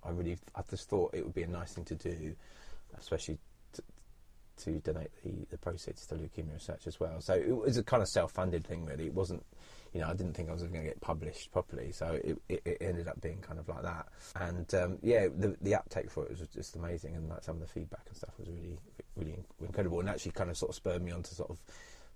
I 0.04 0.10
really, 0.10 0.38
I 0.56 0.62
just 0.70 0.90
thought 0.90 1.14
it 1.14 1.24
would 1.24 1.36
be 1.36 1.44
a 1.44 1.48
nice 1.48 1.74
thing 1.74 1.86
to 1.86 1.96
do, 1.96 2.36
especially 2.98 3.38
to, 4.58 4.80
donate 4.80 5.12
the, 5.24 5.46
the 5.50 5.58
proceeds 5.58 6.06
to 6.08 6.16
leukemia 6.16 6.54
research 6.54 6.88
as 6.88 7.00
well. 7.00 7.22
So 7.22 7.34
it 7.34 7.56
was 7.56 7.78
a 7.78 7.84
kind 7.84 8.02
of 8.02 8.10
self-funded 8.10 8.66
thing, 8.66 8.86
really. 8.86 9.08
It 9.08 9.14
wasn't, 9.14 9.46
you 9.94 10.02
know, 10.02 10.08
I 10.08 10.14
didn't 10.14 10.34
think 10.34 10.50
I 10.50 10.54
was 10.54 10.62
going 10.64 10.74
to 10.74 10.88
get 10.88 11.00
published 11.02 11.52
properly, 11.52 11.92
so 11.92 12.20
it, 12.24 12.38
it, 12.50 12.62
it 12.66 12.78
ended 12.82 13.08
up 13.08 13.22
being 13.22 13.40
kind 13.40 13.60
of 13.60 13.68
like 13.70 13.84
that. 13.84 14.08
And 14.36 14.74
um, 14.76 14.98
yeah, 15.02 15.28
the, 15.28 15.56
the 15.62 15.76
uptake 15.76 16.10
for 16.10 16.26
it 16.26 16.32
was 16.32 16.48
just 16.50 16.76
amazing, 16.76 17.16
and 17.16 17.30
like 17.30 17.44
some 17.44 17.56
of 17.56 17.62
the 17.62 17.68
feedback 17.68 18.02
and 18.08 18.18
stuff 18.18 18.34
was 18.38 18.50
really, 18.50 18.78
really 19.16 19.38
incredible, 19.62 20.00
and 20.00 20.10
actually 20.10 20.32
kind 20.32 20.50
of 20.50 20.58
sort 20.58 20.70
of 20.70 20.76
spurred 20.76 21.02
me 21.02 21.12
on 21.12 21.24
to 21.24 21.36
sort 21.36 21.50
of 21.50 21.58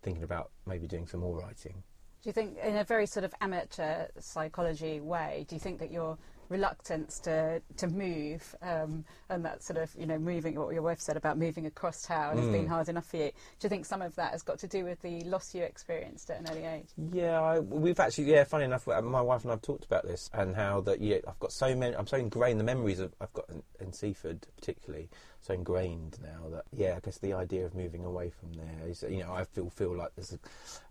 thinking 0.02 0.24
about 0.24 0.52
maybe 0.66 0.88
doing 0.88 1.08
some 1.08 1.20
more 1.22 1.40
writing. 1.40 1.84
Do 2.24 2.30
you 2.30 2.34
think, 2.34 2.58
in 2.64 2.78
a 2.78 2.84
very 2.84 3.08
sort 3.08 3.24
of 3.24 3.34
amateur 3.42 4.06
psychology 4.20 5.00
way, 5.00 5.46
do 5.48 5.56
you 5.56 5.60
think 5.60 5.80
that 5.80 5.92
your 5.92 6.18
reluctance 6.52 7.20
to 7.22 7.62
to 7.78 7.88
move 7.88 8.56
um, 8.62 9.06
and 9.30 9.46
that 9.46 9.64
sort 9.64 9.80
of 9.80 9.90
you 9.98 10.06
know 10.06 10.20
moving 10.20 10.56
what 10.56 10.74
your 10.74 10.84
wife 10.84 11.00
said 11.00 11.16
about 11.18 11.38
moving 11.38 11.66
across 11.66 12.02
town 12.04 12.38
has 12.38 12.46
Mm. 12.46 12.52
been 12.52 12.68
hard 12.68 12.90
enough 12.90 13.06
for 13.06 13.18
you? 13.18 13.30
Do 13.30 13.64
you 13.64 13.70
think 13.70 13.86
some 13.86 14.02
of 14.02 14.16
that 14.18 14.32
has 14.34 14.44
got 14.44 14.60
to 14.60 14.68
do 14.68 14.84
with 14.84 15.02
the 15.02 15.24
loss 15.24 15.56
you 15.56 15.64
experienced 15.64 16.30
at 16.30 16.40
an 16.42 16.48
early 16.52 16.66
age? 16.66 16.90
Yeah, 17.12 17.40
I, 17.42 17.60
we've 17.60 18.00
actually, 18.00 18.26
yeah, 18.26 18.44
funny 18.44 18.66
enough, 18.66 18.86
my 18.88 19.22
wife 19.22 19.44
and 19.44 19.52
I've 19.54 19.62
talked 19.62 19.86
about 19.86 20.06
this 20.06 20.30
and 20.34 20.56
how 20.56 20.82
that, 20.82 21.00
yeah, 21.02 21.18
I've 21.28 21.40
got 21.40 21.52
so 21.54 21.74
many, 21.76 21.96
I'm 21.96 22.08
so 22.08 22.18
ingrained, 22.18 22.60
the 22.60 22.64
memories 22.66 23.00
of, 23.00 23.14
I've 23.22 23.34
got 23.34 23.50
in, 23.50 23.64
in 23.80 23.94
Seaford 23.94 24.46
particularly, 24.58 25.10
so 25.42 25.56
ingrained 25.56 26.18
now 26.22 26.50
that, 26.52 26.66
yeah, 26.72 26.94
I 26.98 27.00
guess 27.00 27.18
the 27.18 27.34
idea 27.34 27.66
of 27.66 27.74
moving 27.74 28.06
away 28.06 28.30
from 28.30 28.54
there 28.54 28.88
is, 28.88 29.04
you 29.10 29.24
know, 29.24 29.34
I 29.34 29.44
feel 29.44 29.70
feel 29.72 29.96
like 29.96 30.12
there's 30.16 30.34
a, 30.34 30.40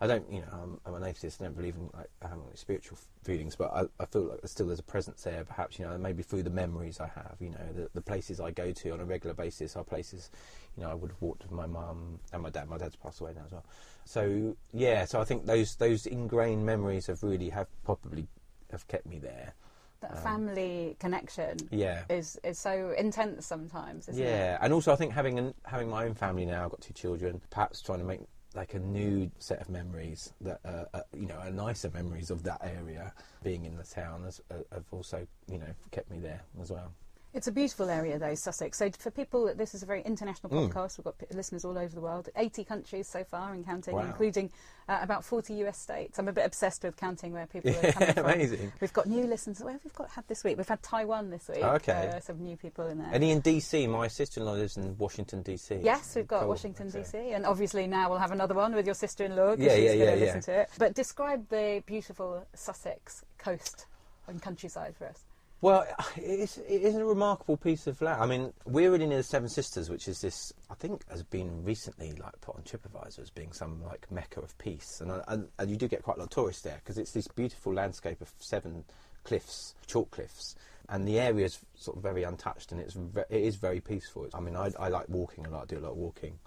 I 0.01 0.09
don't, 0.09 0.31
you 0.31 0.41
know, 0.41 0.49
I'm, 0.53 0.81
I'm 0.85 0.95
an 0.95 1.09
atheist, 1.09 1.41
I 1.41 1.45
don't 1.45 1.57
believe 1.57 1.77
in 1.77 1.89
like 1.95 2.11
having 2.21 2.45
like, 2.45 2.59
spiritual 2.59 2.99
feelings, 3.23 3.55
but 3.55 3.73
I, 3.73 3.85
I 4.03 4.07
feel 4.07 4.25
like 4.25 4.41
still 4.47 4.67
there's 4.67 4.81
a 4.81 4.85
presence 4.85 5.23
there, 5.23 5.45
perhaps, 5.45 5.79
you 5.79 5.87
know, 5.87 5.97
maybe 5.97 6.25
through 6.25 6.43
the 6.43 6.51
memories 6.51 6.99
I 6.99 7.07
have, 7.07 7.37
you 7.39 7.51
know, 7.51 7.73
the, 7.75 7.91
the 7.95 8.01
places 8.01 8.41
I 8.41 8.51
go 8.51 8.73
to 8.73 8.91
on 8.91 9.01
a 9.01 9.05
regular 9.05 9.35
basis 9.35 9.77
are 9.77 9.85
places, 9.85 10.31
you 10.77 10.83
know, 10.83 10.91
I 10.91 10.95
would 10.95 11.11
have 11.11 11.23
walked 11.23 11.43
with 11.43 11.53
my 11.53 11.67
mum 11.67 12.19
and 12.33 12.43
my 12.43 12.51
dad. 12.51 12.69
My 12.69 12.79
dad's 12.79 12.97
passed 12.97 13.21
away 13.21 13.33
now 13.37 13.43
as 13.47 13.53
well. 13.53 13.65
So 14.05 14.57
yeah, 14.73 15.05
so 15.05 15.21
I 15.21 15.25
think 15.25 15.47
those 15.47 15.77
those 15.77 16.07
ingrained 16.07 16.67
memories 16.67 17.07
have 17.07 17.23
really 17.23 17.51
have 17.51 17.69
probably 17.85 18.27
have 18.73 18.87
kept 18.89 19.07
me 19.07 19.19
there. 19.19 19.55
That 20.01 20.13
Um, 20.17 20.23
family 20.23 20.97
connection 20.99 21.69
Yeah. 21.71 22.05
is 22.09 22.39
is 22.43 22.59
so 22.59 22.93
intense 22.97 23.47
sometimes, 23.47 24.09
isn't 24.09 24.23
it? 24.23 24.27
Yeah, 24.27 24.59
and 24.63 24.73
also 24.73 24.93
I 24.93 24.97
think 24.97 25.13
having 25.13 25.39
an, 25.39 25.55
having 25.65 25.91
my 25.91 26.05
own 26.07 26.15
family 26.15 26.47
now, 26.47 26.65
I've 26.65 26.71
got 26.71 26.81
two 26.81 26.95
children. 26.95 27.41
Perhaps 27.51 27.83
trying 27.83 27.99
to 27.99 28.05
make 28.07 28.21
like 28.55 28.75
a 28.75 28.79
new 28.81 29.31
set 29.39 29.61
of 29.61 29.69
memories 29.69 30.33
that 30.41 30.61
uh, 30.65 30.85
uh, 30.95 31.03
you 31.15 31.27
know 31.27 31.37
are 31.37 31.51
nicer 31.51 31.91
memories 31.91 32.31
of 32.31 32.43
that 32.45 32.61
area. 32.65 33.13
Being 33.43 33.65
in 33.67 33.77
the 33.77 33.85
town 33.85 34.25
has 34.25 34.41
uh, 34.51 34.63
have 34.73 34.87
also 34.91 35.27
you 35.47 35.59
know 35.59 35.73
kept 35.91 36.11
me 36.11 36.19
there 36.19 36.43
as 36.61 36.71
well. 36.71 36.93
It's 37.33 37.47
a 37.47 37.53
beautiful 37.53 37.89
area, 37.89 38.19
though, 38.19 38.35
Sussex. 38.35 38.77
So, 38.79 38.91
for 38.99 39.13
people, 39.13 39.55
this 39.55 39.73
is 39.73 39.85
a 39.85 39.87
very 39.87 40.03
international 40.03 40.51
Mm. 40.53 40.69
podcast. 40.73 40.99
We've 40.99 41.05
got 41.05 41.17
p- 41.17 41.27
listeners 41.33 41.65
all 41.65 41.79
over 41.79 41.95
the 41.95 42.01
world, 42.01 42.29
80 42.35 42.65
countries 42.65 43.07
so 43.09 43.23
far 43.23 43.53
and 43.53 43.65
counting, 43.65 43.95
Wow. 43.95 44.03
including 44.03 44.51
uh, 44.89 44.99
about 45.01 45.25
40 45.25 45.55
US 45.65 45.79
states. 45.79 46.19
I'm 46.19 46.27
a 46.27 46.33
bit 46.33 46.45
obsessed 46.45 46.83
with 46.83 46.97
counting 46.97 47.33
where 47.33 47.47
people 47.47 47.71
are 47.71 47.93
coming 47.93 48.15
from. 48.15 48.25
Amazing. 48.25 48.73
We've 48.81 48.93
got 48.93 49.07
new 49.07 49.25
listeners. 49.29 49.61
Where 49.61 49.75
have 49.75 49.85
we 49.85 49.91
got 49.95 50.11
had 50.11 50.27
this 50.27 50.43
week? 50.43 50.57
We've 50.57 50.67
had 50.67 50.83
Taiwan 50.83 51.31
this 51.31 51.47
week. 51.49 51.63
Okay. 51.63 52.11
Uh, 52.17 52.19
some 52.19 52.41
new 52.43 52.57
people 52.57 52.89
in 52.89 52.99
there. 52.99 53.11
Any 53.13 53.31
in 53.31 53.41
DC? 53.43 53.89
My 53.89 54.09
sister-in-law 54.09 54.55
lives 54.55 54.77
in 54.77 54.99
Washington 54.99 55.45
DC. 55.45 55.85
Yes, 55.85 56.17
we've 56.17 56.27
got 56.27 56.41
Cool. 56.41 56.49
Washington 56.49 56.89
Okay. 56.89 56.99
DC, 57.03 57.33
and 57.37 57.47
obviously 57.47 57.87
now 57.87 58.11
we'll 58.11 58.19
have 58.19 58.33
another 58.33 58.55
one 58.57 58.75
with 58.75 58.87
your 58.87 58.97
sister-in-law. 58.97 59.55
'cause 59.55 59.65
Yeah, 59.65 59.77
she's 59.77 59.85
yeah, 59.85 59.93
yeah, 59.93 60.11
listen 60.17 60.27
yeah. 60.37 60.41
to 60.41 60.53
it. 60.63 60.71
But 60.79 60.95
describe 60.95 61.49
the 61.49 61.85
beautiful 61.87 62.45
Sussex 62.57 63.25
coast 63.39 63.87
and 64.27 64.43
countryside 64.43 64.97
for 64.97 65.07
us. 65.07 65.23
Well, 65.63 65.87
it 66.17 66.23
is, 66.23 66.59
it 66.59 66.83
is 66.83 66.97
a 66.97 67.05
remarkable 67.05 67.57
piece 67.57 67.87
of 67.87 68.01
land. 68.01 68.23
I 68.23 68.27
mean, 68.27 68.53
we're 68.65 68.91
really 68.91 69.07
near 69.07 69.19
the 69.19 69.23
Seven 69.23 69.49
Sisters, 69.49 69.91
which 69.91 70.09
is 70.09 70.21
this. 70.21 70.53
I 70.71 70.75
think 70.75 71.09
has 71.11 71.23
been 71.23 71.65
recently 71.65 72.13
like 72.13 72.41
put 72.41 72.57
on 72.57 72.63
TripAdvisor 72.63 73.21
as 73.21 73.31
being 73.31 73.53
some 73.53 73.83
like 73.85 74.11
mecca 74.11 74.41
of 74.41 74.57
peace, 74.59 75.01
and 75.01 75.11
uh, 75.11 75.23
and, 75.29 75.49
and 75.59 75.71
you 75.71 75.77
do 75.77 75.89
get 75.89 76.03
quite 76.03 76.17
a 76.17 76.21
lot 76.21 76.25
of 76.25 76.31
tourists 76.31 76.63
there 76.63 76.81
because 76.83 76.99
it's 76.99 77.13
this 77.13 77.29
beautiful 77.29 77.75
landscape 77.75 78.21
of 78.21 78.33
seven 78.39 78.85
cliffs, 79.25 79.75
chalk 79.87 80.11
cliffs, 80.11 80.55
and 80.89 81.07
the 81.07 81.19
area 81.19 81.45
is 81.45 81.59
sort 81.75 81.97
of 81.97 82.03
very 82.03 82.23
untouched, 82.23 82.73
and 82.73 82.81
it's 82.81 82.97
it 83.29 83.43
is 83.43 83.57
very 83.57 83.81
peaceful. 83.81 84.29
I 84.35 84.41
mean, 84.41 84.57
I, 84.57 84.71
I 84.79 84.89
like 84.89 85.09
walking 85.09 85.47
a 85.47 85.51
lot. 85.51 85.65
I 85.65 85.67
do 85.67 85.79
a 85.79 85.85
lot 85.85 85.93
of 85.93 85.97
walking. 85.97 86.39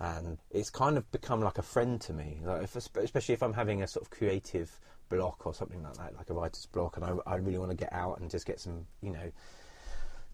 And 0.00 0.38
it's 0.52 0.70
kind 0.70 0.96
of 0.96 1.10
become 1.10 1.40
like 1.40 1.58
a 1.58 1.62
friend 1.62 2.00
to 2.02 2.12
me, 2.12 2.38
like 2.44 2.62
if, 2.62 2.76
especially 2.76 3.34
if 3.34 3.42
I'm 3.42 3.54
having 3.54 3.82
a 3.82 3.88
sort 3.88 4.04
of 4.04 4.10
creative 4.10 4.78
block 5.08 5.46
or 5.46 5.54
something 5.54 5.82
like 5.82 5.96
that, 5.96 6.16
like 6.16 6.30
a 6.30 6.34
writer's 6.34 6.66
block, 6.66 6.96
and 6.96 7.04
I, 7.04 7.14
I 7.26 7.36
really 7.36 7.58
want 7.58 7.70
to 7.70 7.76
get 7.76 7.92
out 7.92 8.20
and 8.20 8.30
just 8.30 8.46
get 8.46 8.60
some, 8.60 8.86
you 9.02 9.12
know, 9.12 9.32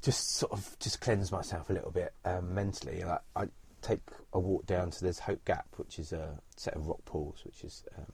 just 0.02 0.36
sort 0.36 0.52
of 0.52 0.76
just 0.80 1.00
cleanse 1.00 1.32
myself 1.32 1.70
a 1.70 1.72
little 1.72 1.90
bit 1.90 2.12
um, 2.24 2.54
mentally. 2.54 3.02
Like 3.04 3.20
I 3.34 3.46
take 3.82 4.00
a 4.32 4.40
walk 4.40 4.66
down 4.66 4.90
to 4.90 5.02
there's 5.02 5.18
Hope 5.18 5.44
Gap, 5.44 5.66
which 5.76 5.98
is 5.98 6.12
a 6.12 6.38
set 6.56 6.74
of 6.74 6.86
rock 6.86 7.04
pools, 7.04 7.42
which 7.44 7.64
is 7.64 7.84
um, 7.98 8.06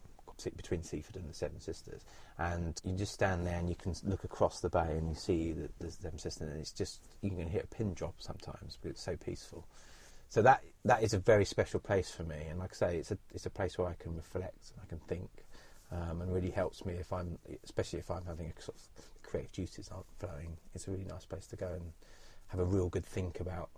between 0.57 0.83
Seaford 0.83 1.17
and 1.17 1.29
the 1.29 1.35
Seven 1.35 1.61
Sisters, 1.61 2.03
and 2.39 2.81
you 2.85 2.97
just 2.97 3.13
stand 3.13 3.47
there 3.47 3.59
and 3.59 3.69
you 3.69 3.75
can 3.75 3.95
look 4.05 4.25
across 4.25 4.61
the 4.61 4.71
bay 4.71 4.97
and 4.97 5.09
you 5.09 5.15
see 5.15 5.53
the, 5.53 5.69
the 5.79 5.91
Seven 5.91 6.19
Sisters, 6.19 6.49
and 6.49 6.61
it's 6.61 6.73
just 6.73 7.01
you 7.21 7.31
can 7.31 7.47
hit 7.47 7.65
a 7.65 7.75
pin 7.75 7.93
drop 7.95 8.15
sometimes, 8.19 8.79
but 8.81 8.91
it's 8.91 9.03
so 9.03 9.17
peaceful. 9.17 9.67
So 10.29 10.43
that 10.43 10.63
that 10.85 11.03
is 11.03 11.13
a 11.13 11.19
very 11.19 11.45
special 11.45 11.81
place 11.81 12.11
for 12.11 12.23
me, 12.23 12.47
and 12.49 12.59
like 12.59 12.71
I 12.73 12.77
say, 12.77 12.97
it's 12.99 13.11
a 13.11 13.19
it's 13.35 13.47
a 13.47 13.51
place 13.51 13.77
where 13.77 13.89
I 13.89 13.95
can 13.95 14.15
reflect 14.15 14.73
and 14.73 14.81
I 14.83 14.89
can 14.89 14.99
think, 15.01 15.29
um, 15.93 16.21
and 16.21 16.33
really 16.33 16.51
helps 16.51 16.85
me 16.85 16.95
if 16.95 17.13
I'm, 17.13 17.39
especially 17.65 17.99
if 17.99 18.11
I'm 18.11 18.25
having 18.25 18.53
a 18.57 18.63
sort 18.63 18.77
of 18.77 19.05
creative 19.23 19.53
juices 19.53 19.89
aren't 19.93 20.07
flowing. 20.19 20.57
It's 20.75 20.89
a 20.89 20.91
really 20.91 21.05
nice 21.05 21.25
place 21.25 21.47
to 21.49 21.57
go 21.57 21.69
and 21.69 21.93
have 22.49 22.61
a 22.61 22.65
real 22.65 22.89
good 22.89 23.05
think 23.05 23.41
about 23.41 23.71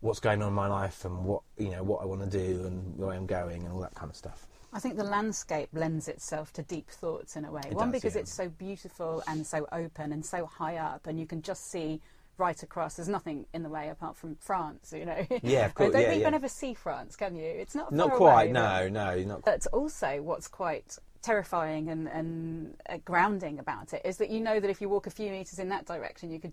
what's 0.00 0.20
going 0.20 0.42
on 0.42 0.48
in 0.48 0.54
my 0.54 0.66
life 0.66 1.04
and 1.04 1.24
what 1.24 1.42
you 1.56 1.70
know 1.70 1.82
what 1.82 2.02
I 2.02 2.04
want 2.04 2.28
to 2.28 2.38
do 2.38 2.66
and 2.66 2.98
where 2.98 3.12
I'm 3.12 3.26
going 3.26 3.62
and 3.62 3.72
all 3.72 3.80
that 3.80 3.94
kind 3.94 4.10
of 4.10 4.16
stuff. 4.16 4.46
I 4.72 4.80
think 4.80 4.96
the 4.96 5.04
landscape 5.04 5.68
lends 5.74 6.08
itself 6.08 6.52
to 6.54 6.62
deep 6.62 6.88
thoughts 6.88 7.36
in 7.36 7.44
a 7.44 7.52
way. 7.52 7.60
It 7.66 7.74
One, 7.74 7.90
does, 7.90 8.00
because 8.00 8.14
yeah. 8.14 8.22
it's 8.22 8.32
so 8.32 8.48
beautiful 8.48 9.22
and 9.28 9.46
so 9.46 9.68
open 9.70 10.12
and 10.12 10.24
so 10.24 10.46
high 10.46 10.76
up, 10.76 11.06
and 11.06 11.20
you 11.20 11.26
can 11.26 11.42
just 11.42 11.70
see 11.70 12.00
right 12.38 12.62
across. 12.62 12.96
There's 12.96 13.08
nothing 13.08 13.46
in 13.52 13.62
the 13.62 13.68
way 13.68 13.88
apart 13.88 14.16
from 14.16 14.36
France, 14.36 14.92
you 14.96 15.04
know. 15.04 15.26
Yeah, 15.42 15.66
of 15.66 15.74
course, 15.76 15.92
don't 15.92 16.02
yeah, 16.02 16.14
even 16.14 16.32
yeah. 16.32 16.36
ever 16.36 16.48
see 16.48 16.74
France, 16.74 17.16
can 17.16 17.36
you? 17.36 17.44
It's 17.44 17.74
not 17.74 17.92
Not 17.92 18.12
quite, 18.12 18.44
away, 18.44 18.52
no, 18.52 18.88
no, 18.88 19.18
not. 19.22 19.44
But 19.44 19.66
also, 19.72 20.20
what's 20.22 20.48
quite 20.48 20.98
terrifying 21.22 21.88
and, 21.88 22.08
and 22.08 22.74
uh, 22.88 22.98
grounding 23.04 23.58
about 23.58 23.92
it 23.94 24.02
is 24.04 24.16
that 24.18 24.28
you 24.28 24.40
know 24.40 24.58
that 24.58 24.68
if 24.68 24.80
you 24.80 24.88
walk 24.88 25.06
a 25.06 25.10
few 25.10 25.30
meters 25.30 25.58
in 25.58 25.68
that 25.68 25.86
direction, 25.86 26.30
you 26.30 26.40
could 26.40 26.52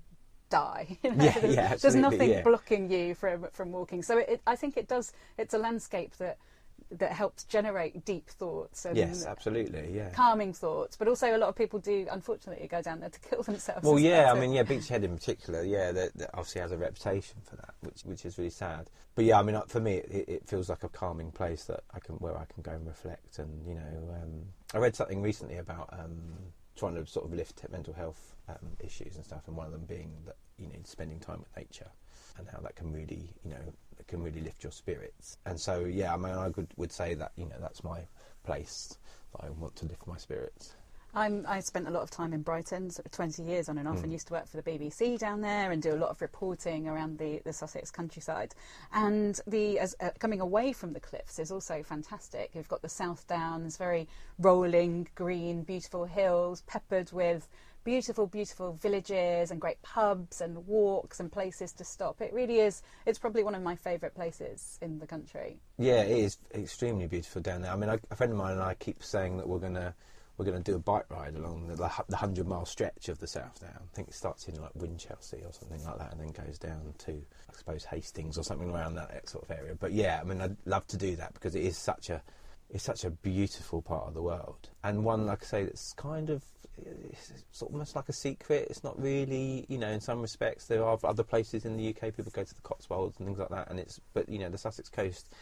die. 0.50 0.98
you 1.03 1.15
know? 1.15 1.25
Yeah, 1.25 1.39
there's, 1.39 1.55
yeah, 1.55 1.75
there's 1.75 1.95
nothing 1.95 2.29
yeah. 2.29 2.41
blocking 2.41 2.91
you 2.91 3.15
from 3.15 3.48
from 3.51 3.72
walking. 3.72 4.01
So 4.03 4.20
it, 4.20 4.42
I 4.46 4.55
think 4.55 4.77
it 4.77 4.87
does. 4.87 5.11
It's 5.37 5.53
a 5.53 5.57
landscape 5.57 6.15
that 6.18 6.37
that 6.91 7.11
helps 7.11 7.43
generate 7.43 8.03
deep 8.05 8.29
thoughts 8.29 8.85
and 8.85 8.97
Yes, 8.97 9.25
absolutely, 9.25 9.91
yeah. 9.93 10.09
calming 10.09 10.53
thoughts. 10.53 10.95
But 10.97 11.07
also, 11.07 11.35
a 11.35 11.37
lot 11.37 11.49
of 11.49 11.55
people 11.55 11.79
do, 11.79 12.07
unfortunately, 12.11 12.67
go 12.67 12.81
down 12.81 12.99
there 12.99 13.09
to 13.09 13.19
kill 13.19 13.43
themselves. 13.43 13.83
Well, 13.83 13.99
yeah. 13.99 14.31
I 14.31 14.39
mean, 14.39 14.51
yeah, 14.51 14.63
Beachy 14.63 14.89
Head 14.89 15.03
in 15.03 15.15
particular, 15.15 15.63
yeah, 15.63 15.91
that, 15.91 16.17
that 16.17 16.29
obviously 16.33 16.61
has 16.61 16.71
a 16.71 16.77
reputation 16.77 17.37
for 17.43 17.55
that, 17.57 17.73
which 17.81 18.01
which 18.01 18.25
is 18.25 18.37
really 18.37 18.49
sad. 18.49 18.89
But 19.15 19.25
yeah, 19.25 19.39
I 19.39 19.43
mean, 19.43 19.55
uh, 19.55 19.61
for 19.67 19.79
me, 19.79 19.95
it, 19.95 20.29
it 20.29 20.47
feels 20.47 20.69
like 20.69 20.83
a 20.83 20.89
calming 20.89 21.31
place 21.31 21.65
that 21.65 21.83
I 21.93 21.99
can 21.99 22.15
where 22.15 22.37
I 22.37 22.45
can 22.45 22.63
go 22.63 22.71
and 22.71 22.87
reflect. 22.87 23.39
And 23.39 23.65
you 23.67 23.75
know, 23.75 24.15
um, 24.21 24.45
I 24.73 24.77
read 24.79 24.95
something 24.95 25.21
recently 25.21 25.57
about 25.57 25.89
um, 25.91 26.33
trying 26.75 26.95
to 26.95 27.05
sort 27.05 27.25
of 27.25 27.33
lift 27.33 27.63
mental 27.71 27.93
health 27.93 28.35
um, 28.47 28.77
issues 28.79 29.15
and 29.15 29.25
stuff, 29.25 29.47
and 29.47 29.55
one 29.55 29.65
of 29.67 29.71
them 29.71 29.85
being 29.85 30.11
that 30.25 30.37
you 30.57 30.67
know 30.67 30.75
spending 30.83 31.19
time 31.19 31.39
with 31.39 31.55
nature 31.55 31.89
and 32.37 32.47
how 32.49 32.59
that 32.59 32.75
can 32.75 32.91
really 32.91 33.29
you 33.43 33.51
know 33.51 33.73
can 34.09 34.24
really 34.24 34.41
lift 34.41 34.63
your 34.63 34.72
spirits. 34.72 35.37
And 35.45 35.59
so 35.59 35.85
yeah, 35.85 36.13
I 36.13 36.17
mean, 36.17 36.33
I 36.33 36.50
would 36.50 36.67
would 36.75 36.91
say 36.91 37.13
that 37.13 37.31
you 37.35 37.45
know 37.45 37.57
that's 37.61 37.83
my 37.83 38.01
place 38.43 38.98
that 39.33 39.45
I 39.45 39.50
want 39.51 39.75
to 39.77 39.85
lift 39.85 40.05
my 40.07 40.17
spirits. 40.17 40.75
I'm, 41.15 41.43
I 41.48 41.59
spent 41.61 41.87
a 41.87 41.89
lot 41.89 42.03
of 42.03 42.11
time 42.11 42.33
in 42.33 42.43
Brighton, 42.43 42.91
sort 42.91 43.07
of 43.07 43.11
20 43.11 43.41
years 43.41 43.67
on 43.67 43.79
and 43.79 43.87
off, 43.87 43.98
Hmm. 43.98 44.03
and 44.03 44.11
used 44.13 44.27
to 44.27 44.33
work 44.33 44.48
for 44.48 44.57
the 44.57 44.63
BBC 44.63 45.17
down 45.17 45.41
there 45.41 45.72
and 45.72 45.81
do 45.81 45.91
a 45.91 45.98
lot 45.98 46.11
of 46.11 46.22
reporting 46.22 46.87
around 46.87 47.17
the, 47.17 47.41
the 47.43 47.51
Sussex 47.51 47.89
countryside. 47.89 48.53
And 48.93 49.39
the 49.48 49.79
as, 49.79 49.95
uh, 50.00 50.11
coming 50.19 50.39
away 50.39 50.72
from 50.72 50.93
the 50.93 51.00
cliffs 51.00 51.39
is 51.39 51.51
also 51.51 51.81
fantastic. 51.81 52.51
You've 52.53 52.67
got 52.67 52.83
the 52.83 52.89
South 52.89 53.25
Downs, 53.27 53.75
very 53.75 54.07
rolling, 54.37 55.07
green, 55.15 55.63
beautiful 55.63 56.05
hills, 56.05 56.61
peppered 56.67 57.11
with 57.11 57.48
beautiful, 57.89 58.27
beautiful 58.27 58.73
villages 58.73 59.49
and 59.49 59.59
great 59.59 59.81
pubs 59.81 60.41
and 60.41 60.67
walks 60.67 61.19
and 61.19 61.31
places 61.31 61.71
to 61.71 61.83
stop. 61.83 62.21
It 62.21 62.31
really 62.31 62.59
is. 62.59 62.83
It's 63.07 63.17
probably 63.17 63.43
one 63.43 63.55
of 63.55 63.63
my 63.63 63.75
favourite 63.75 64.13
places 64.13 64.77
in 64.79 64.99
the 64.99 65.07
country. 65.07 65.59
Yeah, 65.79 66.03
it 66.03 66.19
is 66.19 66.37
extremely 66.53 67.07
beautiful 67.07 67.41
down 67.41 67.63
there. 67.63 67.71
I 67.71 67.75
mean, 67.75 67.89
I, 67.89 67.97
a 68.11 68.15
friend 68.15 68.31
of 68.31 68.37
mine 68.37 68.51
and 68.51 68.61
I 68.61 68.75
keep 68.75 69.01
saying 69.01 69.37
that 69.37 69.49
we're 69.49 69.57
gonna 69.57 69.95
we're 70.37 70.45
gonna 70.45 70.59
do 70.59 70.75
a 70.75 70.79
bike 70.79 71.09
ride 71.09 71.35
along 71.35 71.65
the, 71.65 71.75
the 71.77 71.91
the 72.09 72.17
hundred 72.17 72.47
mile 72.47 72.67
stretch 72.67 73.09
of 73.09 73.17
the 73.17 73.25
South 73.25 73.59
Down. 73.59 73.71
I 73.75 73.95
think 73.95 74.09
it 74.09 74.13
starts 74.13 74.47
in 74.47 74.61
like 74.61 74.73
Winchelsea 74.77 75.43
or 75.43 75.51
something 75.51 75.83
like 75.83 75.97
that, 75.97 76.11
and 76.11 76.21
then 76.21 76.45
goes 76.45 76.59
down 76.59 76.93
to 77.05 77.13
I 77.13 77.57
suppose 77.57 77.85
Hastings 77.85 78.37
or 78.37 78.43
something 78.43 78.69
around 78.69 78.93
that 78.95 79.27
sort 79.27 79.49
of 79.49 79.57
area. 79.57 79.73
But 79.73 79.93
yeah, 79.93 80.19
I 80.21 80.25
mean, 80.25 80.41
I'd 80.41 80.57
love 80.65 80.85
to 80.89 80.97
do 80.97 81.15
that 81.15 81.33
because 81.33 81.55
it 81.55 81.63
is 81.63 81.75
such 81.75 82.11
a 82.11 82.21
it's 82.70 82.84
such 82.84 83.03
a 83.03 83.10
beautiful 83.10 83.82
part 83.82 84.08
of 84.08 84.14
the 84.14 84.22
world 84.22 84.70
and 84.84 85.03
one 85.03 85.25
like 85.25 85.44
I 85.44 85.46
say 85.46 85.64
that's 85.64 85.94
kind 85.94 86.29
of 86.29 86.44
it's 87.51 87.62
almost 87.62 87.96
like 87.96 88.10
a 88.10 88.14
secret. 88.14 88.68
It's 88.70 88.84
not 88.84 89.00
really, 89.01 89.66
you 89.68 89.77
know, 89.77 89.90
in 89.90 90.00
some 90.00 90.22
respects 90.22 90.66
there 90.66 90.84
are 90.84 90.98
other 91.03 91.24
places 91.24 91.66
in 91.66 91.77
the 91.77 91.90
UK 91.90 92.16
people 92.16 92.32
go 92.32 92.44
to 92.44 92.55
the 92.55 92.62
Cotswolds 92.62 93.18
and 93.18 93.27
things 93.27 93.40
like 93.40 93.50
that, 93.50 93.70
and 93.70 93.79
it's 93.79 94.00
but 94.14 94.29
you 94.29 94.40
know 94.40 94.50
the 94.50 94.58
Sussex 94.58 94.90
coast 94.90 95.34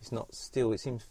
it's 0.00 0.12
not 0.12 0.34
still. 0.34 0.72
It 0.72 0.80
seems 0.80 1.06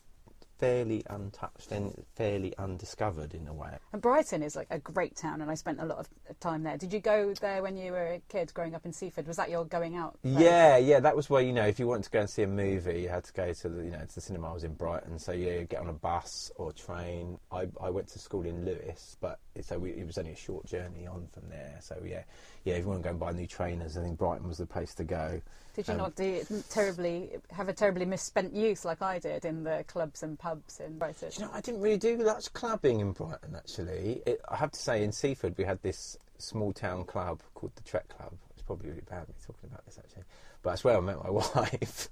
fairly 0.61 1.03
untouched 1.09 1.71
and 1.71 1.91
fairly 2.15 2.55
undiscovered 2.59 3.33
in 3.33 3.47
a 3.47 3.53
way. 3.53 3.71
And 3.93 4.01
Brighton 4.01 4.43
is 4.43 4.55
like 4.55 4.67
a 4.69 4.77
great 4.77 5.15
town, 5.15 5.41
and 5.41 5.49
I 5.49 5.55
spent 5.55 5.81
a 5.81 5.85
lot 5.85 5.97
of 5.97 6.39
time 6.39 6.61
there. 6.61 6.77
Did 6.77 6.93
you 6.93 6.99
go 6.99 7.33
there 7.33 7.63
when 7.63 7.75
you 7.75 7.91
were 7.91 8.05
a 8.05 8.21
kid 8.29 8.53
growing 8.53 8.75
up 8.75 8.85
in 8.85 8.93
Seaford? 8.93 9.25
Was 9.25 9.37
that 9.37 9.49
your 9.49 9.65
going 9.65 9.97
out? 9.97 10.21
place? 10.21 10.35
Yeah, 10.37 10.77
yeah, 10.77 10.99
that 10.99 11.15
was 11.15 11.31
where 11.31 11.41
you 11.41 11.51
know 11.51 11.65
if 11.65 11.79
you 11.79 11.87
wanted 11.87 12.03
to 12.03 12.11
go 12.11 12.19
and 12.19 12.29
see 12.29 12.43
a 12.43 12.47
movie, 12.47 13.01
you 13.01 13.09
had 13.09 13.23
to 13.23 13.33
go 13.33 13.51
to 13.51 13.69
the 13.69 13.83
you 13.83 13.89
know 13.89 14.05
to 14.05 14.15
the 14.15 14.21
cinema. 14.21 14.51
I 14.51 14.53
was 14.53 14.63
in 14.63 14.75
Brighton, 14.75 15.17
so 15.17 15.31
yeah, 15.31 15.53
you 15.53 15.63
get 15.65 15.81
on 15.81 15.89
a 15.89 15.93
bus 15.93 16.51
or 16.57 16.71
train. 16.71 17.39
I, 17.51 17.67
I 17.81 17.89
went 17.89 18.09
to 18.09 18.19
school 18.19 18.45
in 18.45 18.63
Lewes, 18.63 19.17
but 19.19 19.39
it, 19.55 19.65
so 19.65 19.79
we, 19.79 19.93
it 19.93 20.05
was 20.05 20.19
only 20.19 20.33
a 20.33 20.37
short 20.37 20.67
journey 20.67 21.07
on 21.07 21.27
from 21.33 21.49
there. 21.49 21.79
So 21.81 21.99
yeah, 22.05 22.21
yeah, 22.65 22.75
if 22.75 22.81
you 22.81 22.87
want 22.87 23.01
to 23.01 23.03
go 23.03 23.09
and 23.09 23.19
buy 23.19 23.31
new 23.31 23.47
trainers, 23.47 23.97
I 23.97 24.03
think 24.03 24.19
Brighton 24.19 24.47
was 24.47 24.59
the 24.59 24.67
place 24.67 24.93
to 24.95 25.03
go. 25.03 25.41
Did 25.73 25.87
you 25.87 25.93
Um, 25.93 25.97
not 25.99 26.15
do 26.15 26.43
terribly 26.69 27.31
have 27.51 27.69
a 27.69 27.73
terribly 27.73 28.05
misspent 28.05 28.53
youth 28.53 28.83
like 28.85 29.01
I 29.01 29.19
did 29.19 29.45
in 29.45 29.63
the 29.63 29.83
clubs 29.87 30.21
and 30.23 30.37
pubs 30.37 30.79
in 30.79 30.97
Brighton? 30.97 31.31
You 31.37 31.45
know, 31.45 31.51
I 31.53 31.61
didn't 31.61 31.81
really 31.81 31.97
do 31.97 32.17
much 32.17 32.51
clubbing 32.53 32.99
in 32.99 33.11
Brighton 33.13 33.55
actually. 33.55 34.21
It, 34.25 34.41
I 34.49 34.57
have 34.57 34.71
to 34.71 34.79
say, 34.79 35.03
in 35.03 35.11
Seaford, 35.11 35.57
we 35.57 35.63
had 35.63 35.81
this 35.81 36.17
small 36.37 36.73
town 36.73 37.05
club 37.05 37.41
called 37.53 37.75
the 37.75 37.83
Trek 37.83 38.09
Club. 38.09 38.33
It's 38.53 38.63
probably 38.63 38.89
really 38.89 39.03
bad 39.09 39.27
me 39.27 39.35
talking 39.45 39.69
about 39.69 39.85
this 39.85 39.97
actually, 39.97 40.23
but 40.61 40.71
that's 40.71 40.83
where 40.83 40.97
I 40.97 40.99
met 40.99 41.23
my 41.23 41.29
wife. 41.55 42.09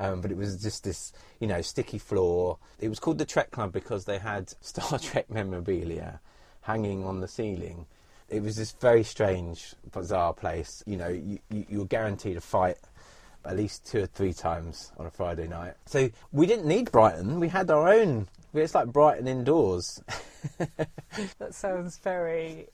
um, 0.00 0.20
but 0.20 0.30
it 0.30 0.36
was 0.36 0.62
just 0.62 0.84
this, 0.84 1.12
you 1.40 1.46
know, 1.46 1.60
sticky 1.60 1.98
floor. 1.98 2.58
It 2.80 2.88
was 2.88 2.98
called 2.98 3.18
the 3.18 3.24
Trek 3.26 3.50
Club 3.50 3.72
because 3.72 4.04
they 4.06 4.18
had 4.18 4.48
Star 4.62 4.98
Trek 4.98 5.30
memorabilia 5.30 6.20
hanging 6.62 7.04
on 7.04 7.20
the 7.20 7.28
ceiling. 7.28 7.86
It 8.28 8.42
was 8.42 8.56
this 8.56 8.72
very 8.72 9.02
strange, 9.04 9.74
bizarre 9.90 10.32
place. 10.32 10.82
You 10.86 10.96
know, 10.96 11.08
you, 11.08 11.38
you, 11.50 11.66
you 11.68 11.78
were 11.80 11.84
guaranteed 11.86 12.36
a 12.38 12.40
fight 12.40 12.78
at 13.44 13.56
least 13.56 13.86
two 13.86 14.02
or 14.02 14.06
three 14.06 14.32
times 14.32 14.92
on 14.98 15.06
a 15.06 15.10
Friday 15.10 15.48
night. 15.48 15.74
So 15.86 16.10
we 16.32 16.46
didn't 16.46 16.66
need 16.66 16.90
Brighton. 16.92 17.40
We 17.40 17.48
had 17.48 17.70
our 17.70 17.88
own. 17.88 18.28
It's 18.54 18.74
like 18.74 18.88
Brighton 18.88 19.26
indoors. 19.28 20.02
That 21.38 21.54
sounds 21.54 21.98
very. 21.98 22.68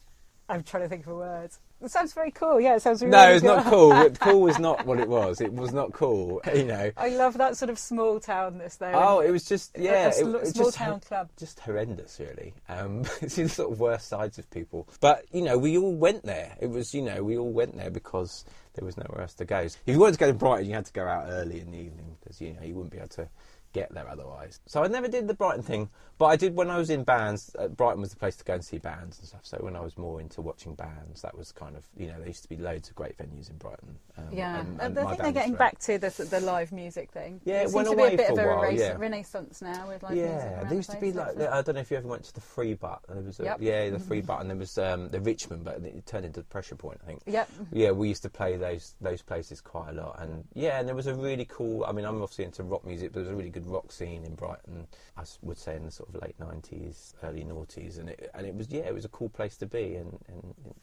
I'm 0.49 0.63
trying 0.63 0.85
to 0.85 0.89
think 0.89 1.07
of 1.07 1.13
a 1.13 1.17
word. 1.17 1.51
It 1.81 1.91
sounds 1.91 2.13
very 2.13 2.31
cool. 2.33 2.61
Yeah, 2.61 2.77
it 2.77 2.83
sounds 2.83 3.03
really. 3.03 3.13
No, 3.13 3.31
it's 3.31 3.45
not 3.45 3.65
cool. 3.67 4.11
Cool 4.21 4.41
was 4.41 4.59
not 4.59 4.85
what 4.85 4.99
it 4.99 5.09
was. 5.09 5.41
It 5.41 5.53
was 5.53 5.73
not 5.73 5.93
cool. 5.93 6.41
You 6.55 6.65
know. 6.65 6.91
I 6.97 7.11
love 7.11 7.39
that 7.39 7.57
sort 7.57 7.71
of 7.71 7.79
small 7.79 8.19
townness 8.19 8.79
there. 8.79 8.97
Oh, 8.97 9.21
it 9.21 9.31
was 9.31 9.45
just 9.45 9.79
yeah, 9.79 10.09
a 10.09 10.13
sl- 10.13 10.37
it, 10.37 10.43
it's 10.43 10.51
small 10.53 10.67
just 10.67 10.77
town 10.79 11.01
club. 11.01 11.31
just 11.39 11.61
horrendous, 11.61 12.19
really. 12.19 12.55
Um, 12.69 13.05
see 13.27 13.45
the 13.45 13.49
sort 13.49 13.73
of 13.73 13.79
worst 13.79 14.09
sides 14.09 14.39
of 14.39 14.51
people. 14.51 14.89
But 15.01 15.25
you 15.31 15.43
know, 15.43 15.57
we 15.57 15.79
all 15.79 15.95
went 15.95 16.25
there. 16.25 16.57
It 16.61 16.71
was 16.71 16.95
you 16.95 17.03
know, 17.03 17.23
we 17.23 17.39
all 17.39 17.53
went 17.53 17.77
there 17.77 17.91
because 17.91 18.45
there 18.79 18.87
was 18.87 18.97
nowhere 18.97 19.23
else 19.23 19.35
to 19.35 19.45
go. 19.45 19.59
If 19.59 19.77
you 19.87 19.99
wanted 19.99 20.13
to 20.13 20.19
go 20.19 20.27
to 20.29 20.35
Brighton, 20.35 20.69
you 20.69 20.75
had 20.75 20.87
to 20.87 20.93
go 20.93 21.07
out 21.07 21.27
early 21.29 21.61
in 21.61 21.73
the 21.73 21.79
evening 21.79 22.17
because 22.21 22.41
you 22.41 22.55
know 22.55 22.63
you 22.63 22.75
wouldn't 22.75 22.93
be 22.93 22.99
able 22.99 23.09
to 23.09 23.29
get 23.73 23.93
there 23.93 24.09
otherwise. 24.09 24.61
So 24.67 24.83
I 24.83 24.87
never 24.87 25.09
did 25.09 25.27
the 25.27 25.35
Brighton 25.35 25.63
thing, 25.63 25.91
but 26.17 26.27
I 26.27 26.37
did 26.37 26.55
when 26.55 26.71
I 26.71 26.79
was 26.79 26.89
in 26.89 27.03
bands. 27.03 27.55
Uh, 27.59 27.69
Brighton 27.69 28.01
was 28.01 28.11
the 28.11 28.17
place 28.17 28.37
to 28.37 28.45
go 28.45 28.55
and 28.55 28.65
see 28.65 28.79
bands 28.79 29.19
and 29.19 29.27
stuff. 29.29 29.41
So 29.43 29.59
when 29.61 29.77
I 29.77 29.81
was 29.81 29.99
more 29.99 30.21
into 30.21 30.41
watching 30.41 30.75
bands, 30.75 31.23
that 31.23 31.37
was 31.37 31.51
kind 31.51 31.77
of 31.77 31.87
you 31.97 32.07
know 32.07 32.19
there 32.19 32.29
used 32.29 32.45
to 32.45 32.49
be 32.49 32.57
loads 32.57 32.89
of 32.89 32.95
great 32.95 33.19
venues 33.19 33.51
in 33.51 33.57
Brighton. 33.57 33.97
Um, 34.19 34.25
Yeah, 34.33 34.61
and- 34.61 34.81
I 34.81 34.85
and 34.87 34.99
I 34.99 35.05
think 35.07 35.23
they're 35.23 35.33
getting 35.33 35.55
back 35.55 35.79
to 35.81 35.99
the 35.99 36.11
the 36.31 36.41
live 36.41 36.73
music 36.73 37.11
thing. 37.13 37.41
Yeah, 37.45 37.61
it 37.61 37.65
it 37.65 37.71
seems 37.71 37.75
went 37.75 37.89
to 37.91 37.97
be 37.97 38.03
a 38.03 38.17
bit 38.17 38.27
for 38.27 38.33
of 38.33 38.39
a 38.39 38.43
a 38.43 38.47
while, 38.47 38.63
renaissance, 38.63 38.81
yeah. 38.89 38.97
renaissance 38.99 39.63
now 39.63 39.89
with 39.89 40.03
live 40.03 40.13
music. 40.13 40.31
Yeah, 40.35 40.65
there 40.65 40.75
used 40.75 40.91
the 40.91 40.95
to 40.95 41.01
be 41.01 41.13
like 41.13 41.37
isn't? 41.37 41.43
I 41.53 41.63
don't 41.63 41.75
know 41.77 41.81
if 41.81 41.91
you 41.91 41.97
ever 41.97 42.09
went 42.09 42.25
to 42.25 42.35
the 42.35 42.41
Free 42.41 42.75
Butt. 42.75 43.01
There 43.09 43.23
was 43.23 43.41
a, 43.41 43.45
Yep. 43.45 43.57
yeah 43.61 43.91
the 43.91 43.99
Free 43.99 44.21
Butt, 44.21 44.41
and 44.41 44.51
there 44.51 44.57
was 44.57 44.77
um, 44.79 45.09
the 45.11 45.21
Richmond, 45.21 45.65
but 45.65 45.83
it 45.85 46.07
turned 46.07 46.25
into 46.25 46.41
the 46.41 46.47
Pressure 46.47 46.75
Point, 46.77 47.01
I 47.03 47.07
think. 47.07 47.23
Yep. 47.27 47.51
Yeah, 47.73 47.91
we 47.93 48.09
used 48.09 48.23
to 48.23 48.31
play 48.31 48.57
those 48.57 48.95
those 49.01 49.23
places 49.23 49.61
quite 49.61 49.91
a 49.91 49.93
lot, 49.93 50.17
and 50.21 50.45
yeah, 50.55 50.79
and 50.79 50.89
there 50.89 50.97
was 50.97 51.07
a 51.07 51.15
really 51.15 51.45
cool. 51.45 51.85
I 51.85 51.93
mean, 51.93 52.05
I'm 52.05 52.21
obviously 52.23 52.45
into 52.45 52.63
rock 52.65 52.85
music, 52.85 53.13
but 53.13 53.21
there 53.21 53.23
was 53.25 53.33
a 53.33 53.37
really 53.37 53.51
good 53.51 53.67
rock 53.67 53.93
scene 53.93 54.25
in 54.25 54.35
Brighton. 54.35 54.87
I 55.17 55.23
would 55.43 55.59
say 55.59 55.77
in 55.77 55.85
the 55.85 55.91
sort 55.91 56.09
of 56.15 56.23
late 56.23 56.39
'90s, 56.41 57.15
early 57.23 57.45
noughties, 57.45 57.99
and 57.99 58.09
it 58.11 58.31
and 58.35 58.47
it 58.47 58.55
was 58.55 58.69
yeah, 58.71 58.83
it 58.83 58.95
was 58.95 59.05
a 59.05 59.09
cool 59.09 59.29
place 59.29 59.57
to 59.59 59.67
be, 59.67 59.95
and, 59.97 60.19
and, 60.29 60.55
and 60.65 60.75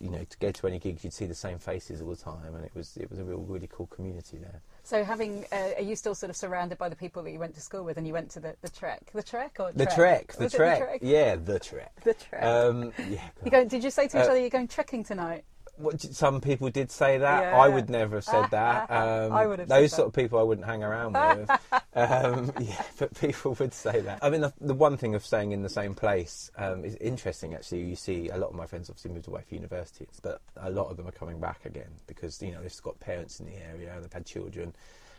you 0.00 0.10
know, 0.10 0.24
to 0.24 0.38
go 0.38 0.50
to 0.50 0.66
any 0.66 0.78
gigs, 0.78 1.04
you'd 1.04 1.12
see 1.12 1.26
the 1.26 1.34
same 1.34 1.58
faces 1.58 2.00
all 2.00 2.10
the 2.10 2.16
time, 2.16 2.54
and 2.54 2.64
it 2.64 2.72
was 2.74 2.96
it 2.96 3.10
was 3.10 3.18
a 3.18 3.24
real 3.24 3.40
really 3.40 3.68
cool 3.70 3.86
community 3.86 4.38
there. 4.38 4.60
So, 4.82 5.04
having 5.04 5.44
uh, 5.52 5.70
are 5.76 5.82
you 5.82 5.96
still 5.96 6.14
sort 6.14 6.30
of 6.30 6.36
surrounded 6.36 6.78
by 6.78 6.88
the 6.88 6.96
people 6.96 7.22
that 7.22 7.30
you 7.30 7.38
went 7.38 7.54
to 7.54 7.60
school 7.60 7.84
with, 7.84 7.98
and 7.98 8.06
you 8.06 8.12
went 8.12 8.30
to 8.30 8.40
the, 8.40 8.56
the 8.62 8.68
trek, 8.68 9.10
the 9.12 9.22
trek 9.22 9.56
or 9.58 9.72
The 9.72 9.86
trek, 9.86 10.32
the 10.32 10.48
trek, 10.48 11.00
yeah, 11.02 11.36
the 11.36 11.58
trek. 11.58 11.92
The 12.04 12.14
trek. 12.14 12.42
Um, 12.42 12.92
yeah, 13.08 13.20
you 13.44 13.50
going? 13.50 13.68
Did 13.68 13.84
you 13.84 13.90
say 13.90 14.08
to 14.08 14.18
each 14.18 14.24
Uh, 14.26 14.30
other 14.30 14.40
you're 14.40 14.50
going 14.50 14.68
trekking 14.68 15.04
tonight? 15.04 15.44
What, 15.78 16.00
some 16.00 16.40
people 16.40 16.68
did 16.70 16.90
say 16.90 17.18
that. 17.18 17.42
Yeah. 17.42 17.56
I 17.56 17.68
would 17.68 17.88
never 17.88 18.16
have 18.16 18.24
said 18.24 18.50
that. 18.50 18.90
Um, 18.98 19.32
I 19.32 19.46
would 19.46 19.60
have 19.60 19.68
Those 19.68 19.90
that. 19.90 19.96
sort 19.96 20.08
of 20.08 20.14
people 20.14 20.38
I 20.38 20.42
wouldn't 20.42 20.66
hang 20.66 20.82
around 20.82 21.12
with. 21.12 21.50
um, 21.94 22.52
yeah, 22.60 22.82
but 22.98 23.14
people 23.20 23.56
would 23.58 23.72
say 23.72 24.00
that. 24.00 24.18
I 24.22 24.30
mean, 24.30 24.40
the, 24.40 24.52
the 24.60 24.74
one 24.74 24.96
thing 24.96 25.14
of 25.14 25.24
staying 25.24 25.52
in 25.52 25.62
the 25.62 25.68
same 25.68 25.94
place 25.94 26.50
um, 26.56 26.84
is 26.84 26.96
interesting. 26.96 27.54
Actually, 27.54 27.82
you 27.82 27.96
see 27.96 28.28
a 28.28 28.36
lot 28.36 28.50
of 28.50 28.56
my 28.56 28.66
friends 28.66 28.90
obviously 28.90 29.12
moved 29.12 29.28
away 29.28 29.42
for 29.48 29.54
universities, 29.54 30.20
but 30.22 30.40
a 30.56 30.70
lot 30.70 30.88
of 30.88 30.96
them 30.96 31.06
are 31.06 31.12
coming 31.12 31.38
back 31.38 31.64
again 31.64 31.90
because 32.06 32.40
you 32.42 32.50
know 32.50 32.62
they've 32.62 32.82
got 32.82 32.98
parents 33.00 33.40
in 33.40 33.46
the 33.46 33.56
area, 33.56 33.96
they've 34.00 34.12
had 34.12 34.26
children, 34.26 34.74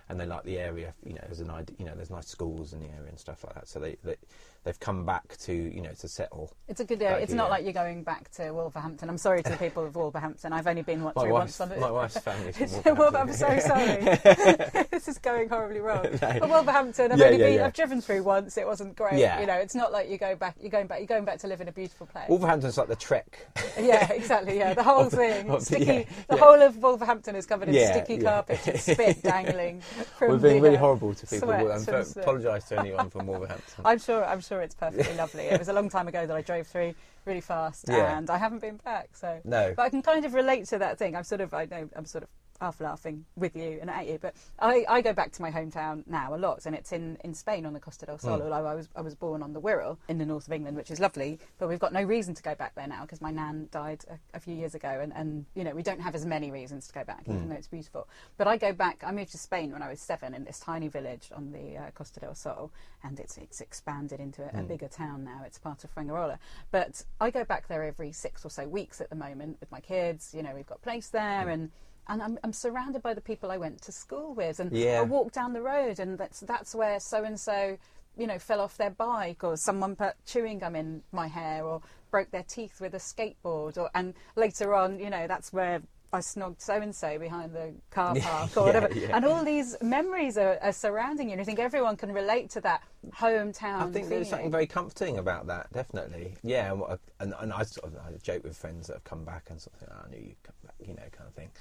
and 0.10 0.20
they 0.20 0.26
like 0.26 0.44
the 0.44 0.58
area. 0.58 0.94
You 1.06 1.14
know, 1.14 1.22
there's 1.26 1.40
an 1.40 1.52
idea, 1.52 1.76
you 1.80 1.86
know, 1.86 1.96
there's 1.96 2.10
nice 2.10 2.28
schools 2.28 2.74
in 2.74 2.80
the 2.80 2.88
area 2.88 3.10
and 3.10 3.20
stuff 3.20 3.44
like 3.44 3.56
that. 3.56 3.68
So 3.68 3.80
they, 3.80 3.96
they 4.04 4.16
they've 4.64 4.80
come 4.80 5.06
back 5.06 5.38
to 5.38 5.54
you 5.54 5.82
know 5.82 5.94
to 6.00 6.08
settle. 6.08 6.52
It's 6.68 6.80
a 6.80 6.86
good 6.86 7.00
back 7.00 7.22
It's 7.22 7.34
not 7.34 7.50
like 7.50 7.64
you're 7.64 7.74
going 7.74 8.04
back 8.04 8.30
to 8.32 8.52
Wolverhampton. 8.52 9.10
I'm 9.10 9.18
sorry 9.18 9.42
to 9.44 9.50
the 9.52 9.58
people 9.66 9.86
of 9.86 9.96
Wolverhampton. 9.96 10.54
I've 10.54 10.68
only 10.68 10.82
been 10.82 11.04
what, 11.04 11.16
My 11.16 11.32
once 11.32 11.60
on 11.62 11.70
my 11.80 11.92
wife's 11.92 12.18
family's 12.20 12.58
from 12.58 13.16
I'm 13.16 13.34
so 13.34 13.60
sorry. 13.60 13.98
this 14.92 15.08
is 15.08 15.18
going 15.18 15.50
horribly 15.50 15.80
wrong. 15.80 16.06
But 16.20 16.48
Wolverhampton, 16.50 17.12
I've 17.12 17.20
Yeah, 17.20 17.26
only 17.26 17.40
yeah, 17.40 17.46
been, 17.46 17.54
yeah. 17.56 17.66
I've 17.66 17.74
driven 17.74 18.02
through 18.02 18.24
once. 18.24 18.58
It 18.58 18.66
wasn't 18.66 18.96
great. 18.96 19.20
Yeah. 19.20 19.40
You 19.40 19.48
know, 19.48 19.56
it's 19.56 19.76
not 19.76 19.92
like 19.92 20.10
you 20.10 20.18
go 20.18 20.36
back. 20.36 20.56
You're 20.60 20.70
going 20.72 20.88
back. 20.88 21.00
You're 21.00 21.08
going 21.08 21.26
back 21.26 21.40
to 21.40 21.48
live 21.48 21.62
in 21.62 21.68
a 21.68 21.72
beautiful 21.72 22.08
place. 22.08 22.28
Wolverhampton's 22.30 22.78
like 22.78 22.88
the 22.88 22.96
trek. 22.96 23.48
yeah, 23.80 24.12
exactly. 24.12 24.58
Yeah, 24.58 24.74
the 24.74 24.84
whole 24.84 25.06
the- 25.06 25.18
thing. 25.18 25.60
sticky. 25.62 26.08
the 26.30 26.38
whole 26.38 26.62
of 26.62 26.78
Wolverhampton 26.78 27.36
is 27.36 27.46
covered 27.46 27.70
in 27.70 27.76
sticky 27.94 28.20
carpet 28.20 28.68
and 28.68 28.80
spit 28.80 29.22
dangling. 29.24 29.82
From 30.18 30.30
We're 30.32 30.38
being 30.38 30.56
the, 30.58 30.62
really 30.62 30.78
uh, 30.78 30.82
horrible 30.82 31.14
to 31.14 31.28
people. 31.28 31.48
sweat 31.48 31.66
and 31.66 31.86
from 31.86 32.04
sweat. 32.04 32.24
apologise 32.26 32.66
to 32.70 32.80
anyone 32.80 33.10
from 33.10 33.28
Wolverhampton. 33.28 33.86
I'm 33.86 34.00
sure. 34.00 34.26
I'm 34.26 34.42
sure 34.42 34.49
it's 34.58 34.76
perfectly 34.76 35.16
lovely. 35.16 35.44
It 35.44 35.60
was 35.60 35.68
a 35.70 35.74
long 35.74 35.90
time 35.90 36.08
ago 36.08 36.26
that 36.26 36.36
I 36.36 36.42
drove 36.42 36.68
through 36.68 36.96
really 37.26 37.42
fast, 37.42 37.86
Yeah. 37.88 38.18
and 38.18 38.30
I 38.30 38.38
haven't 38.38 38.60
been 38.62 38.78
back. 38.78 39.10
So 39.16 39.40
No. 39.44 39.74
but 39.76 39.84
I 39.84 39.90
can 39.90 40.02
kind 40.02 40.26
of 40.26 40.34
relate 40.34 40.66
to 40.70 40.78
that 40.80 40.98
thing. 40.98 41.16
I'm 41.16 41.24
sort 41.24 41.42
of. 41.42 41.54
I 41.54 41.66
know. 41.66 41.90
I'm 41.96 42.06
sort 42.06 42.24
of 42.24 42.30
half 42.60 42.82
laughing 42.82 43.26
with 43.36 43.56
you 43.56 43.78
and 43.82 43.90
at 43.90 44.08
you, 44.08 44.18
but 44.22 44.36
I, 44.60 44.86
I 44.90 45.02
go 45.02 45.14
back 45.14 45.32
to 45.34 45.42
my 45.42 45.52
hometown 45.52 46.04
now 46.08 46.36
a 46.36 46.38
lot, 46.38 46.66
and 46.66 46.76
it's 46.76 46.92
in, 46.92 47.18
in 47.24 47.34
Spain 47.34 47.66
on 47.66 47.74
the 47.74 47.80
Costa 47.80 48.06
del 48.06 48.18
Sol. 48.18 48.40
Mm. 48.40 48.44
although 48.44 48.68
I 48.68 48.76
was 48.76 48.90
I 48.96 49.02
was 49.02 49.16
born 49.16 49.42
on 49.42 49.54
the 49.54 49.62
Wirral 49.62 49.98
in 50.10 50.18
the 50.18 50.26
north 50.26 50.48
of 50.48 50.54
England, 50.54 50.76
which 50.78 50.92
is 50.92 51.00
lovely, 51.00 51.40
but 51.58 51.70
we've 51.70 51.80
got 51.80 51.94
no 51.94 52.04
reason 52.04 52.34
to 52.36 52.44
go 52.44 52.56
back 52.56 52.76
there 52.76 52.88
now 52.88 53.02
because 53.04 53.22
my 53.22 53.32
nan 53.32 53.68
died 53.72 54.04
a, 54.10 54.18
a 54.38 54.40
few 54.40 54.56
years 54.56 54.76
ago, 54.76 55.00
and, 55.02 55.14
and 55.16 55.46
you 55.56 55.64
know 55.64 55.72
we 55.74 55.84
don't 55.84 56.02
have 56.02 56.16
as 56.16 56.26
many 56.26 56.52
reasons 56.52 56.88
to 56.88 56.94
go 56.94 57.04
back, 57.04 57.24
even 57.28 57.42
Mm. 57.46 57.50
though 57.50 57.56
it's 57.56 57.68
beautiful. 57.68 58.08
But 58.38 58.48
I 58.48 58.58
go 58.58 58.74
back. 58.74 59.04
I 59.06 59.12
moved 59.12 59.32
to 59.32 59.38
Spain 59.38 59.72
when 59.72 59.82
I 59.82 59.90
was 59.90 60.00
seven 60.02 60.34
in 60.34 60.44
this 60.44 60.60
tiny 60.60 60.88
village 60.90 61.30
on 61.36 61.52
the 61.52 61.78
uh, 61.78 61.92
Costa 61.96 62.20
del 62.20 62.36
Sol, 62.36 62.72
and 63.04 63.20
it's 63.20 63.38
it's 63.38 63.62
expanded 63.62 64.20
into 64.20 64.44
a, 64.44 64.48
a 64.48 64.62
Mm. 64.64 64.68
bigger 64.68 64.88
town 64.90 65.24
now. 65.24 65.42
It's 65.46 65.58
part 65.58 65.84
of 65.86 65.96
Fuengirola, 65.96 66.38
but 66.72 67.04
I 67.22 67.32
go 67.32 67.46
back 67.46 67.68
there 67.70 67.84
every 67.84 68.12
six 68.12 68.44
or 68.44 68.50
so 68.50 68.68
weeks 68.68 69.00
at 69.00 69.10
the 69.10 69.16
moment 69.16 69.58
with 69.62 69.72
my 69.72 69.80
kids. 69.80 70.34
You 70.36 70.44
know, 70.44 70.52
we've 70.54 70.68
got 70.68 70.80
a 70.80 70.82
place 70.82 71.08
there, 71.10 71.46
Mm. 71.46 71.54
and 71.54 71.72
and 72.10 72.22
I'm, 72.22 72.38
I'm 72.44 72.54
surrounded 72.54 73.02
by 73.02 73.14
the 73.14 73.22
people 73.22 73.52
I 73.52 73.58
went 73.58 73.82
to 73.84 73.92
school 73.92 74.34
with, 74.34 74.60
and 74.60 74.72
Yeah. 74.72 75.00
I 75.00 75.04
walk 75.04 75.32
down 75.32 75.54
the 75.54 75.62
road, 75.62 76.00
and 76.00 76.18
that's 76.18 76.42
that's 76.42 76.76
where 76.76 77.00
so 77.00 77.24
and 77.24 77.40
so, 77.40 77.78
you 78.18 78.28
know, 78.28 78.40
fell 78.40 78.60
off 78.60 78.76
their 78.78 78.90
bike, 78.90 79.44
or 79.44 79.56
someone 79.56 79.96
put 79.96 80.14
chewing 80.26 80.60
gum 80.60 80.76
in 80.76 81.04
my 81.12 81.28
hair, 81.28 81.64
or 81.64 81.82
broke 82.12 82.32
their 82.32 82.44
teeth 82.44 82.82
with 82.82 82.94
a 82.96 82.98
skateboard, 82.98 83.78
or 83.78 83.90
and 83.96 84.14
later 84.36 84.74
on, 84.74 85.00
you 85.00 85.10
know, 85.10 85.28
that's 85.28 85.54
where. 85.54 85.82
I 86.12 86.22
snogged 86.22 86.60
so 86.60 86.74
and 86.74 86.96
so 86.96 87.20
behind 87.20 87.54
the 87.54 87.72
car 87.92 88.16
park 88.20 88.58
or 88.58 88.64
whatever. 88.64 88.90
yeah. 88.96 89.16
And 89.16 89.24
all 89.24 89.46
these 89.46 89.78
memories 89.80 90.40
are, 90.40 90.58
are 90.60 90.72
surrounding 90.74 91.28
you. 91.28 91.34
And 91.34 91.42
I 91.42 91.44
think 91.44 91.60
everyone 91.60 91.98
can 91.98 92.12
relate 92.12 92.50
to 92.50 92.62
that 92.62 92.82
hometown. 93.12 93.80
I 93.88 93.92
think 93.92 94.10
there's 94.10 94.28
something 94.28 94.50
very 94.50 94.66
comforting 94.66 95.20
about 95.20 95.46
that, 95.48 95.72
definitely. 95.72 96.34
Yeah, 96.42 96.72
and, 96.74 96.82
I- 96.84 96.98
and, 97.20 97.34
and 97.40 97.54
I 97.54 97.62
sort 97.62 97.94
of 97.94 98.00
I 98.00 98.12
joke 98.24 98.44
with 98.44 98.58
friends 98.58 98.88
that 98.88 98.94
have 98.94 99.04
come 99.04 99.24
back 99.24 99.52
and 99.52 99.62
sort 99.62 99.76
of 99.76 99.80
think, 99.82 99.92
"Oh, 99.94 100.06
I 100.08 100.10
knew 100.10 100.28
you'd 100.30 100.42
come 100.44 100.56
back, 100.66 100.74
you 100.80 100.96
know, 100.96 101.04
kind 101.12 101.28
of 101.28 101.34
thing. 101.36 101.52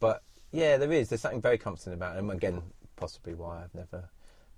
But 0.00 0.22
yeah, 0.52 0.76
there 0.76 0.92
is. 0.92 1.08
There's 1.08 1.20
something 1.20 1.40
very 1.40 1.58
comforting 1.58 1.92
about 1.94 2.16
it. 2.16 2.20
And 2.20 2.30
again, 2.30 2.62
possibly 2.96 3.34
why 3.34 3.62
I've 3.62 3.74
never, 3.74 4.08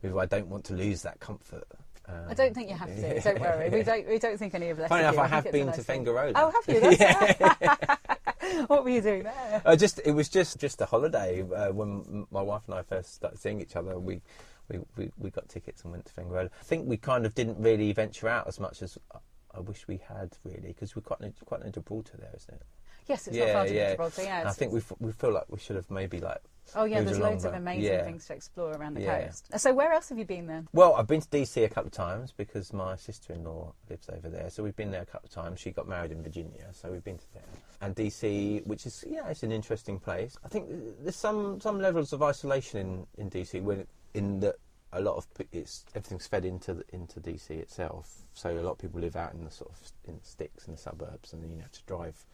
maybe 0.03 0.19
I 0.19 0.27
don't 0.27 0.47
want 0.49 0.65
to 0.67 0.75
lose 0.75 1.03
that 1.03 1.21
comfort. 1.21 1.65
Um, 2.09 2.15
I 2.29 2.35
don't 2.35 2.55
think 2.55 2.69
you 2.71 2.77
have 2.77 2.89
to. 2.89 3.21
Don't 3.21 3.41
worry. 3.41 3.71
We 3.71 3.83
don't. 3.83 4.09
We 4.09 4.19
don't 4.19 4.39
think 4.39 4.55
any 4.55 4.71
of 4.71 4.81
us. 4.81 4.89
Funny 4.89 5.03
enough. 5.03 5.19
I 5.19 5.29
think 5.29 5.45
have 5.45 5.53
been 5.53 5.67
nice 5.67 5.77
to 5.77 5.83
thing. 5.83 6.05
Fuengirola. 6.05 6.33
Oh, 6.35 6.51
have 6.51 6.75
you? 6.75 6.97
That's 6.97 8.67
what 8.69 8.85
were 8.85 8.91
you 8.91 9.01
doing 9.01 9.23
there? 9.25 9.63
Uh, 9.65 9.77
just 9.77 10.01
it 10.05 10.13
was 10.13 10.29
just 10.29 10.59
just 10.59 10.81
a 10.81 10.87
holiday 10.87 11.43
uh, 11.43 11.71
when 11.73 12.27
my 12.31 12.43
wife 12.43 12.63
and 12.67 12.75
I 12.75 12.83
first 12.83 13.15
started 13.15 13.39
seeing 13.39 13.61
each 13.61 13.77
other. 13.77 13.99
We 13.99 14.23
we, 14.69 14.79
we 14.97 15.11
we 15.19 15.31
got 15.31 15.49
tickets 15.49 15.83
and 15.83 15.93
went 15.93 16.07
to 16.07 16.13
Fuengirola. 16.15 16.47
I 16.47 16.65
think 16.65 16.89
we 16.89 16.97
kind 16.97 17.27
of 17.27 17.35
didn't 17.35 17.59
really 17.61 17.93
venture 17.93 18.29
out 18.29 18.49
as 18.49 18.59
much 18.59 18.83
as 18.83 18.99
I- 19.15 19.19
I 19.53 19.59
wish 19.59 19.87
we 19.89 20.01
had 20.09 20.37
really 20.45 20.69
because 20.69 20.95
we're 20.95 21.03
quite 21.03 21.21
near, 21.21 21.33
quite 21.45 21.61
near 21.63 21.73
Gibraltar 21.73 22.17
there, 22.19 22.31
isn't 22.37 22.55
it? 22.55 22.63
Yes, 23.11 23.29
it's 23.29 23.37
not 23.37 23.49
far 23.51 23.67
to 23.67 23.73
Gibraltar. 23.91 24.23
Yeah, 24.23 24.41
And 24.41 24.49
I 24.49 24.53
think 24.53 24.73
we 24.73 24.79
f- 24.81 24.93
we 25.01 25.13
feel 25.13 25.33
like 25.33 25.45
we 25.49 25.59
should 25.59 25.77
have 25.77 25.91
maybe 25.91 26.21
like. 26.21 26.41
Oh 26.77 26.85
yeah, 26.85 27.01
there's 27.03 27.19
loads 27.19 27.45
of 27.45 27.55
amazing 27.55 27.93
Yeah. 27.93 28.05
things 28.05 28.27
to 28.29 28.35
explore 28.35 28.71
around 28.73 28.95
the 28.95 29.01
Yeah. 29.03 29.25
coast. 29.27 29.49
Uh, 29.53 29.59
so 29.59 29.75
where 29.75 29.93
else 29.93 30.09
have 30.11 30.19
you 30.19 30.25
been 30.25 30.47
then? 30.47 30.69
Well, 30.73 30.95
I've 30.95 31.09
been 31.09 31.21
to 31.21 31.29
DC 31.29 31.65
a 31.65 31.69
couple 31.69 31.89
of 31.89 31.93
times 31.93 32.33
because 32.33 32.73
my 32.73 32.95
sister-in-law 32.95 33.73
lives 33.89 34.09
over 34.09 34.29
there, 34.29 34.51
so 34.51 34.63
we've 34.63 34.77
been 34.77 34.93
there 34.93 35.03
a 35.03 35.07
couple 35.07 35.27
of 35.27 35.33
times. 35.33 35.59
She 35.59 35.73
got 35.73 35.89
married 35.89 36.13
in 36.13 36.23
Virginia, 36.23 36.69
so 36.73 36.93
we've 36.93 37.03
been 37.03 37.19
to 37.19 37.33
there. 37.35 37.43
And 37.81 37.97
DC, 37.97 38.65
which 38.67 38.87
is 38.87 39.05
yeah, 39.09 39.27
it's 39.29 39.43
an 39.43 39.51
interesting 39.51 39.99
place. 39.99 40.37
I 40.45 40.49
think 40.49 40.69
there's 41.03 41.17
some 41.17 41.61
some 41.61 41.81
levels 41.81 42.13
of 42.13 42.23
isolation 42.23 43.07
in, 43.17 43.25
in 43.25 43.31
DC 43.31 43.61
when 43.63 43.87
in 44.15 44.39
that 44.41 44.55
a 44.93 45.01
lot 45.01 45.17
of 45.17 45.27
it's 45.53 45.85
everything's 45.95 46.27
fed 46.27 46.45
into 46.45 46.75
the, 46.75 46.85
into 46.93 47.21
DC 47.21 47.51
itself. 47.51 48.23
So 48.35 48.51
a 48.51 48.63
lot 48.63 48.73
of 48.73 48.79
people 48.79 49.01
live 49.01 49.17
out 49.17 49.35
in 49.35 49.45
the 49.45 49.51
sort 49.51 49.71
of 49.71 49.81
in 50.05 50.19
the 50.19 50.25
sticks 50.25 50.67
in 50.67 50.73
the 50.75 50.79
suburbs, 50.79 51.33
and 51.33 51.43
you 51.57 51.63
have 51.63 51.73
to 51.73 51.83
drive 51.85 52.25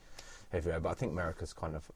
everywhere. 0.53 0.81
But 0.81 0.91
I 0.91 0.95
think 0.95 1.13
America's 1.13 1.53
kind 1.53 1.75
of 1.77 1.91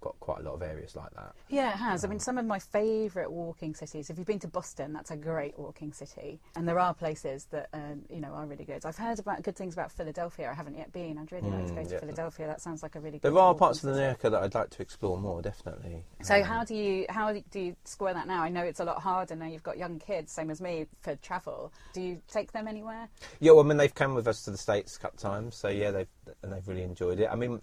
got 0.00 0.18
quite 0.18 0.40
a 0.40 0.42
lot 0.42 0.54
of 0.54 0.62
areas 0.62 0.96
like 0.96 1.10
that. 1.14 1.32
Yeah, 1.48 1.68
it 1.70 1.76
has. 1.76 2.04
I 2.04 2.08
mean, 2.08 2.18
some 2.18 2.36
of 2.36 2.44
my 2.44 2.58
favourite 2.58 3.30
walking 3.30 3.72
cities. 3.72 4.10
If 4.10 4.18
you've 4.18 4.26
been 4.26 4.40
to 4.40 4.48
Boston, 4.48 4.92
that's 4.92 5.12
a 5.12 5.16
great 5.16 5.56
walking 5.56 5.92
city, 5.92 6.40
and 6.56 6.66
there 6.66 6.80
are 6.80 6.92
places 6.92 7.46
that 7.52 7.68
um, 7.72 8.02
you 8.10 8.18
know 8.20 8.30
are 8.32 8.44
really 8.44 8.64
good. 8.64 8.84
I've 8.84 8.96
heard 8.96 9.20
about 9.20 9.44
good 9.44 9.54
things 9.54 9.74
about 9.74 9.92
Philadelphia. 9.92 10.50
I 10.50 10.54
haven't 10.54 10.76
yet 10.76 10.92
been. 10.92 11.18
I'd 11.18 11.30
really 11.30 11.48
like 11.50 11.66
to 11.68 11.74
go 11.74 11.80
Mm, 11.82 11.86
to 11.86 11.94
yeah. 11.94 12.00
Philadelphia. 12.00 12.46
That 12.48 12.60
sounds 12.60 12.82
like 12.82 12.96
a 12.96 13.00
really. 13.00 13.20
Good. 13.20 13.32
There 13.32 13.38
are 13.38 13.54
parts 13.54 13.78
of 13.78 13.82
city. 13.90 13.98
America 14.00 14.28
that 14.28 14.42
I'd 14.42 14.54
like 14.56 14.70
to 14.70 14.82
explore 14.82 15.18
more, 15.18 15.40
definitely. 15.40 16.04
So 16.22 16.34
Um, 16.34 16.42
how 16.42 16.64
do 16.64 16.74
you 16.74 17.06
how 17.08 17.32
do 17.32 17.60
you 17.60 17.76
square 17.84 18.12
that 18.14 18.26
now? 18.26 18.42
I 18.42 18.48
know 18.48 18.64
it's 18.64 18.80
a 18.80 18.84
lot 18.84 19.00
harder 19.00 19.36
now. 19.36 19.46
You've 19.46 19.62
got 19.62 19.78
young 19.78 20.00
kids, 20.00 20.32
same 20.32 20.50
as 20.50 20.60
me, 20.60 20.86
for 21.00 21.14
travel. 21.14 21.72
Do 21.92 22.02
you 22.02 22.20
take 22.26 22.50
them 22.50 22.66
anywhere? 22.66 23.08
Yeah, 23.38 23.52
well, 23.52 23.60
I 23.64 23.68
mean, 23.68 23.76
they've 23.76 23.94
come 23.94 24.14
with 24.16 24.26
us 24.26 24.42
to 24.46 24.50
the 24.50 24.58
states 24.58 24.96
a 24.96 24.98
couple 24.98 25.18
times, 25.18 25.54
so 25.54 25.68
yeah, 25.68 25.92
they've 25.92 26.08
and 26.42 26.52
they've 26.52 26.66
really 26.66 26.82
enjoyed 26.82 27.20
it. 27.20 27.28
I 27.30 27.36
mean, 27.36 27.60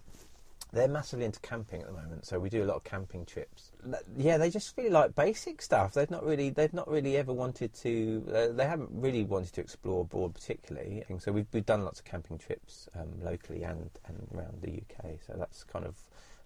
they're 0.72 0.88
massively 0.88 1.24
into 1.24 1.40
camping 1.40 1.80
at 1.80 1.86
the 1.86 1.92
moment, 1.92 2.24
so 2.26 2.38
we 2.38 2.48
do 2.48 2.62
a 2.62 2.66
lot 2.66 2.76
of 2.76 2.84
camping 2.84 3.24
trips. 3.24 3.72
Yeah, 4.16 4.38
they 4.38 4.50
just 4.50 4.76
really 4.76 4.90
like 4.90 5.14
basic 5.14 5.62
stuff. 5.62 5.94
They've 5.94 6.10
not 6.10 6.24
really, 6.24 6.50
they've 6.50 6.72
not 6.72 6.88
really 6.88 7.16
ever 7.16 7.32
wanted 7.32 7.74
to. 7.74 8.24
Uh, 8.32 8.48
they 8.52 8.66
haven't 8.66 8.90
really 8.92 9.24
wanted 9.24 9.52
to 9.54 9.60
explore 9.60 10.02
abroad 10.02 10.34
particularly. 10.34 11.02
And 11.08 11.20
so 11.20 11.32
we've, 11.32 11.46
we've 11.52 11.66
done 11.66 11.84
lots 11.84 11.98
of 11.98 12.04
camping 12.04 12.38
trips 12.38 12.88
um, 12.94 13.08
locally 13.22 13.64
and 13.64 13.90
and 14.06 14.28
around 14.34 14.62
the 14.62 14.82
UK. 14.82 15.18
So 15.26 15.34
that's 15.36 15.64
kind 15.64 15.84
of, 15.84 15.96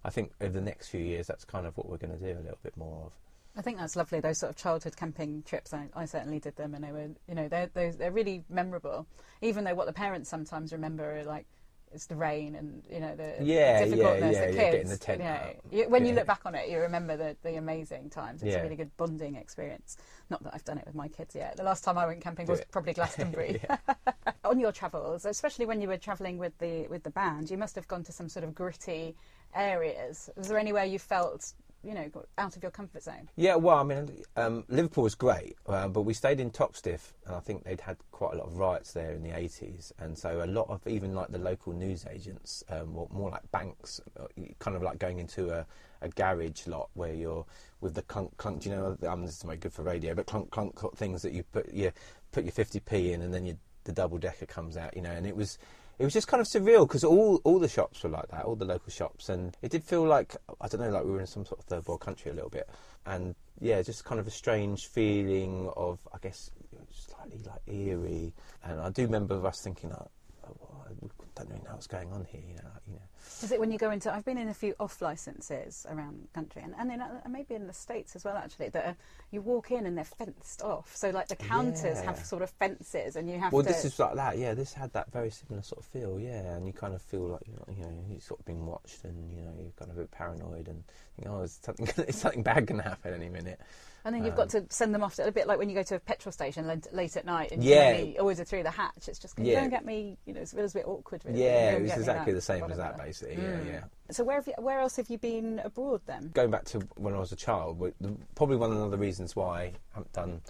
I 0.04 0.10
think, 0.10 0.32
over 0.40 0.52
the 0.52 0.60
next 0.60 0.88
few 0.88 1.00
years, 1.00 1.26
that's 1.26 1.44
kind 1.44 1.66
of 1.66 1.76
what 1.76 1.88
we're 1.88 1.98
going 1.98 2.18
to 2.18 2.24
do 2.24 2.38
a 2.38 2.42
little 2.42 2.58
bit 2.62 2.76
more 2.76 3.06
of. 3.06 3.12
I 3.56 3.62
think 3.62 3.78
that's 3.78 3.94
lovely. 3.94 4.20
Those 4.20 4.38
sort 4.38 4.50
of 4.50 4.56
childhood 4.56 4.96
camping 4.96 5.42
trips, 5.46 5.72
I, 5.72 5.86
I 5.94 6.06
certainly 6.06 6.40
did 6.40 6.56
them, 6.56 6.74
and 6.74 6.82
they 6.82 6.90
were, 6.90 7.10
you 7.28 7.34
know, 7.34 7.48
they're 7.48 7.70
they're, 7.72 7.92
they're 7.92 8.10
really 8.10 8.42
memorable. 8.48 9.06
Even 9.42 9.64
though 9.64 9.74
what 9.74 9.86
the 9.86 9.92
parents 9.92 10.28
sometimes 10.28 10.72
remember 10.72 11.18
are 11.18 11.24
like 11.24 11.46
it's 11.94 12.06
the 12.06 12.16
rain 12.16 12.56
and 12.56 12.82
you 12.90 13.00
know 13.00 13.14
the 13.14 13.36
Yeah, 13.40 13.84
difficultness, 13.84 14.34
yeah, 14.34 14.46
the 14.46 14.46
yeah, 14.46 14.46
kids. 14.46 14.56
yeah, 14.56 14.70
getting 14.72 14.88
the 14.88 14.96
tent 14.98 15.18
you 15.22 15.24
know, 15.28 15.84
you- 15.84 15.88
when 15.88 16.04
you 16.04 16.12
look 16.14 16.26
back 16.26 16.40
on 16.44 16.54
it, 16.54 16.68
you 16.68 16.78
remember 16.80 17.16
the, 17.16 17.36
the 17.42 17.54
amazing 17.56 18.10
times. 18.10 18.42
It's 18.42 18.52
Yeah. 18.52 18.60
a 18.60 18.62
really 18.62 18.76
good 18.76 18.94
bonding 18.96 19.36
experience. 19.36 19.96
Not 20.28 20.42
that 20.42 20.52
I've 20.54 20.64
done 20.64 20.78
it 20.78 20.86
with 20.86 20.94
my 20.96 21.08
kids 21.08 21.34
yet. 21.34 21.56
The 21.56 21.62
last 21.62 21.84
time 21.84 21.96
I 21.96 22.06
went 22.06 22.20
camping 22.20 22.46
was 22.46 22.60
it. 22.60 22.68
probably 22.72 22.92
Glastonbury. 23.00 23.60
on 24.44 24.58
your 24.58 24.72
travels, 24.72 25.24
especially 25.24 25.66
when 25.66 25.80
you 25.80 25.88
were 25.88 25.96
travelling 25.96 26.36
with 26.38 26.56
the 26.58 26.86
with 26.88 27.02
the 27.04 27.10
band, 27.10 27.50
you 27.50 27.56
must 27.56 27.74
have 27.76 27.86
gone 27.88 28.02
to 28.04 28.12
some 28.12 28.28
sort 28.28 28.44
of 28.44 28.54
gritty 28.54 29.14
areas. 29.54 30.28
Was 30.36 30.48
there 30.48 30.58
anywhere 30.58 30.84
you 30.84 30.98
felt, 30.98 31.52
you 31.84 31.94
know, 31.94 32.08
got 32.08 32.26
out 32.38 32.56
of 32.56 32.62
your 32.62 32.70
comfort 32.70 33.02
zone? 33.02 33.28
Yeah, 33.36 33.56
well, 33.56 33.78
I 33.78 33.82
mean, 33.82 34.22
um, 34.36 34.64
Liverpool 34.68 35.04
was 35.04 35.14
great, 35.14 35.56
uh, 35.66 35.88
but 35.88 36.02
we 36.02 36.14
stayed 36.14 36.40
in 36.40 36.50
Toxteth, 36.50 37.12
and 37.26 37.34
I 37.34 37.40
think 37.40 37.64
they'd 37.64 37.80
had 37.80 37.96
quite 38.10 38.34
a 38.34 38.38
lot 38.38 38.46
of 38.46 38.58
riots 38.58 38.92
there 38.92 39.12
in 39.12 39.22
the 39.22 39.30
80s, 39.30 39.92
and 39.98 40.16
so 40.16 40.42
a 40.42 40.46
lot 40.46 40.68
of 40.68 40.86
even 40.86 41.14
like 41.14 41.28
the 41.28 41.38
local 41.38 41.72
news 41.72 42.06
agents, 42.10 42.64
um, 42.70 42.92
more, 42.92 43.30
like 43.30 43.50
banks, 43.50 44.00
uh, 44.18 44.26
kind 44.58 44.76
of 44.76 44.82
like 44.82 44.98
going 44.98 45.18
into 45.18 45.50
a, 45.50 45.66
a 46.02 46.08
garage 46.08 46.66
lot 46.66 46.88
where 46.94 47.14
you're 47.14 47.44
with 47.80 47.94
the 47.94 48.02
clunk 48.02 48.36
clunk. 48.36 48.64
You 48.64 48.72
know? 48.72 48.98
Um, 49.08 49.22
this 49.22 49.36
is 49.36 49.42
very 49.42 49.56
good 49.56 49.72
for 49.72 49.82
radio, 49.82 50.14
but 50.14 50.26
clunk 50.26 50.50
clunk 50.50 50.96
things 50.96 51.22
that 51.22 51.32
you 51.32 51.42
put 51.44 51.72
your 51.72 51.92
put 52.32 52.44
your 52.44 52.52
50p 52.52 53.12
in, 53.12 53.22
and 53.22 53.32
then 53.32 53.56
the 53.84 53.92
double 53.92 54.18
decker 54.18 54.46
comes 54.46 54.76
out, 54.76 54.96
you 54.96 55.02
know, 55.02 55.10
and 55.10 55.26
it 55.26 55.36
was 55.36 55.58
it 55.98 56.04
was 56.04 56.12
just 56.12 56.26
kind 56.26 56.40
of 56.40 56.46
surreal 56.46 56.86
because 56.86 57.04
all 57.04 57.40
all 57.44 57.58
the 57.58 57.68
shops 57.68 58.02
were 58.02 58.10
like 58.10 58.28
that, 58.28 58.44
all 58.44 58.56
the 58.56 58.64
local 58.64 58.90
shops, 58.90 59.28
and 59.28 59.56
it 59.62 59.70
did 59.70 59.84
feel 59.84 60.04
like 60.04 60.36
I 60.60 60.68
don't 60.68 60.80
know, 60.80 60.90
like 60.90 61.04
we 61.04 61.12
were 61.12 61.20
in 61.20 61.26
some 61.26 61.44
sort 61.44 61.60
of 61.60 61.66
third 61.66 61.86
world 61.86 62.00
country 62.00 62.30
a 62.30 62.34
little 62.34 62.50
bit, 62.50 62.68
and 63.06 63.34
yeah, 63.60 63.80
just 63.82 64.04
kind 64.04 64.20
of 64.20 64.26
a 64.26 64.30
strange 64.30 64.86
feeling 64.86 65.70
of 65.76 65.98
I 66.12 66.18
guess 66.20 66.50
slightly 66.90 67.40
like 67.44 67.62
eerie, 67.66 68.32
and 68.64 68.80
I 68.80 68.90
do 68.90 69.02
remember 69.02 69.44
us 69.46 69.60
thinking 69.60 69.90
like, 69.90 70.08
oh, 70.46 70.56
well, 70.60 70.86
we 71.00 71.08
don't 71.34 71.48
really 71.48 71.62
know 71.62 71.72
what's 71.72 71.86
going 71.86 72.12
on 72.12 72.24
here, 72.24 72.42
you 72.46 72.54
know, 72.54 72.70
like, 72.72 72.82
you 72.86 72.94
know. 72.94 73.00
Is 73.42 73.52
it 73.52 73.60
when 73.60 73.70
you 73.72 73.78
go 73.78 73.90
into? 73.90 74.12
I've 74.12 74.24
been 74.24 74.38
in 74.38 74.48
a 74.48 74.54
few 74.54 74.74
off 74.78 75.00
licenses 75.02 75.86
around 75.90 76.22
the 76.22 76.28
country, 76.28 76.62
and, 76.62 76.74
and 76.78 76.90
in, 76.92 77.00
uh, 77.00 77.20
maybe 77.28 77.54
in 77.54 77.66
the 77.66 77.72
states 77.72 78.14
as 78.16 78.24
well. 78.24 78.36
Actually, 78.36 78.68
that 78.70 78.84
are, 78.86 78.96
you 79.30 79.40
walk 79.40 79.70
in 79.70 79.86
and 79.86 79.96
they're 79.96 80.04
fenced 80.04 80.62
off. 80.62 80.94
So 80.94 81.10
like 81.10 81.28
the 81.28 81.36
counters 81.36 81.98
Yeah. 81.98 82.04
have 82.04 82.18
sort 82.24 82.42
of 82.42 82.50
fences, 82.50 83.16
and 83.16 83.28
you 83.28 83.38
have 83.38 83.52
Well, 83.52 83.62
to. 83.62 83.68
this 83.68 83.84
is 83.84 83.98
like 83.98 84.14
that, 84.14 84.38
yeah. 84.38 84.54
This 84.54 84.72
had 84.72 84.92
that 84.92 85.10
very 85.12 85.30
similar 85.30 85.62
sort 85.62 85.80
of 85.80 85.86
feel, 85.86 86.18
yeah. 86.20 86.54
And 86.56 86.66
you 86.66 86.72
kind 86.72 86.94
of 86.94 87.02
feel 87.02 87.22
like 87.28 87.42
you 87.46 87.54
know, 87.54 87.64
you 87.76 87.82
know 87.84 88.04
you're 88.10 88.20
sort 88.20 88.40
of 88.40 88.46
being 88.46 88.64
watched, 88.66 89.04
and 89.04 89.36
you 89.36 89.42
know 89.42 89.52
you're 89.58 89.72
kind 89.78 89.90
of 89.90 89.96
a 89.96 90.00
bit 90.00 90.10
paranoid, 90.10 90.68
and 90.68 90.84
think, 91.16 91.28
oh, 91.28 91.42
is 91.42 91.58
something 91.62 91.86
is 92.06 92.16
something 92.16 92.42
bad 92.42 92.66
going 92.66 92.80
to 92.82 92.88
happen 92.88 93.14
any 93.14 93.28
minute. 93.28 93.60
and 94.06 94.14
then 94.14 94.22
you've 94.24 94.36
got 94.36 94.50
to 94.50 94.62
send 94.68 94.94
them 94.94 95.02
off 95.02 95.14
to, 95.14 95.26
a 95.26 95.32
bit 95.32 95.46
like 95.46 95.58
when 95.58 95.70
you 95.70 95.74
go 95.74 95.82
to 95.82 95.94
a 95.94 95.98
petrol 95.98 96.30
station 96.30 96.66
late, 96.66 96.86
late 96.92 97.16
at 97.16 97.24
night, 97.24 97.52
and 97.52 97.64
Yeah. 97.64 97.96
you 97.96 98.18
always 98.18 98.38
are 98.38 98.44
through 98.44 98.62
the 98.62 98.70
hatch. 98.70 99.08
It's 99.08 99.18
just 99.18 99.34
can 99.36 99.44
you 99.46 99.52
Yeah. 99.52 99.62
and 99.62 99.70
get 99.70 99.84
me. 99.84 100.18
You 100.26 100.34
know, 100.34 100.40
it's, 100.42 100.52
it 100.52 100.60
was 100.60 100.72
a 100.74 100.78
bit 100.78 100.86
awkward. 100.86 101.22
Really. 101.24 101.42
Yeah, 101.42 101.72
it 101.72 101.82
was 101.82 101.92
exactly 101.92 102.32
the 102.34 102.40
same 102.42 102.64
as 102.64 102.76
that, 102.76 102.92
whatever. 102.92 103.02
Basically. 103.20 103.42
Yeah, 103.42 103.50
Mm. 103.58 103.66
yeah. 103.66 103.84
So 104.10 104.24
where 104.24 104.36
have 104.36 104.46
you, 104.46 104.54
where 104.58 104.80
else 104.80 104.96
have 104.96 105.08
you 105.08 105.18
been 105.18 105.60
abroad 105.64 106.02
then? 106.06 106.30
Going 106.34 106.50
back 106.50 106.64
to 106.66 106.80
when 106.96 107.14
I 107.14 107.18
was 107.18 107.32
a 107.32 107.36
child, 107.36 107.92
probably 108.34 108.56
one 108.56 108.72
of 108.72 108.90
the 108.90 108.98
reasons 108.98 109.34
why 109.34 109.60
I 109.62 109.72
haven't 109.94 110.12
done 110.12 110.40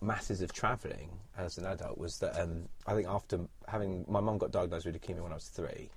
masses 0.00 0.40
of 0.40 0.52
travelling 0.52 1.10
as 1.36 1.58
an 1.58 1.66
adult 1.66 1.98
was 1.98 2.18
that 2.18 2.38
um, 2.40 2.68
I 2.86 2.94
think 2.94 3.06
after 3.06 3.40
having 3.68 4.04
my 4.08 4.20
mum 4.20 4.38
got 4.38 4.50
diagnosed 4.50 4.86
with 4.86 5.00
leukemia 5.00 5.22
when 5.22 5.32
I 5.32 5.36
was 5.36 5.48
three, 5.48 5.90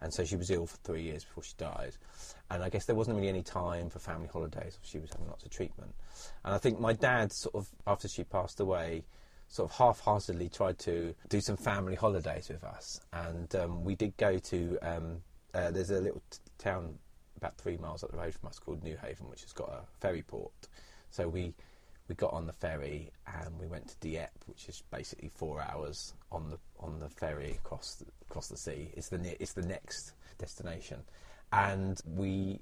and 0.00 0.12
so 0.12 0.24
she 0.24 0.36
was 0.36 0.50
ill 0.50 0.66
for 0.66 0.76
three 0.78 1.02
years 1.02 1.24
before 1.24 1.44
she 1.44 1.54
died, 1.56 1.96
and 2.50 2.62
I 2.62 2.68
guess 2.68 2.84
there 2.84 2.96
wasn't 2.96 3.16
really 3.16 3.28
any 3.28 3.42
time 3.42 3.88
for 3.88 3.98
family 4.00 4.28
holidays. 4.28 4.78
She 4.82 4.98
was 4.98 5.10
having 5.12 5.28
lots 5.28 5.44
of 5.44 5.50
treatment, 5.50 5.94
and 6.44 6.54
I 6.54 6.58
think 6.58 6.78
my 6.80 6.92
dad 6.92 7.32
sort 7.32 7.54
of 7.54 7.68
after 7.86 8.08
she 8.08 8.24
passed 8.24 8.60
away. 8.60 9.04
Sort 9.46 9.70
of 9.70 9.76
half-heartedly 9.76 10.48
tried 10.48 10.78
to 10.80 11.14
do 11.28 11.40
some 11.40 11.56
family 11.56 11.94
holidays 11.94 12.48
with 12.48 12.64
us, 12.64 12.98
and 13.12 13.54
um, 13.54 13.84
we 13.84 13.94
did 13.94 14.16
go 14.16 14.38
to. 14.38 14.78
Um, 14.82 15.22
uh, 15.54 15.70
there's 15.70 15.90
a 15.90 16.00
little 16.00 16.22
t- 16.30 16.38
town 16.58 16.98
about 17.36 17.56
three 17.56 17.76
miles 17.76 18.02
up 18.02 18.10
the 18.10 18.16
road 18.16 18.34
from 18.34 18.48
us 18.48 18.58
called 18.58 18.82
Newhaven, 18.82 19.28
which 19.30 19.42
has 19.42 19.52
got 19.52 19.68
a 19.68 19.82
ferry 20.00 20.22
port. 20.22 20.52
So 21.10 21.28
we 21.28 21.54
we 22.08 22.14
got 22.14 22.32
on 22.34 22.46
the 22.46 22.52
ferry 22.52 23.10
and 23.26 23.58
we 23.58 23.66
went 23.66 23.88
to 23.88 23.96
Dieppe, 24.00 24.40
which 24.46 24.68
is 24.68 24.82
basically 24.90 25.30
four 25.34 25.62
hours 25.62 26.14
on 26.30 26.50
the 26.50 26.58
on 26.78 26.98
the 26.98 27.08
ferry 27.08 27.52
across 27.52 27.94
the, 27.96 28.06
across 28.28 28.48
the 28.48 28.56
sea. 28.56 28.90
It's 28.94 29.08
the 29.08 29.18
ne- 29.18 29.36
it's 29.38 29.52
the 29.52 29.62
next 29.62 30.12
destination, 30.38 31.00
and 31.52 32.00
we 32.06 32.60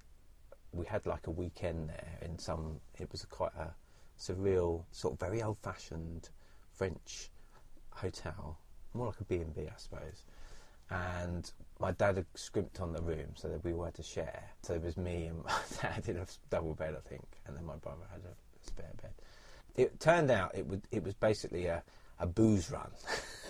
we 0.72 0.87
had 0.87 1.07
like 1.07 1.26
a 1.26 1.31
weekend 1.31 1.88
there 1.88 2.18
in 2.22 2.38
some. 2.38 2.81
It 2.98 3.11
was 3.11 3.24
a 3.24 3.26
quite 3.26 3.55
a 3.59 3.74
surreal, 4.18 4.85
sort 4.92 5.14
of 5.14 5.20
very 5.20 5.42
old 5.42 5.59
fashioned 5.62 6.28
French 6.74 7.31
hotel, 7.90 8.59
more 8.94 9.07
like 9.07 9.20
a 9.20 9.24
B 9.24 9.37
and 9.37 9.55
B, 9.55 9.62
I 9.62 9.76
suppose 9.76 10.24
and 10.92 11.50
my 11.83 11.90
dad 11.90 12.16
had 12.16 12.27
scrimped 12.37 12.81
on 12.81 12.92
the 12.92 13.03
room 13.03 13.27
so 13.35 13.49
that 13.49 13.64
we 13.64 13.73
were 13.73 13.90
to 13.90 14.05
share. 14.05 14.45
So 14.62 14.75
it 14.75 14.83
was 14.83 14.97
me 14.97 15.27
and 15.27 15.45
my 15.45 15.53
dad 15.83 16.09
in 16.09 16.16
a 16.16 16.27
double 16.49 16.75
bed, 16.75 16.95
I 16.97 17.09
think, 17.09 17.27
and 17.45 17.57
then 17.57 17.66
my 17.66 17.75
brother 17.75 18.05
had 18.11 18.21
a 18.21 18.66
spare 18.66 18.92
bed. 19.03 19.11
It 19.75 19.99
turned 19.99 20.31
out 20.31 20.55
it 20.55 20.64
would 20.66 20.83
it 20.92 21.03
was 21.03 21.14
basically 21.14 21.66
a, 21.66 21.83
a 22.21 22.27
booze 22.27 22.71
run. 22.71 22.90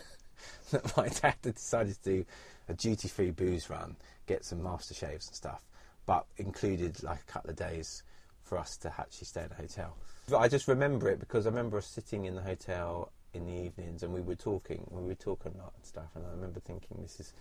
that 0.70 0.96
my 0.96 1.08
dad 1.08 1.34
had 1.44 1.54
decided 1.54 2.02
to 2.02 2.10
do 2.10 2.26
a 2.68 2.74
duty 2.74 3.06
free 3.06 3.30
booze 3.30 3.68
run, 3.68 3.96
get 4.26 4.46
some 4.46 4.62
master 4.62 4.94
shaves 4.94 5.26
and 5.26 5.36
stuff, 5.36 5.62
but 6.06 6.24
included 6.38 7.02
like 7.02 7.20
a 7.20 7.32
couple 7.32 7.50
of 7.50 7.56
days 7.56 8.02
for 8.42 8.56
us 8.56 8.78
to 8.78 8.88
actually 8.98 9.26
stay 9.26 9.42
in 9.42 9.50
a 9.52 9.60
hotel. 9.60 9.94
But 10.30 10.38
I 10.38 10.48
just 10.48 10.68
remember 10.68 11.10
it 11.10 11.20
because 11.20 11.46
I 11.46 11.50
remember 11.50 11.76
us 11.76 11.86
sitting 11.86 12.24
in 12.24 12.34
the 12.34 12.42
hotel 12.42 13.12
in 13.34 13.44
the 13.44 13.52
evenings 13.52 14.02
and 14.02 14.14
we 14.14 14.22
were 14.22 14.36
talking, 14.36 14.86
we 14.90 15.02
were 15.02 15.14
talking 15.14 15.52
a 15.54 15.58
lot 15.58 15.72
and 15.76 15.84
stuff, 15.84 16.08
and 16.14 16.24
I 16.24 16.30
remember 16.30 16.60
thinking 16.60 16.96
this 17.02 17.20
is 17.20 17.34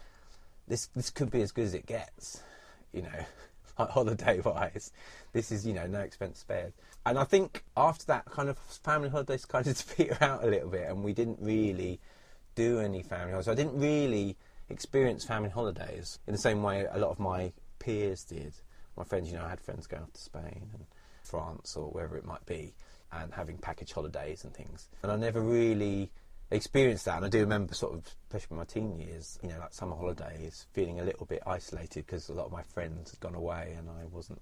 this 0.68 0.88
this 0.96 1.10
could 1.10 1.32
be 1.32 1.42
as 1.42 1.52
good 1.52 1.66
as 1.66 1.74
it 1.74 1.86
gets, 1.86 2.42
you 2.94 3.02
know, 3.02 3.26
like 3.80 3.90
holiday 3.90 4.40
wise. 4.40 4.92
This 5.34 5.52
is 5.52 5.66
you 5.66 5.74
know 5.74 5.88
no 5.88 6.00
expense 6.00 6.40
spared, 6.40 6.74
and 7.06 7.18
I 7.18 7.24
think 7.24 7.64
after 7.76 8.06
that 8.08 8.26
kind 8.26 8.50
of 8.50 8.58
family 8.58 9.10
holidays 9.10 9.46
kind 9.46 9.68
of 9.68 9.98
peter 9.98 10.18
out 10.22 10.44
a 10.44 10.48
little 10.48 10.70
bit, 10.70 10.90
and 10.90 11.04
we 11.04 11.14
didn't 11.14 11.40
really 11.42 12.00
do 12.56 12.80
any 12.80 13.02
family 13.02 13.32
holidays. 13.32 13.48
I 13.48 13.56
didn't 13.56 13.80
really 13.80 14.38
experience 14.70 15.26
family 15.26 15.50
holidays 15.50 16.20
in 16.28 16.34
the 16.34 16.40
same 16.40 16.64
way 16.64 16.86
a 16.90 16.98
lot 16.98 17.12
of 17.12 17.20
my 17.20 17.52
peers 17.80 18.24
did. 18.24 18.54
My 18.98 19.04
friends, 19.04 19.30
you 19.30 19.38
know, 19.38 19.46
I 19.46 19.50
had 19.50 19.60
friends 19.60 19.88
going 19.88 20.04
off 20.04 20.14
to 20.14 20.22
Spain 20.22 20.70
and 20.74 20.86
France 21.24 21.76
or 21.76 21.88
wherever 21.92 22.18
it 22.18 22.26
might 22.26 22.46
be, 22.46 22.74
and 23.12 23.34
having 23.34 23.58
package 23.58 23.92
holidays 23.92 24.44
and 24.44 24.54
things. 24.54 24.90
And 25.04 25.12
I 25.12 25.16
never 25.16 25.42
really 25.42 26.12
experienced 26.52 27.06
that. 27.06 27.18
And 27.18 27.26
I 27.26 27.30
do 27.30 27.40
remember 27.40 27.74
sort 27.74 27.94
of, 27.94 28.06
especially 28.30 28.58
my 28.58 28.66
teen 28.66 28.98
years, 29.00 29.40
you 29.42 29.50
know, 29.50 29.60
like 29.60 29.74
summer 29.74 29.96
holidays, 29.96 30.68
feeling 30.74 31.00
a 31.00 31.04
little 31.04 31.26
bit 31.26 31.42
isolated 31.46 32.06
because 32.06 32.30
a 32.30 32.34
lot 32.34 32.46
of 32.48 32.52
my 32.52 32.64
friends 32.64 33.12
had 33.12 33.20
gone 33.20 33.36
away 33.36 33.76
and 33.78 33.90
I 33.90 34.06
wasn't, 34.12 34.42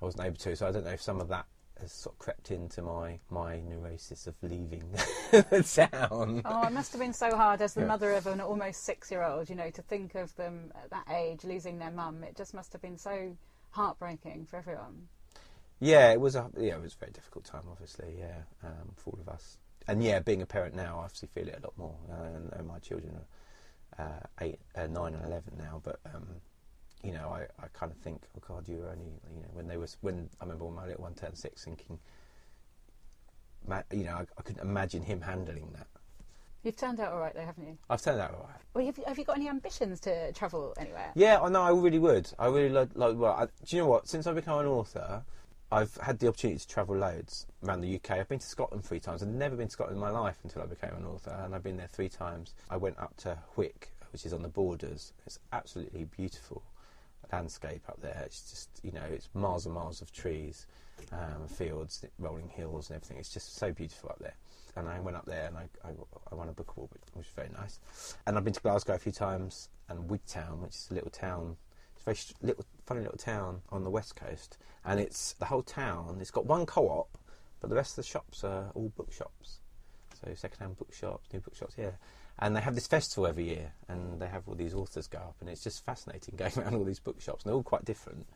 I 0.00 0.04
wasn't 0.04 0.24
able 0.26 0.36
to. 0.36 0.56
So 0.56 0.66
I 0.66 0.72
don't 0.72 0.84
know 0.84 0.90
if 0.92 1.02
some 1.02 1.20
of 1.20 1.28
that 1.28 1.46
has 1.80 1.92
sort 1.92 2.14
of 2.14 2.18
crept 2.18 2.50
into 2.50 2.82
my 2.82 3.18
my 3.30 3.58
neurosis 3.60 4.26
of 4.26 4.34
leaving 4.42 4.84
the 5.30 5.88
town. 5.90 6.42
Oh, 6.44 6.66
it 6.66 6.72
must 6.72 6.92
have 6.92 7.00
been 7.00 7.14
so 7.14 7.34
hard 7.34 7.62
as 7.62 7.72
the 7.74 7.80
Yeah. 7.80 7.86
mother 7.86 8.12
of 8.12 8.26
an 8.26 8.40
almost 8.40 8.84
six-year-old. 8.84 9.48
You 9.48 9.56
know, 9.56 9.70
to 9.70 9.82
think 9.82 10.14
of 10.14 10.34
them 10.36 10.72
at 10.74 10.90
that 10.90 11.06
age 11.10 11.44
losing 11.44 11.78
their 11.78 11.90
mum. 11.90 12.22
It 12.22 12.36
just 12.36 12.52
must 12.52 12.72
have 12.72 12.82
been 12.82 12.98
so 12.98 13.36
heartbreaking 13.70 14.46
for 14.46 14.56
everyone. 14.58 15.08
Yeah, 15.78 16.10
it 16.12 16.20
was 16.20 16.34
a 16.36 16.50
yeah, 16.58 16.74
it 16.74 16.82
was 16.82 16.92
a 16.94 16.98
very 16.98 17.12
difficult 17.12 17.46
time, 17.46 17.62
obviously. 17.70 18.16
Yeah, 18.18 18.42
um, 18.62 18.92
for 18.96 19.10
all 19.12 19.18
of 19.20 19.28
us. 19.30 19.56
And 19.88 20.02
yeah, 20.02 20.20
being 20.20 20.42
a 20.42 20.46
parent 20.46 20.74
now, 20.74 21.00
I 21.00 21.04
obviously 21.04 21.28
feel 21.34 21.48
it 21.48 21.58
a 21.58 21.62
lot 21.62 21.76
more. 21.76 21.96
Uh, 22.10 22.36
and, 22.36 22.52
and 22.52 22.68
my 22.68 22.78
children 22.78 23.18
are 23.98 24.04
uh, 24.04 24.44
eight, 24.44 24.60
uh, 24.76 24.86
nine, 24.86 25.14
and 25.14 25.24
eleven 25.24 25.54
now. 25.58 25.80
But 25.82 26.00
um, 26.14 26.26
you 27.02 27.12
know, 27.12 27.30
I, 27.30 27.46
I 27.62 27.66
kind 27.72 27.90
of 27.90 27.98
think, 27.98 28.22
oh 28.36 28.42
God, 28.46 28.68
you 28.68 28.78
were 28.78 28.90
only 28.90 29.12
you 29.34 29.42
know 29.42 29.48
when 29.52 29.66
they 29.66 29.76
was 29.76 29.96
when 30.00 30.28
I 30.40 30.44
remember 30.44 30.66
when 30.66 30.74
my 30.74 30.86
little 30.86 31.02
one 31.02 31.14
turned 31.14 31.36
six, 31.36 31.64
thinking, 31.64 31.98
you 33.92 34.04
know, 34.04 34.12
I, 34.14 34.26
I 34.38 34.42
couldn't 34.42 34.62
imagine 34.62 35.02
him 35.02 35.20
handling 35.20 35.70
that. 35.74 35.86
You've 36.62 36.76
turned 36.76 37.00
out 37.00 37.12
all 37.12 37.20
right, 37.20 37.34
though, 37.34 37.44
haven't 37.44 37.66
you? 37.66 37.78
I've 37.88 38.02
turned 38.02 38.20
out 38.20 38.34
all 38.34 38.46
right. 38.46 38.60
Well, 38.74 38.84
have 38.84 38.98
you, 38.98 39.04
have 39.06 39.18
you 39.18 39.24
got 39.24 39.36
any 39.36 39.48
ambitions 39.48 39.98
to 40.00 40.30
travel 40.32 40.74
anywhere? 40.78 41.10
Yeah, 41.14 41.40
I 41.40 41.48
know. 41.48 41.62
I 41.62 41.70
really 41.70 41.98
would. 41.98 42.30
I 42.38 42.46
really 42.48 42.68
like. 42.68 42.90
like 42.94 43.16
well, 43.16 43.32
I, 43.32 43.46
do 43.46 43.76
you 43.76 43.82
know 43.82 43.88
what? 43.88 44.08
Since 44.08 44.26
I've 44.26 44.34
become 44.34 44.58
an 44.58 44.66
author, 44.66 45.24
I've 45.72 45.94
had 45.98 46.18
the 46.18 46.26
opportunity 46.26 46.58
to 46.58 46.66
travel 46.66 46.96
loads 46.96 47.46
around 47.64 47.82
the 47.82 47.94
UK. 47.94 48.12
I've 48.12 48.28
been 48.28 48.40
to 48.40 48.46
Scotland 48.46 48.84
three 48.84 48.98
times. 48.98 49.22
I'd 49.22 49.28
never 49.28 49.54
been 49.54 49.68
to 49.68 49.72
Scotland 49.72 49.96
in 49.96 50.00
my 50.00 50.10
life 50.10 50.36
until 50.42 50.62
I 50.62 50.66
became 50.66 50.94
an 50.96 51.04
author, 51.04 51.30
and 51.44 51.54
I've 51.54 51.62
been 51.62 51.76
there 51.76 51.88
three 51.92 52.08
times. 52.08 52.54
I 52.68 52.76
went 52.76 52.98
up 52.98 53.16
to 53.18 53.38
Wick, 53.54 53.92
which 54.12 54.26
is 54.26 54.32
on 54.32 54.42
the 54.42 54.48
borders. 54.48 55.12
It's 55.26 55.38
absolutely 55.52 56.04
beautiful. 56.04 56.62
landscape 57.32 57.82
up 57.88 58.00
there. 58.02 58.20
It's 58.24 58.50
just 58.50 58.68
you 58.82 58.90
know 58.90 59.04
it's 59.08 59.28
miles 59.34 59.66
and 59.66 59.74
miles 59.74 60.02
of 60.02 60.10
trees, 60.12 60.66
um, 61.12 61.46
fields, 61.46 62.04
rolling 62.18 62.48
hills, 62.48 62.90
and 62.90 62.96
everything. 62.96 63.18
It's 63.18 63.32
just 63.32 63.54
so 63.54 63.70
beautiful 63.72 64.10
up 64.10 64.18
there. 64.18 64.34
And 64.74 64.88
I 64.88 64.98
went 65.00 65.16
up 65.16 65.26
there 65.26 65.46
and 65.46 65.56
I, 65.56 65.68
I, 65.84 65.90
I 66.30 66.34
won 66.34 66.48
a 66.48 66.52
book 66.52 66.72
award, 66.76 66.90
which 66.92 67.26
was 67.26 67.26
very 67.34 67.48
nice. 67.56 67.78
And 68.26 68.36
I've 68.36 68.44
been 68.44 68.52
to 68.52 68.60
Glasgow 68.60 68.94
a 68.94 68.98
few 68.98 69.12
times 69.12 69.68
and 69.88 70.08
Wigtown, 70.08 70.58
which 70.60 70.74
is 70.74 70.88
a 70.90 70.94
little 70.94 71.10
town. 71.10 71.56
It's 72.06 72.30
a 72.30 72.44
very 72.44 72.50
little, 72.52 72.64
funny 72.86 73.00
little 73.02 73.18
town 73.18 73.62
on 73.70 73.84
the 73.84 73.90
west 73.90 74.16
coast, 74.16 74.58
and 74.84 74.98
it's 74.98 75.34
the 75.34 75.46
whole 75.46 75.62
town. 75.62 76.18
It's 76.20 76.30
got 76.30 76.46
one 76.46 76.66
co-op, 76.66 77.18
but 77.60 77.70
the 77.70 77.76
rest 77.76 77.92
of 77.92 78.04
the 78.04 78.08
shops 78.08 78.44
are 78.44 78.70
all 78.74 78.92
bookshops. 78.96 79.60
So 80.14 80.32
second-hand 80.34 80.78
bookshops, 80.78 81.32
new 81.32 81.40
bookshops, 81.40 81.74
here, 81.74 81.98
And 82.38 82.56
they 82.56 82.60
have 82.60 82.74
this 82.74 82.86
festival 82.86 83.26
every 83.26 83.44
year, 83.44 83.72
and 83.88 84.20
they 84.20 84.28
have 84.28 84.48
all 84.48 84.54
these 84.54 84.74
authors 84.74 85.06
go 85.06 85.18
up, 85.18 85.36
and 85.40 85.48
it's 85.48 85.62
just 85.62 85.84
fascinating 85.84 86.34
going 86.38 86.52
around 86.58 86.74
all 86.74 86.84
these 86.84 87.00
bookshops. 87.00 87.44
And 87.44 87.50
they're 87.50 87.56
all 87.56 87.62
quite 87.62 87.84
different. 87.84 88.26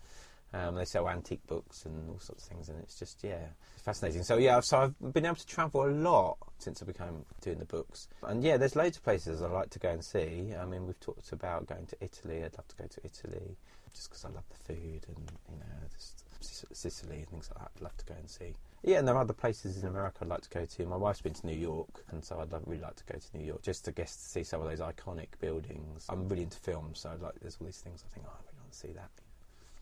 Um, 0.54 0.76
they 0.76 0.84
sell 0.84 1.08
antique 1.08 1.44
books 1.48 1.84
and 1.84 2.08
all 2.08 2.20
sorts 2.20 2.44
of 2.44 2.48
things, 2.48 2.68
and 2.68 2.78
it's 2.80 2.96
just 2.96 3.24
yeah, 3.24 3.46
it's 3.74 3.82
fascinating. 3.82 4.22
So 4.22 4.36
yeah, 4.36 4.60
so 4.60 4.92
I've 5.02 5.12
been 5.12 5.26
able 5.26 5.34
to 5.36 5.46
travel 5.46 5.84
a 5.84 5.90
lot 5.90 6.36
since 6.58 6.80
I 6.80 6.86
became 6.86 7.24
doing 7.40 7.58
the 7.58 7.64
books, 7.64 8.08
and 8.22 8.42
yeah, 8.42 8.56
there's 8.56 8.76
loads 8.76 8.96
of 8.96 9.02
places 9.02 9.42
I 9.42 9.48
like 9.48 9.70
to 9.70 9.80
go 9.80 9.90
and 9.90 10.04
see. 10.04 10.54
I 10.54 10.64
mean, 10.64 10.86
we've 10.86 11.00
talked 11.00 11.32
about 11.32 11.66
going 11.66 11.86
to 11.86 11.96
Italy. 12.00 12.44
I'd 12.44 12.56
love 12.56 12.68
to 12.68 12.76
go 12.76 12.86
to 12.86 13.00
Italy 13.02 13.56
just 13.92 14.10
because 14.10 14.24
I 14.24 14.28
love 14.28 14.44
the 14.48 14.74
food 14.74 15.06
and 15.08 15.32
you 15.50 15.58
know 15.58 15.88
just 15.92 16.24
Sicily 16.72 17.16
and 17.16 17.28
things 17.28 17.50
like 17.50 17.58
that. 17.64 17.70
I'd 17.76 17.82
love 17.82 17.96
to 17.96 18.04
go 18.04 18.14
and 18.14 18.28
see. 18.28 18.54
Yeah, 18.82 18.98
and 18.98 19.08
there 19.08 19.14
are 19.14 19.22
other 19.22 19.32
places 19.32 19.82
in 19.82 19.88
America 19.88 20.18
I'd 20.22 20.28
like 20.28 20.42
to 20.42 20.50
go 20.50 20.66
to. 20.66 20.86
My 20.86 20.96
wife's 20.96 21.22
been 21.22 21.32
to 21.32 21.46
New 21.46 21.56
York, 21.56 22.04
and 22.10 22.22
so 22.22 22.38
I'd 22.38 22.52
love, 22.52 22.62
really 22.66 22.82
like 22.82 22.96
to 22.96 23.04
go 23.12 23.18
to 23.18 23.38
New 23.38 23.44
York 23.44 23.62
just 23.62 23.86
to 23.86 23.92
get 23.92 24.08
to 24.08 24.12
see 24.12 24.44
some 24.44 24.60
of 24.60 24.68
those 24.68 24.80
iconic 24.80 25.28
buildings. 25.40 26.04
I'm 26.08 26.28
really 26.28 26.42
into 26.42 26.58
films, 26.58 27.00
so 27.00 27.10
I'd 27.10 27.22
like 27.22 27.40
there's 27.40 27.56
all 27.60 27.66
these 27.66 27.80
things 27.80 28.04
I 28.06 28.14
think 28.14 28.26
oh, 28.28 28.32
I 28.32 28.40
really 28.44 28.58
want 28.60 28.72
to 28.72 28.78
see 28.78 28.92
that. 28.92 29.10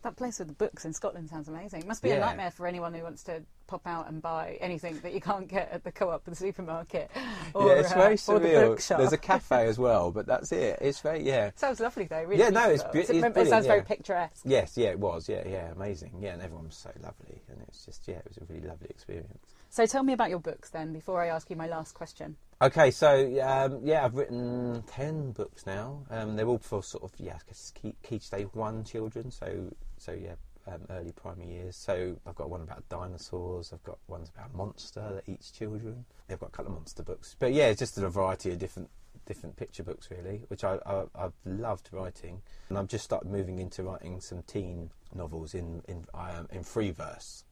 That 0.03 0.17
place 0.17 0.39
with 0.39 0.49
the 0.49 0.53
books 0.53 0.83
in 0.83 0.91
Scotland 0.91 1.29
sounds 1.29 1.47
amazing. 1.47 1.79
It 1.81 1.87
must 1.87 2.03
be 2.03 2.09
Yeah. 2.09 2.15
a 2.15 2.19
nightmare 2.19 2.51
for 2.51 2.67
anyone 2.67 2.93
who 2.93 3.03
wants 3.03 3.23
to 3.23 3.41
pop 3.67 3.87
out 3.87 4.09
and 4.09 4.21
buy 4.21 4.57
anything 4.59 4.99
that 4.99 5.13
you 5.13 5.21
can't 5.21 5.47
get 5.47 5.71
at 5.71 5.85
the 5.85 5.93
co-op 5.93 6.27
or 6.27 6.31
the 6.31 6.35
supermarket 6.35 7.09
or, 7.55 7.67
yeah, 7.67 7.73
it's 7.75 7.91
uh, 7.93 7.95
very 7.95 8.15
the 8.17 8.67
bookshop. 8.67 8.97
There's 8.97 9.13
a 9.13 9.17
cafe 9.17 9.65
as 9.69 9.79
well, 9.79 10.11
but 10.11 10.25
that's 10.25 10.51
it. 10.51 10.77
It's 10.81 10.99
very 10.99 11.23
yeah. 11.23 11.51
Sounds 11.55 11.79
lovely 11.79 12.03
though. 12.05 12.21
Really 12.23 12.37
Yeah, 12.43 12.49
no, 12.49 12.69
it's 12.69 12.83
beautiful. 12.83 13.13
bu- 13.13 13.25
It's- 13.27 13.37
it's 13.37 13.47
it, 13.47 13.49
sounds 13.49 13.65
very 13.65 13.81
picturesque. 13.81 14.41
Yes, 14.43 14.77
yeah, 14.77 14.89
it 14.89 14.99
was. 14.99 15.29
Yeah, 15.29 15.47
yeah, 15.47 15.71
amazing. 15.71 16.11
Yeah, 16.19 16.33
and 16.33 16.41
everyone 16.41 16.65
was 16.65 16.75
so 16.75 16.91
lovely, 17.01 17.41
and 17.49 17.61
it's 17.69 17.85
just 17.85 18.05
yeah, 18.05 18.15
it 18.17 18.27
was 18.27 18.37
a 18.37 18.45
really 18.53 18.67
lovely 18.67 18.89
experience. 18.89 19.55
So 19.69 19.85
tell 19.85 20.03
me 20.03 20.11
about 20.13 20.29
your 20.29 20.39
books 20.39 20.69
then. 20.69 20.91
Before 20.91 21.23
I 21.23 21.27
ask 21.27 21.49
you 21.49 21.55
my 21.55 21.67
last 21.67 21.93
question. 21.93 22.35
Okay, 22.61 22.91
so 22.91 23.25
um, 23.41 23.79
yeah, 23.83 24.03
I've 24.05 24.15
written 24.15 24.83
ten 24.85 25.31
books 25.31 25.65
now. 25.65 26.03
Um, 26.11 26.35
they're 26.35 26.47
all 26.47 26.59
for 26.59 26.83
sort 26.83 27.03
of 27.03 27.11
yeah, 27.17 27.37
key, 27.73 27.95
key 28.03 28.19
stage 28.19 28.47
one 28.53 28.83
children. 28.83 29.31
So 29.31 29.71
so 30.03 30.11
yeah, 30.11 30.35
um, 30.67 30.81
early 30.89 31.11
primary 31.11 31.47
years. 31.49 31.75
So 31.75 32.15
I've 32.25 32.35
got 32.35 32.49
one 32.49 32.61
about 32.61 32.87
dinosaurs. 32.89 33.71
I've 33.73 33.83
got 33.83 33.97
ones 34.07 34.29
about 34.35 34.51
a 34.53 34.57
monster 34.57 35.01
that 35.15 35.31
eats 35.31 35.51
children. 35.51 36.05
They've 36.27 36.39
got 36.39 36.49
a 36.49 36.51
couple 36.51 36.71
of 36.71 36.77
monster 36.79 37.03
books, 37.03 37.35
but 37.39 37.53
yeah, 37.53 37.67
it's 37.67 37.79
just 37.79 37.97
a 37.97 38.09
variety 38.09 38.51
of 38.51 38.59
different 38.59 38.89
different 39.25 39.55
picture 39.55 39.83
books 39.83 40.09
really, 40.11 40.41
which 40.49 40.63
I, 40.65 40.77
I 40.85 41.03
I've 41.15 41.33
loved 41.45 41.89
writing, 41.93 42.41
and 42.69 42.77
I've 42.77 42.87
just 42.87 43.05
started 43.05 43.31
moving 43.31 43.59
into 43.59 43.83
writing 43.83 44.19
some 44.19 44.41
teen 44.43 44.89
novels 45.15 45.53
in 45.53 45.81
in 45.87 46.05
um, 46.13 46.47
in 46.51 46.63
free 46.63 46.91
verse. 46.91 47.45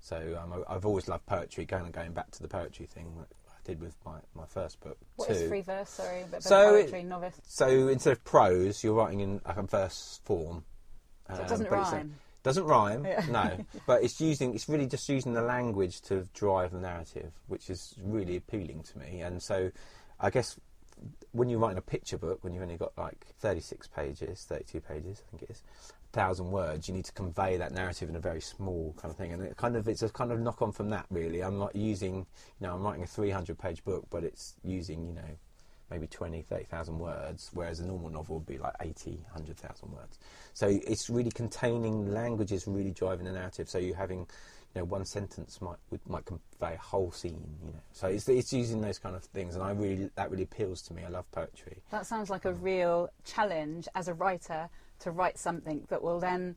So 0.00 0.38
um, 0.40 0.52
I, 0.68 0.74
I've 0.74 0.86
always 0.86 1.08
loved 1.08 1.26
poetry. 1.26 1.64
Going 1.64 1.84
and 1.84 1.92
going 1.92 2.12
back 2.12 2.30
to 2.32 2.42
the 2.42 2.48
poetry 2.48 2.86
thing 2.86 3.12
that 3.18 3.28
I 3.48 3.54
did 3.64 3.80
with 3.80 3.94
my, 4.04 4.18
my 4.34 4.46
first 4.46 4.78
book 4.80 4.96
What 5.16 5.28
too. 5.28 5.34
is 5.34 5.48
free 5.48 5.62
verse? 5.62 5.90
Sorry, 5.90 6.22
of 6.22 6.42
So 6.42 6.74
it- 6.76 7.04
novice. 7.04 7.40
So 7.46 7.88
instead 7.88 8.12
of 8.12 8.24
prose, 8.24 8.82
you're 8.84 8.94
writing 8.94 9.20
in 9.20 9.40
like 9.46 9.56
a 9.56 9.62
verse 9.62 10.20
form. 10.24 10.64
So 11.28 11.34
it 11.34 11.40
Um, 11.40 11.46
doesn't 11.48 11.70
but 11.70 11.78
it's 11.80 11.92
a- 11.92 11.96
rhyme. 11.96 12.14
doesn't 12.42 12.64
rhyme, 12.64 13.04
Yeah. 13.04 13.24
no. 13.30 13.64
But 13.86 14.04
it's 14.04 14.20
using, 14.20 14.54
it's 14.54 14.68
really 14.68 14.86
just 14.86 15.08
using 15.08 15.32
the 15.34 15.42
language 15.42 16.00
to 16.02 16.22
drive 16.34 16.72
the 16.72 16.78
narrative, 16.80 17.32
which 17.48 17.68
is 17.70 17.94
really 18.02 18.36
appealing 18.36 18.82
to 18.84 18.98
me. 18.98 19.20
And 19.22 19.42
so, 19.42 19.70
I 20.20 20.30
guess 20.30 20.58
when 21.32 21.48
you're 21.50 21.58
writing 21.58 21.76
a 21.78 21.82
picture 21.82 22.16
book, 22.16 22.42
when 22.42 22.54
you've 22.54 22.62
only 22.62 22.76
got 22.78 22.96
like 22.96 23.26
36 23.40 23.86
pages, 23.88 24.44
32 24.44 24.80
pages, 24.80 25.22
I 25.26 25.30
think 25.30 25.42
it 25.42 25.50
is, 25.50 25.62
thousand 26.12 26.50
words, 26.50 26.88
you 26.88 26.94
need 26.94 27.04
to 27.04 27.12
convey 27.12 27.58
that 27.58 27.72
narrative 27.72 28.08
in 28.08 28.16
a 28.16 28.20
very 28.20 28.40
small 28.40 28.94
kind 28.96 29.10
of 29.12 29.18
thing. 29.18 29.32
And 29.32 29.42
it 29.42 29.56
kind 29.58 29.76
of, 29.76 29.86
it's 29.88 30.02
a 30.02 30.08
kind 30.08 30.32
of 30.32 30.40
knock 30.40 30.62
on 30.62 30.72
from 30.72 30.88
that, 30.90 31.04
really. 31.10 31.42
I'm 31.42 31.58
not 31.58 31.76
using, 31.76 32.14
you 32.60 32.66
know, 32.66 32.74
I'm 32.74 32.82
writing 32.82 33.02
a 33.02 33.06
300 33.06 33.58
page 33.58 33.84
book, 33.84 34.06
but 34.08 34.24
it's 34.24 34.54
using, 34.62 35.06
you 35.06 35.12
know, 35.12 35.36
maybe 35.90 36.06
20, 36.06 36.42
30,000 36.42 36.98
words, 36.98 37.50
whereas 37.52 37.80
a 37.80 37.86
normal 37.86 38.10
novel 38.10 38.36
would 38.36 38.46
be 38.46 38.58
like 38.58 38.74
80, 38.80 39.10
100,000 39.32 39.92
words. 39.92 40.18
So 40.52 40.66
it's 40.68 41.08
really 41.08 41.30
containing 41.30 42.12
language 42.12 42.52
is 42.52 42.66
really 42.66 42.90
driving 42.90 43.26
the 43.26 43.32
narrative. 43.32 43.68
So 43.68 43.78
you're 43.78 43.96
having, 43.96 44.20
you 44.20 44.80
know, 44.80 44.84
one 44.84 45.04
sentence 45.04 45.60
might 45.60 45.78
might 46.08 46.24
convey 46.24 46.74
a 46.74 46.78
whole 46.78 47.12
scene. 47.12 47.42
You 47.64 47.72
know, 47.72 47.80
so 47.92 48.08
it's 48.08 48.28
it's 48.28 48.52
using 48.52 48.80
those 48.80 48.98
kind 48.98 49.14
of 49.14 49.22
things, 49.24 49.54
and 49.54 49.62
I 49.62 49.70
really 49.70 50.10
that 50.16 50.30
really 50.30 50.42
appeals 50.42 50.82
to 50.82 50.94
me. 50.94 51.04
I 51.04 51.08
love 51.08 51.30
poetry. 51.30 51.82
That 51.90 52.06
sounds 52.06 52.30
like 52.30 52.44
a 52.44 52.52
real 52.52 53.08
challenge 53.24 53.88
as 53.94 54.08
a 54.08 54.14
writer 54.14 54.68
to 55.00 55.10
write 55.10 55.38
something 55.38 55.86
that 55.88 56.02
will 56.02 56.20
then 56.20 56.56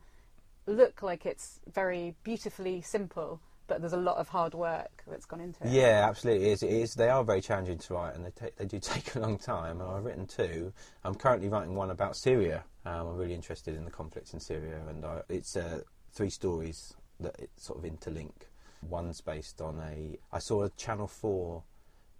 look 0.66 1.02
like 1.02 1.26
it's 1.26 1.60
very 1.74 2.16
beautifully 2.24 2.82
simple, 2.82 3.40
but 3.70 3.80
there's 3.80 3.94
a 3.94 3.98
lot 3.98 4.18
of 4.18 4.28
hard 4.28 4.54
work 4.54 5.04
that's 5.08 5.26
gone 5.26 5.40
into 5.40 5.64
it. 5.64 5.70
Yeah, 5.70 6.08
absolutely. 6.10 6.50
It 6.50 6.54
is. 6.54 6.64
It 6.64 6.72
is. 6.72 6.94
They 6.96 7.08
are 7.08 7.24
very 7.24 7.40
challenging 7.40 7.78
to 7.78 7.94
write, 7.94 8.16
and 8.16 8.26
they 8.26 8.32
take, 8.32 8.56
they 8.58 8.66
do 8.66 8.80
take 8.82 9.16
a 9.16 9.20
long 9.20 9.38
time. 9.38 9.80
And 9.80 9.90
I've 9.90 10.04
written 10.04 10.26
two. 10.26 10.74
I'm 11.06 11.16
currently 11.16 11.48
writing 11.48 11.76
one 11.76 11.92
about 11.92 12.18
Syria. 12.18 12.66
Um, 12.86 13.08
I'm 13.08 13.16
really 13.18 13.36
interested 13.36 13.76
in 13.76 13.86
the 13.86 13.92
conflicts 13.92 14.34
in 14.34 14.40
Syria, 14.40 14.82
and 14.90 15.06
I, 15.06 15.22
it's 15.30 15.56
uh, 15.56 15.82
three 16.12 16.32
stories 16.32 16.96
that 17.20 17.40
it 17.40 17.52
sort 17.56 17.80
of 17.80 17.90
interlink. 17.90 18.34
One's 18.82 19.22
based 19.22 19.62
on 19.62 19.80
a. 19.80 20.18
I 20.34 20.40
saw 20.40 20.64
a 20.64 20.70
Channel 20.72 21.08
Four 21.08 21.64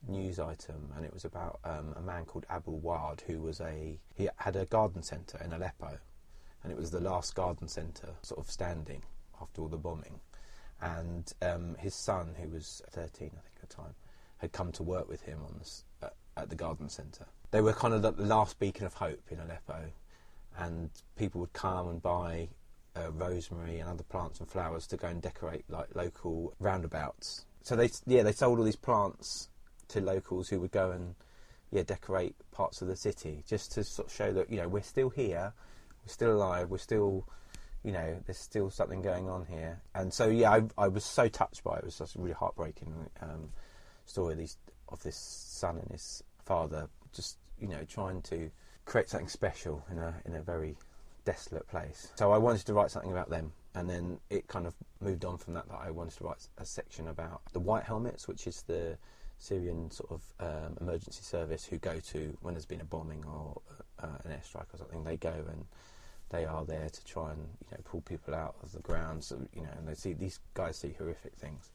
news 0.08 0.40
item, 0.40 0.94
and 0.96 1.04
it 1.04 1.14
was 1.14 1.26
about 1.26 1.60
um, 1.66 1.94
a 1.98 2.02
man 2.02 2.26
called 2.26 2.46
Abu 2.50 2.72
Wad, 2.72 3.24
who 3.26 3.42
was 3.42 3.60
a 3.60 4.00
he 4.14 4.30
had 4.38 4.56
a 4.56 4.66
garden 4.66 5.02
centre 5.02 5.42
in 5.44 5.52
Aleppo, 5.52 5.98
and 6.64 6.72
it 6.72 6.78
was 6.78 6.92
the 6.92 7.02
last 7.02 7.34
garden 7.34 7.68
centre 7.68 8.14
sort 8.22 8.40
of 8.40 8.52
standing 8.52 9.02
after 9.42 9.62
all 9.62 9.68
the 9.68 9.78
bombing 9.78 10.20
and 10.82 11.32
um, 11.42 11.76
his 11.80 11.94
son, 11.94 12.36
who 12.42 12.50
was 12.50 12.82
13, 12.92 13.28
I 13.28 13.42
think 13.42 13.56
at 13.64 13.70
the 13.70 13.76
time, 13.76 13.96
had 14.38 14.52
come 14.52 14.72
to 14.74 14.84
work 14.84 15.10
with 15.10 15.22
him 15.22 15.40
on 15.44 15.62
uh, 16.02 16.10
at 16.38 16.50
the 16.50 16.56
garden 16.56 16.90
centre. 16.90 17.26
They 17.52 17.62
were 17.62 17.74
kind 17.74 17.94
of 17.94 18.02
the 18.02 18.12
last 18.12 18.60
beacon 18.60 18.86
of 18.86 18.94
hope 18.94 19.22
in 19.30 19.40
Aleppo, 19.40 19.86
and 20.58 20.90
people 21.18 21.42
would 21.42 21.54
come 21.54 21.90
and 21.90 22.02
buy 22.02 22.50
uh, 22.96 23.12
rosemary 23.12 23.80
and 23.80 23.90
other 23.90 24.04
plants 24.04 24.40
and 24.40 24.48
flowers 24.48 24.88
to 24.88 24.98
go 24.98 25.08
and 25.08 25.22
decorate 25.22 25.66
like 25.70 25.88
local 25.96 26.54
roundabouts. 26.60 27.46
So 27.64 27.76
they, 27.76 27.90
yeah, 28.06 28.24
they 28.24 28.32
sold 28.32 28.60
all 28.60 28.66
these 28.66 28.76
plants 28.76 29.50
to 29.90 30.02
locals 30.02 30.50
who 30.50 30.60
would 30.60 30.72
go 30.72 30.92
and 30.92 31.16
yeah 31.72 31.84
decorate 31.84 32.36
parts 32.52 32.82
of 32.82 32.88
the 32.88 32.96
city 32.96 33.44
just 33.48 33.72
to 33.74 33.84
sort 33.84 34.08
of 34.08 34.14
show 34.14 34.32
that 34.34 34.50
you 34.50 34.58
know 34.58 34.68
we're 34.68 34.82
still 34.82 35.10
here, 35.10 35.54
we're 36.04 36.12
still 36.12 36.32
alive, 36.32 36.70
we're 36.70 36.78
still 36.78 37.28
you 37.84 37.92
know, 37.92 38.20
there's 38.26 38.38
still 38.38 38.70
something 38.70 39.02
going 39.02 39.30
on 39.30 39.46
here. 39.46 39.82
And 39.96 40.14
so, 40.14 40.28
yeah, 40.28 40.52
I, 40.52 40.64
I 40.78 40.88
was 40.88 41.06
so 41.06 41.28
touched 41.28 41.64
by 41.64 41.76
it. 41.76 41.80
It 41.80 41.86
was 41.86 41.98
just 41.98 42.16
a 42.16 42.20
really 42.20 42.34
heartbreaking 42.34 42.94
um, 43.22 43.50
story 44.06 44.34
of, 44.34 44.40
these, 44.40 44.58
of 44.90 45.02
this 45.04 45.16
son 45.16 45.78
and 45.78 45.92
his 45.92 46.24
father 46.46 46.90
just, 47.14 47.38
you 47.60 47.68
know, 47.68 47.84
trying 47.88 48.22
to 48.24 48.52
create 48.86 49.10
something 49.10 49.30
special 49.30 49.86
in 49.92 49.98
a, 50.00 50.14
in 50.26 50.36
a 50.36 50.42
very 50.42 50.76
desolate 51.26 51.68
place. 51.68 52.12
So 52.16 52.32
I 52.32 52.38
wanted 52.38 52.66
to 52.66 52.74
write 52.74 52.92
something 52.92 53.12
about 53.12 53.30
them. 53.30 53.54
And 53.76 53.90
then 53.90 54.20
it 54.30 54.48
kind 54.48 54.66
of 54.66 54.74
moved 55.00 55.24
on 55.24 55.38
from 55.38 55.54
that, 55.54 55.70
that 55.70 55.80
I 55.80 55.92
wanted 55.92 56.18
to 56.18 56.24
write 56.24 56.48
a 56.58 56.66
section 56.66 57.08
about 57.08 57.42
the 57.54 57.60
White 57.60 57.84
Helmets, 57.84 58.28
which 58.28 58.48
is 58.48 58.64
the 58.64 58.98
Syrian 59.38 59.90
sort 59.92 60.12
of 60.12 60.22
um, 60.40 60.78
emergency 60.82 61.22
service 61.22 61.66
who 61.66 61.78
go 61.78 62.00
to, 62.00 62.38
when 62.42 62.56
there's 62.56 62.66
been 62.66 62.82
a 62.82 62.86
bombing 62.86 63.24
or 63.26 63.62
uh, 64.00 64.18
an 64.26 64.32
airstrike 64.32 64.74
or 64.74 64.78
something, 64.78 65.04
they 65.04 65.18
go 65.18 65.34
and 65.50 65.66
they 66.30 66.46
are 66.46 66.66
there 66.66 66.90
to 66.90 67.06
try 67.06 67.32
and 67.32 67.40
you 67.40 67.72
know 67.72 67.78
pull 67.84 68.02
people 68.02 68.34
out 68.34 68.56
of 68.64 68.72
the 68.72 68.80
ground. 68.80 69.24
So 69.24 69.40
you 69.54 69.64
know, 69.64 69.70
and 69.78 69.88
they 69.88 69.96
see 69.96 70.14
these 70.14 70.40
guys 70.54 70.78
see 70.78 70.96
horrific 70.98 71.34
things. 71.34 71.70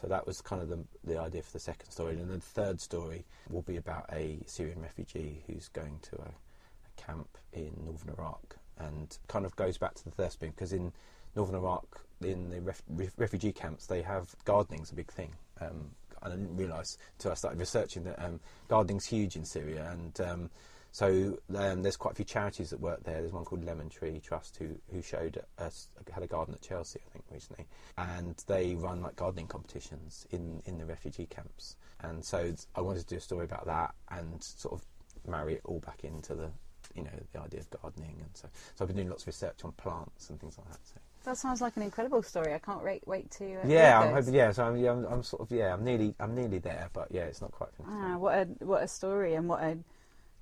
So 0.00 0.08
that 0.08 0.26
was 0.26 0.40
kind 0.40 0.60
of 0.60 0.68
the 0.68 0.84
the 1.04 1.20
idea 1.20 1.42
for 1.42 1.52
the 1.52 1.60
second 1.60 1.90
story, 1.90 2.12
and 2.12 2.20
then 2.20 2.28
the 2.28 2.40
third 2.40 2.80
story 2.80 3.24
will 3.50 3.62
be 3.62 3.76
about 3.76 4.06
a 4.12 4.38
Syrian 4.46 4.80
refugee 4.80 5.42
who's 5.46 5.68
going 5.68 5.98
to 6.02 6.16
a, 6.16 6.28
a 6.28 7.02
camp 7.02 7.28
in 7.52 7.72
northern 7.84 8.10
Iraq, 8.18 8.56
and 8.78 9.16
kind 9.28 9.44
of 9.44 9.54
goes 9.56 9.78
back 9.78 9.94
to 9.94 10.04
the 10.04 10.10
first 10.10 10.40
bit 10.40 10.54
because 10.54 10.72
in 10.72 10.92
northern 11.36 11.54
Iraq, 11.56 12.00
in 12.22 12.50
the 12.50 12.60
ref, 12.60 12.82
ref, 12.88 13.12
refugee 13.16 13.52
camps, 13.52 13.86
they 13.86 14.02
have 14.02 14.34
gardening's 14.44 14.90
a 14.90 14.94
big 14.94 15.10
thing. 15.10 15.32
Um, 15.60 15.90
I 16.22 16.30
didn't 16.30 16.56
realise 16.56 16.96
until 17.18 17.32
I 17.32 17.34
started 17.34 17.60
researching 17.60 18.04
that 18.04 18.18
um, 18.24 18.40
gardening's 18.68 19.06
huge 19.06 19.36
in 19.36 19.44
Syria, 19.44 19.88
and 19.92 20.20
um, 20.20 20.50
so 20.94 21.36
um, 21.56 21.82
there's 21.82 21.96
quite 21.96 22.12
a 22.12 22.14
few 22.14 22.24
charities 22.24 22.70
that 22.70 22.78
work 22.78 23.02
there. 23.02 23.20
There's 23.20 23.32
one 23.32 23.44
called 23.44 23.64
Lemon 23.64 23.88
Tree 23.88 24.20
Trust 24.24 24.58
who 24.58 24.76
who 24.92 25.02
showed 25.02 25.42
us 25.58 25.88
had 26.12 26.22
a 26.22 26.28
garden 26.28 26.54
at 26.54 26.62
Chelsea, 26.62 27.00
I 27.04 27.10
think, 27.10 27.24
recently, 27.32 27.66
and 27.98 28.36
they 28.46 28.76
run 28.76 29.02
like 29.02 29.16
gardening 29.16 29.48
competitions 29.48 30.24
in 30.30 30.62
in 30.66 30.78
the 30.78 30.86
refugee 30.86 31.26
camps. 31.26 31.74
And 31.98 32.24
so 32.24 32.54
I 32.76 32.80
wanted 32.80 33.00
to 33.00 33.06
do 33.06 33.16
a 33.16 33.20
story 33.20 33.44
about 33.44 33.66
that 33.66 33.92
and 34.12 34.40
sort 34.40 34.74
of 34.74 34.86
marry 35.28 35.54
it 35.54 35.62
all 35.64 35.80
back 35.80 36.04
into 36.04 36.36
the 36.36 36.48
you 36.94 37.02
know 37.02 37.10
the 37.32 37.40
idea 37.40 37.58
of 37.58 37.82
gardening, 37.82 38.16
and 38.20 38.30
so 38.34 38.48
so 38.76 38.84
I've 38.84 38.86
been 38.88 38.98
doing 38.98 39.08
lots 39.08 39.24
of 39.24 39.26
research 39.26 39.64
on 39.64 39.72
plants 39.72 40.30
and 40.30 40.40
things 40.40 40.56
like 40.58 40.68
that. 40.68 40.78
So. 40.84 41.00
That 41.24 41.38
sounds 41.38 41.60
like 41.60 41.76
an 41.76 41.82
incredible 41.82 42.22
story. 42.22 42.54
I 42.54 42.58
can't 42.60 42.84
wait 42.84 43.02
wait 43.08 43.32
to. 43.32 43.54
Uh, 43.56 43.66
Yeah, 43.66 43.98
I'm 43.98 44.12
hoping. 44.12 44.34
Yeah, 44.34 44.52
so 44.52 44.64
I'm, 44.64 44.76
yeah, 44.76 44.92
I'm, 44.92 45.04
I'm 45.06 45.22
sort 45.24 45.42
of 45.42 45.50
yeah, 45.50 45.72
I'm 45.74 45.82
nearly 45.82 46.14
I'm 46.20 46.36
nearly 46.36 46.60
there, 46.60 46.88
but 46.92 47.08
yeah, 47.10 47.22
it's 47.22 47.40
not 47.40 47.50
quite 47.50 47.70
finished. 47.72 47.96
Ah, 47.98 48.16
what 48.16 48.34
a 48.38 48.44
what 48.64 48.82
a 48.84 48.86
story 48.86 49.34
and 49.34 49.48
what 49.48 49.60
a, 49.60 49.76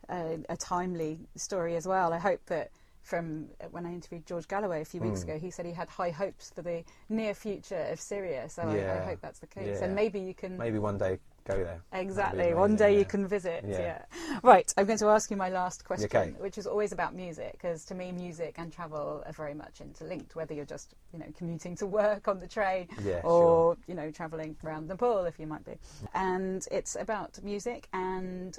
a 0.08 0.38
a 0.48 0.56
timely 0.56 1.18
story 1.36 1.76
as 1.76 1.86
well. 1.86 2.12
I 2.12 2.18
hope 2.18 2.44
that 2.46 2.70
from 3.02 3.48
when 3.72 3.84
I 3.84 3.92
interviewed 3.92 4.24
George 4.26 4.46
Galloway 4.46 4.80
a 4.80 4.84
few 4.84 5.00
weeks 5.00 5.20
Mm. 5.20 5.24
ago, 5.24 5.38
he 5.38 5.50
said 5.50 5.66
he 5.66 5.72
had 5.72 5.88
high 5.88 6.10
hopes 6.10 6.50
for 6.54 6.62
the 6.62 6.84
near 7.08 7.34
future 7.34 7.88
of 7.90 8.00
Syria. 8.00 8.48
So 8.48 8.62
I, 8.62 9.00
I 9.00 9.04
hope 9.04 9.20
that's 9.20 9.40
the 9.40 9.48
case, 9.48 9.78
yeah. 9.80 9.84
and 9.84 9.94
maybe 9.94 10.20
you 10.20 10.34
can. 10.34 10.56
Maybe 10.56 10.78
one 10.78 10.98
day 10.98 11.18
go 11.44 11.56
there. 11.64 11.82
Exactly. 11.92 12.54
One 12.54 12.76
day 12.76 12.96
you 12.96 13.04
can 13.04 13.26
visit. 13.26 13.64
Yeah. 13.66 13.80
Yeah. 13.80 14.38
Right. 14.44 14.72
I'm 14.76 14.86
going 14.86 15.00
to 15.00 15.08
ask 15.08 15.28
you 15.32 15.36
my 15.36 15.48
last 15.48 15.84
question, 15.84 16.04
Okay. 16.06 16.32
which 16.38 16.56
is 16.56 16.68
always 16.68 16.92
about 16.92 17.16
music, 17.16 17.52
because 17.54 17.84
to 17.86 17.96
me, 17.96 18.12
music 18.12 18.54
and 18.58 18.72
travel 18.72 19.24
are 19.26 19.32
very 19.32 19.54
much 19.54 19.80
interlinked. 19.80 20.36
Whether 20.36 20.54
you're 20.54 20.64
just, 20.64 20.94
you 21.12 21.18
know, 21.18 21.26
commuting 21.36 21.74
to 21.78 21.86
work 21.86 22.28
on 22.28 22.38
the 22.38 22.46
train, 22.46 22.86
Yeah, 23.02 23.22
or 23.24 23.76
you 23.88 23.96
know, 23.96 24.12
traveling 24.12 24.56
around 24.64 24.86
Nepal, 24.86 25.24
if 25.24 25.40
you 25.40 25.48
might 25.48 25.64
be. 25.64 25.74
And 26.14 26.64
it's 26.70 26.94
about 26.94 27.42
music. 27.42 27.88
And 27.92 28.56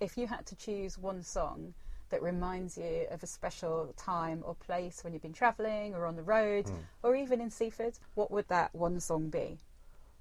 if 0.00 0.16
you 0.16 0.26
had 0.26 0.46
to 0.46 0.56
choose 0.56 0.98
one 0.98 1.22
song 1.22 1.74
that 2.08 2.22
reminds 2.22 2.76
you 2.76 3.06
of 3.10 3.22
a 3.22 3.26
special 3.26 3.94
time 3.96 4.42
or 4.44 4.54
place 4.54 5.04
when 5.04 5.12
you've 5.12 5.22
been 5.22 5.32
travelling 5.32 5.94
or 5.94 6.06
on 6.06 6.16
the 6.16 6.22
road, 6.22 6.68
Hmm. 6.68 6.76
or 7.02 7.14
even 7.14 7.40
in 7.40 7.50
Seaford, 7.50 7.98
what 8.14 8.30
would 8.30 8.48
that 8.48 8.74
one 8.74 8.98
song 9.00 9.28
be? 9.28 9.58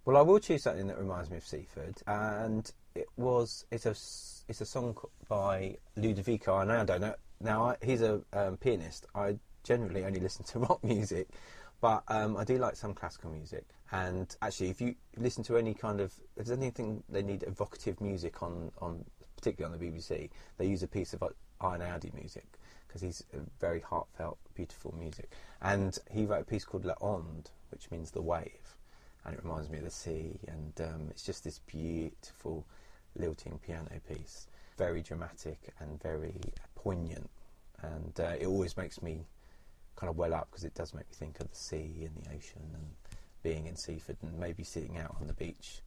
Well, 0.05 0.17
I 0.17 0.21
will 0.21 0.39
choose 0.39 0.63
something 0.63 0.87
that 0.87 0.97
reminds 0.97 1.29
me 1.29 1.37
of 1.37 1.45
Seaford, 1.45 2.01
and 2.07 2.71
it 2.95 3.07
was 3.17 3.65
it's 3.71 3.85
a 3.85 3.91
it's 4.49 4.61
a 4.61 4.65
song 4.65 4.97
by 5.27 5.77
Ludovico 5.97 6.51
Einaudi. 6.53 6.67
Now, 6.67 6.83
don't 6.83 7.01
know. 7.01 7.15
Now 7.41 7.65
I, 7.69 7.77
he's 7.83 8.01
a 8.01 8.21
um, 8.33 8.57
pianist. 8.57 9.05
I 9.15 9.37
generally 9.63 10.05
only 10.05 10.19
listen 10.19 10.45
to 10.45 10.59
rock 10.67 10.83
music, 10.83 11.27
but 11.81 12.03
um, 12.07 12.37
I 12.37 12.43
do 12.43 12.57
like 12.57 12.75
some 12.75 12.93
classical 12.93 13.29
music. 13.31 13.65
And 13.91 14.35
actually, 14.41 14.69
if 14.69 14.81
you 14.81 14.95
listen 15.17 15.43
to 15.45 15.57
any 15.57 15.73
kind 15.73 15.99
of 15.99 16.13
if 16.37 16.45
there's 16.45 16.57
anything 16.57 17.03
they 17.09 17.21
need 17.23 17.43
evocative 17.43 17.99
music 18.01 18.41
on 18.41 18.71
on 18.81 19.05
particularly 19.39 19.73
on 19.73 19.79
the 19.79 19.85
BBC, 19.85 20.29
they 20.57 20.67
use 20.67 20.83
a 20.83 20.87
piece 20.87 21.13
of 21.13 21.23
Einaudi 21.61 22.13
music 22.13 22.45
because 22.87 23.01
he's 23.01 23.23
a 23.33 23.39
very 23.59 23.79
heartfelt, 23.79 24.37
beautiful 24.55 24.93
music. 24.97 25.31
And 25.61 25.97
he 26.11 26.25
wrote 26.25 26.41
a 26.41 26.45
piece 26.45 26.65
called 26.65 26.85
La 26.85 26.95
Onde, 27.01 27.49
which 27.71 27.89
means 27.91 28.11
the 28.11 28.21
wave 28.21 28.75
and 29.25 29.33
it 29.33 29.43
reminds 29.43 29.69
me 29.69 29.77
of 29.77 29.83
the 29.83 29.91
sea. 29.91 30.39
And 30.47 30.73
um, 30.81 31.07
it's 31.09 31.23
just 31.23 31.43
this 31.43 31.59
beautiful 31.59 32.65
lilting 33.15 33.59
piano 33.65 33.99
piece, 34.07 34.47
very 34.77 35.01
dramatic 35.01 35.73
and 35.79 36.01
very 36.01 36.41
poignant. 36.75 37.29
And 37.81 38.19
uh, 38.19 38.35
it 38.39 38.47
always 38.47 38.75
makes 38.75 39.01
me 39.01 39.25
kind 39.95 40.09
of 40.09 40.17
well 40.17 40.33
up 40.33 40.47
because 40.49 40.63
it 40.63 40.73
does 40.73 40.93
make 40.93 41.07
me 41.09 41.15
think 41.15 41.39
of 41.39 41.49
the 41.49 41.55
sea 41.55 42.05
and 42.05 42.25
the 42.25 42.35
ocean 42.35 42.61
and 42.73 42.87
being 43.43 43.67
in 43.67 43.75
Seaford 43.75 44.17
and 44.21 44.37
maybe 44.37 44.63
sitting 44.63 44.97
out 44.97 45.15
on 45.19 45.27
the 45.27 45.33
beach 45.33 45.81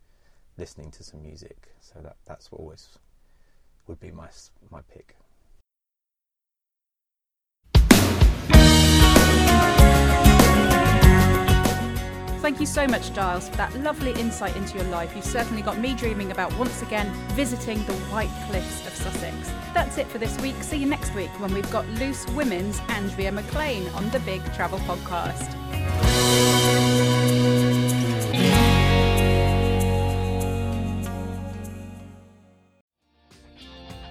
listening 0.58 0.90
to 0.92 1.02
some 1.02 1.22
music. 1.22 1.68
So 1.80 2.00
that 2.02 2.16
that's 2.26 2.48
always 2.52 2.98
would 3.86 4.00
be 4.00 4.10
my 4.10 4.28
my 4.70 4.80
pick. 4.92 5.16
Thank 12.42 12.58
you 12.58 12.66
so 12.66 12.88
much, 12.88 13.12
Giles, 13.12 13.48
for 13.48 13.56
that 13.56 13.74
lovely 13.76 14.10
insight 14.12 14.56
into 14.56 14.76
your 14.76 14.86
life. 14.88 15.12
You've 15.14 15.24
certainly 15.24 15.62
got 15.62 15.78
me 15.78 15.94
dreaming 15.94 16.32
about 16.32 16.52
once 16.58 16.82
again 16.82 17.08
visiting 17.34 17.78
the 17.84 17.94
White 18.10 18.30
Cliffs 18.48 18.84
of 18.86 18.94
Sussex. 18.94 19.52
That's 19.72 19.96
it 19.96 20.08
for 20.08 20.18
this 20.18 20.36
week. 20.40 20.60
See 20.60 20.78
you 20.78 20.86
next 20.86 21.14
week 21.14 21.30
when 21.40 21.54
we've 21.54 21.70
got 21.70 21.88
Loose 21.90 22.26
Women's 22.30 22.80
Andrea 22.88 23.30
McLean 23.30 23.86
on 23.90 24.10
the 24.10 24.20
Big 24.20 24.42
Travel 24.54 24.80
Podcast. 24.80 25.61